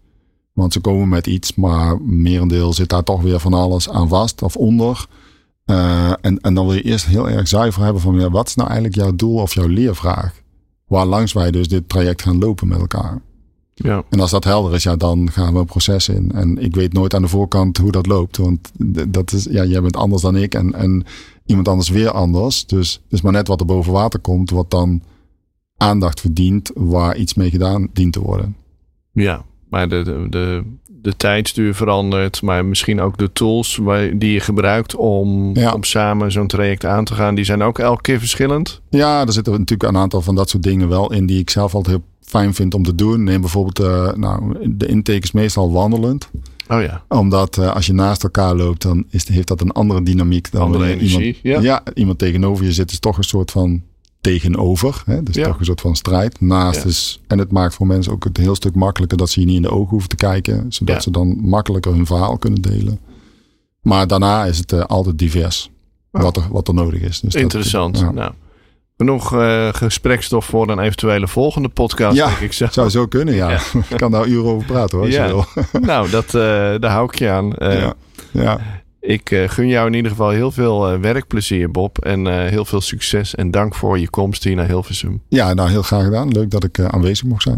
Want 0.54 0.74
ze 0.74 0.80
komen 0.80 1.10
met 1.10 1.28
iets, 1.28 1.56
maar 1.56 2.02
merendeel 2.02 2.74
zit 2.74 2.90
daar 2.90 3.04
toch 3.04 3.22
weer 3.22 3.40
van 3.40 3.54
alles 3.54 3.90
aan 3.90 4.08
vast 4.08 4.42
of 4.42 4.56
onder. 4.56 5.06
Uh, 5.66 6.12
en, 6.22 6.40
en 6.40 6.54
dan 6.54 6.66
wil 6.66 6.76
je 6.76 6.82
eerst 6.82 7.06
heel 7.06 7.30
erg 7.30 7.48
zuiver 7.48 7.84
hebben 7.84 8.02
van 8.02 8.20
ja, 8.20 8.30
wat 8.30 8.48
is 8.48 8.56
nou 8.56 8.70
eigenlijk 8.70 9.00
jouw 9.00 9.16
doel 9.16 9.36
of 9.36 9.54
jouw 9.54 9.68
leervraag? 9.68 10.42
Waar 10.88 11.06
langs 11.06 11.34
wij 11.34 11.52
dus 11.52 11.68
dit 11.68 11.90
traject 11.90 12.22
gaan 12.22 12.38
lopen 12.38 12.68
met 12.68 12.80
elkaar. 12.80 13.22
Ja. 13.74 14.04
En 14.10 14.20
als 14.20 14.32
dat 14.32 14.44
helder 14.44 14.74
is, 14.74 14.84
ja, 14.84 14.96
dan 14.96 15.32
gaan 15.32 15.54
we 15.54 15.60
een 15.60 15.66
proces 15.66 16.10
in. 16.10 16.32
En 16.32 16.58
ik 16.58 16.76
weet 16.76 16.94
nooit 16.94 17.14
aan 17.14 17.22
de 17.22 17.28
voorkant 17.28 17.78
hoe 17.78 17.92
dat 17.92 18.06
loopt. 18.06 18.38
Want 18.38 18.72
dat 19.08 19.32
is, 19.32 19.44
ja, 19.44 19.66
jij 19.66 19.82
bent 19.82 19.96
anders 19.96 20.22
dan 20.22 20.36
ik 20.36 20.56
en, 20.56 20.74
en 20.74 21.06
iemand 21.52 21.68
anders 21.68 21.90
weer 21.90 22.12
anders. 22.12 22.66
Dus 22.66 22.94
het 22.94 23.14
is 23.14 23.22
maar 23.22 23.32
net 23.32 23.48
wat 23.48 23.60
er 23.60 23.66
boven 23.66 23.94
water 23.94 24.20
komt, 24.20 24.50
wat 24.50 24.72
dan 24.72 25.02
aandacht 25.78 26.20
verdient, 26.20 26.72
waar 26.76 27.18
iets 27.18 27.34
mee 27.34 27.50
gedaan 27.50 27.88
dient 27.94 28.14
te 28.14 28.22
worden. 28.22 28.56
Ja, 29.12 29.44
maar 29.70 29.90
de, 29.90 30.04
de, 30.04 30.28
de, 30.30 30.64
de 30.88 31.16
tijdstuur 31.16 31.76
verandert, 31.76 32.42
maar 32.42 32.66
misschien 32.66 33.02
ook 33.02 33.18
de 33.18 33.32
tools 33.32 33.80
die 34.14 34.32
je 34.32 34.40
gebruikt 34.40 34.96
om, 34.96 35.58
om 35.58 35.84
samen 35.84 36.32
zo'n 36.32 36.48
traject 36.48 36.86
aan 36.86 37.06
te 37.06 37.14
gaan, 37.14 37.36
die 37.36 37.46
zijn 37.46 37.62
ook 37.62 37.80
elke 37.80 38.02
keer 38.02 38.20
verschillend. 38.20 38.82
Ja, 38.90 39.26
er 39.26 39.34
zitten 39.34 39.54
natuurlijk 39.54 39.90
een 39.90 39.98
aantal 39.98 40.22
van 40.22 40.36
dat 40.36 40.50
soort 40.50 40.64
dingen 40.64 40.90
wel 40.90 41.12
in 41.14 41.26
die 41.26 41.40
ik 41.40 41.50
zelf 41.50 41.76
altijd 41.76 41.96
heel 41.96 42.06
fijn 42.22 42.54
vind 42.54 42.74
om 42.74 42.84
te 42.84 42.96
doen. 42.96 43.24
Neem 43.24 43.42
bijvoorbeeld, 43.42 43.80
uh, 43.80 44.14
nou, 44.14 44.58
de 44.76 44.86
intake 44.86 45.20
is 45.20 45.32
meestal 45.32 45.72
wandelend. 45.72 46.30
Oh 46.68 46.82
ja. 46.82 47.04
Omdat 47.08 47.58
uh, 47.58 47.74
als 47.74 47.86
je 47.86 47.94
naast 47.94 48.24
elkaar 48.24 48.56
loopt, 48.56 48.82
dan 48.82 49.06
is, 49.10 49.28
heeft 49.28 49.48
dat 49.48 49.62
een 49.62 49.72
andere 49.72 50.04
dynamiek 50.04 50.52
dan 50.52 50.62
andere 50.62 50.86
energie, 50.86 51.40
iemand, 51.42 51.64
ja. 51.64 51.82
ja. 51.84 51.94
iemand 51.94 52.20
tegenover 52.20 52.66
je 52.66 52.74
zit, 52.74 52.92
is 52.92 53.00
toch 53.00 53.18
een 53.18 53.24
soort 53.24 53.52
van 53.52 53.82
tegenover. 54.22 55.04
Hè? 55.06 55.24
Dus 55.24 55.36
ja. 55.36 55.46
toch 55.46 55.60
een 55.60 55.66
soort 55.66 55.82
van 55.82 55.96
strijd. 55.96 56.42
Naast 56.42 56.86
is, 56.86 57.22
en 57.28 57.38
het 57.38 57.52
maakt 57.52 57.74
voor 57.74 57.88
mensen 57.88 58.14
ook 58.14 58.24
het 58.24 58.38
heel 58.38 58.56
stuk 58.56 58.76
makkelijker 58.76 59.18
dat 59.18 59.30
ze 59.30 59.40
je 59.40 59.46
niet 59.46 59.56
in 59.56 59.62
de 59.62 59.72
ogen 59.72 59.90
hoeven 59.90 60.10
te 60.10 60.16
kijken. 60.16 60.66
Zodat 60.70 61.04
ze 61.04 61.12
dan 61.12 61.38
makkelijker 61.42 61.92
hun 61.92 62.06
verhaal 62.06 62.38
kunnen 62.38 62.62
delen. 62.62 63.00
Maar 63.82 64.08
daarna 64.08 64.46
is 64.46 64.58
het 64.58 64.72
uh, 64.72 64.84
altijd 64.84 65.18
divers. 65.18 65.70
Oh. 66.12 66.22
Wat, 66.22 66.38
er, 66.38 66.44
wat 66.52 66.68
er 66.68 66.74
nodig 66.74 67.02
is. 67.02 67.20
Dus 67.20 67.36
Interessant. 67.36 68.00
Dat, 68.00 68.14
nou 68.14 68.34
genoeg 69.02 69.34
uh, 69.34 69.68
gesprekstof 69.72 70.46
voor 70.46 70.70
een 70.70 70.80
eventuele 70.80 71.28
volgende 71.28 71.70
podcast. 71.70 72.16
Ja, 72.16 72.28
denk 72.28 72.40
ik 72.40 72.54
zo. 72.54 72.68
zou 72.72 72.90
zo 72.90 73.06
kunnen, 73.06 73.34
ja. 73.36 73.50
ik 73.90 73.98
kan 73.98 74.12
daar 74.12 74.28
uren 74.28 74.52
over 74.52 74.66
praten 74.68 74.98
hoor, 74.98 75.06
als 75.06 75.16
ja. 75.16 75.26
je 75.26 75.32
wil. 75.32 75.46
nou, 75.92 76.10
dat, 76.10 76.26
uh, 76.26 76.42
daar 76.80 76.92
hou 76.92 77.06
ik 77.06 77.16
je 77.16 77.30
aan. 77.30 77.54
Uh, 77.58 77.80
ja. 77.80 77.94
ja. 78.32 78.60
Ik 79.00 79.44
gun 79.48 79.68
jou 79.68 79.88
in 79.88 79.94
ieder 79.94 80.12
geval 80.12 80.30
heel 80.30 80.52
veel 80.52 81.00
werkplezier, 81.00 81.72
Bob. 81.72 81.98
En 81.98 82.48
heel 82.48 82.66
veel 82.66 82.82
succes. 82.82 83.36
En 83.36 83.52
dank 83.52 83.76
voor 83.76 84.00
je 84.00 84.10
komst 84.10 84.44
hier 84.44 84.56
naar 84.56 84.68
Hilversum. 84.68 85.22
Ja, 85.28 85.54
nou 85.54 85.70
heel 85.70 85.82
graag 85.82 86.04
gedaan. 86.04 86.32
Leuk 86.32 86.50
dat 86.50 86.64
ik 86.64 86.80
aanwezig 86.80 87.26
mocht 87.26 87.44
zijn. 87.44 87.58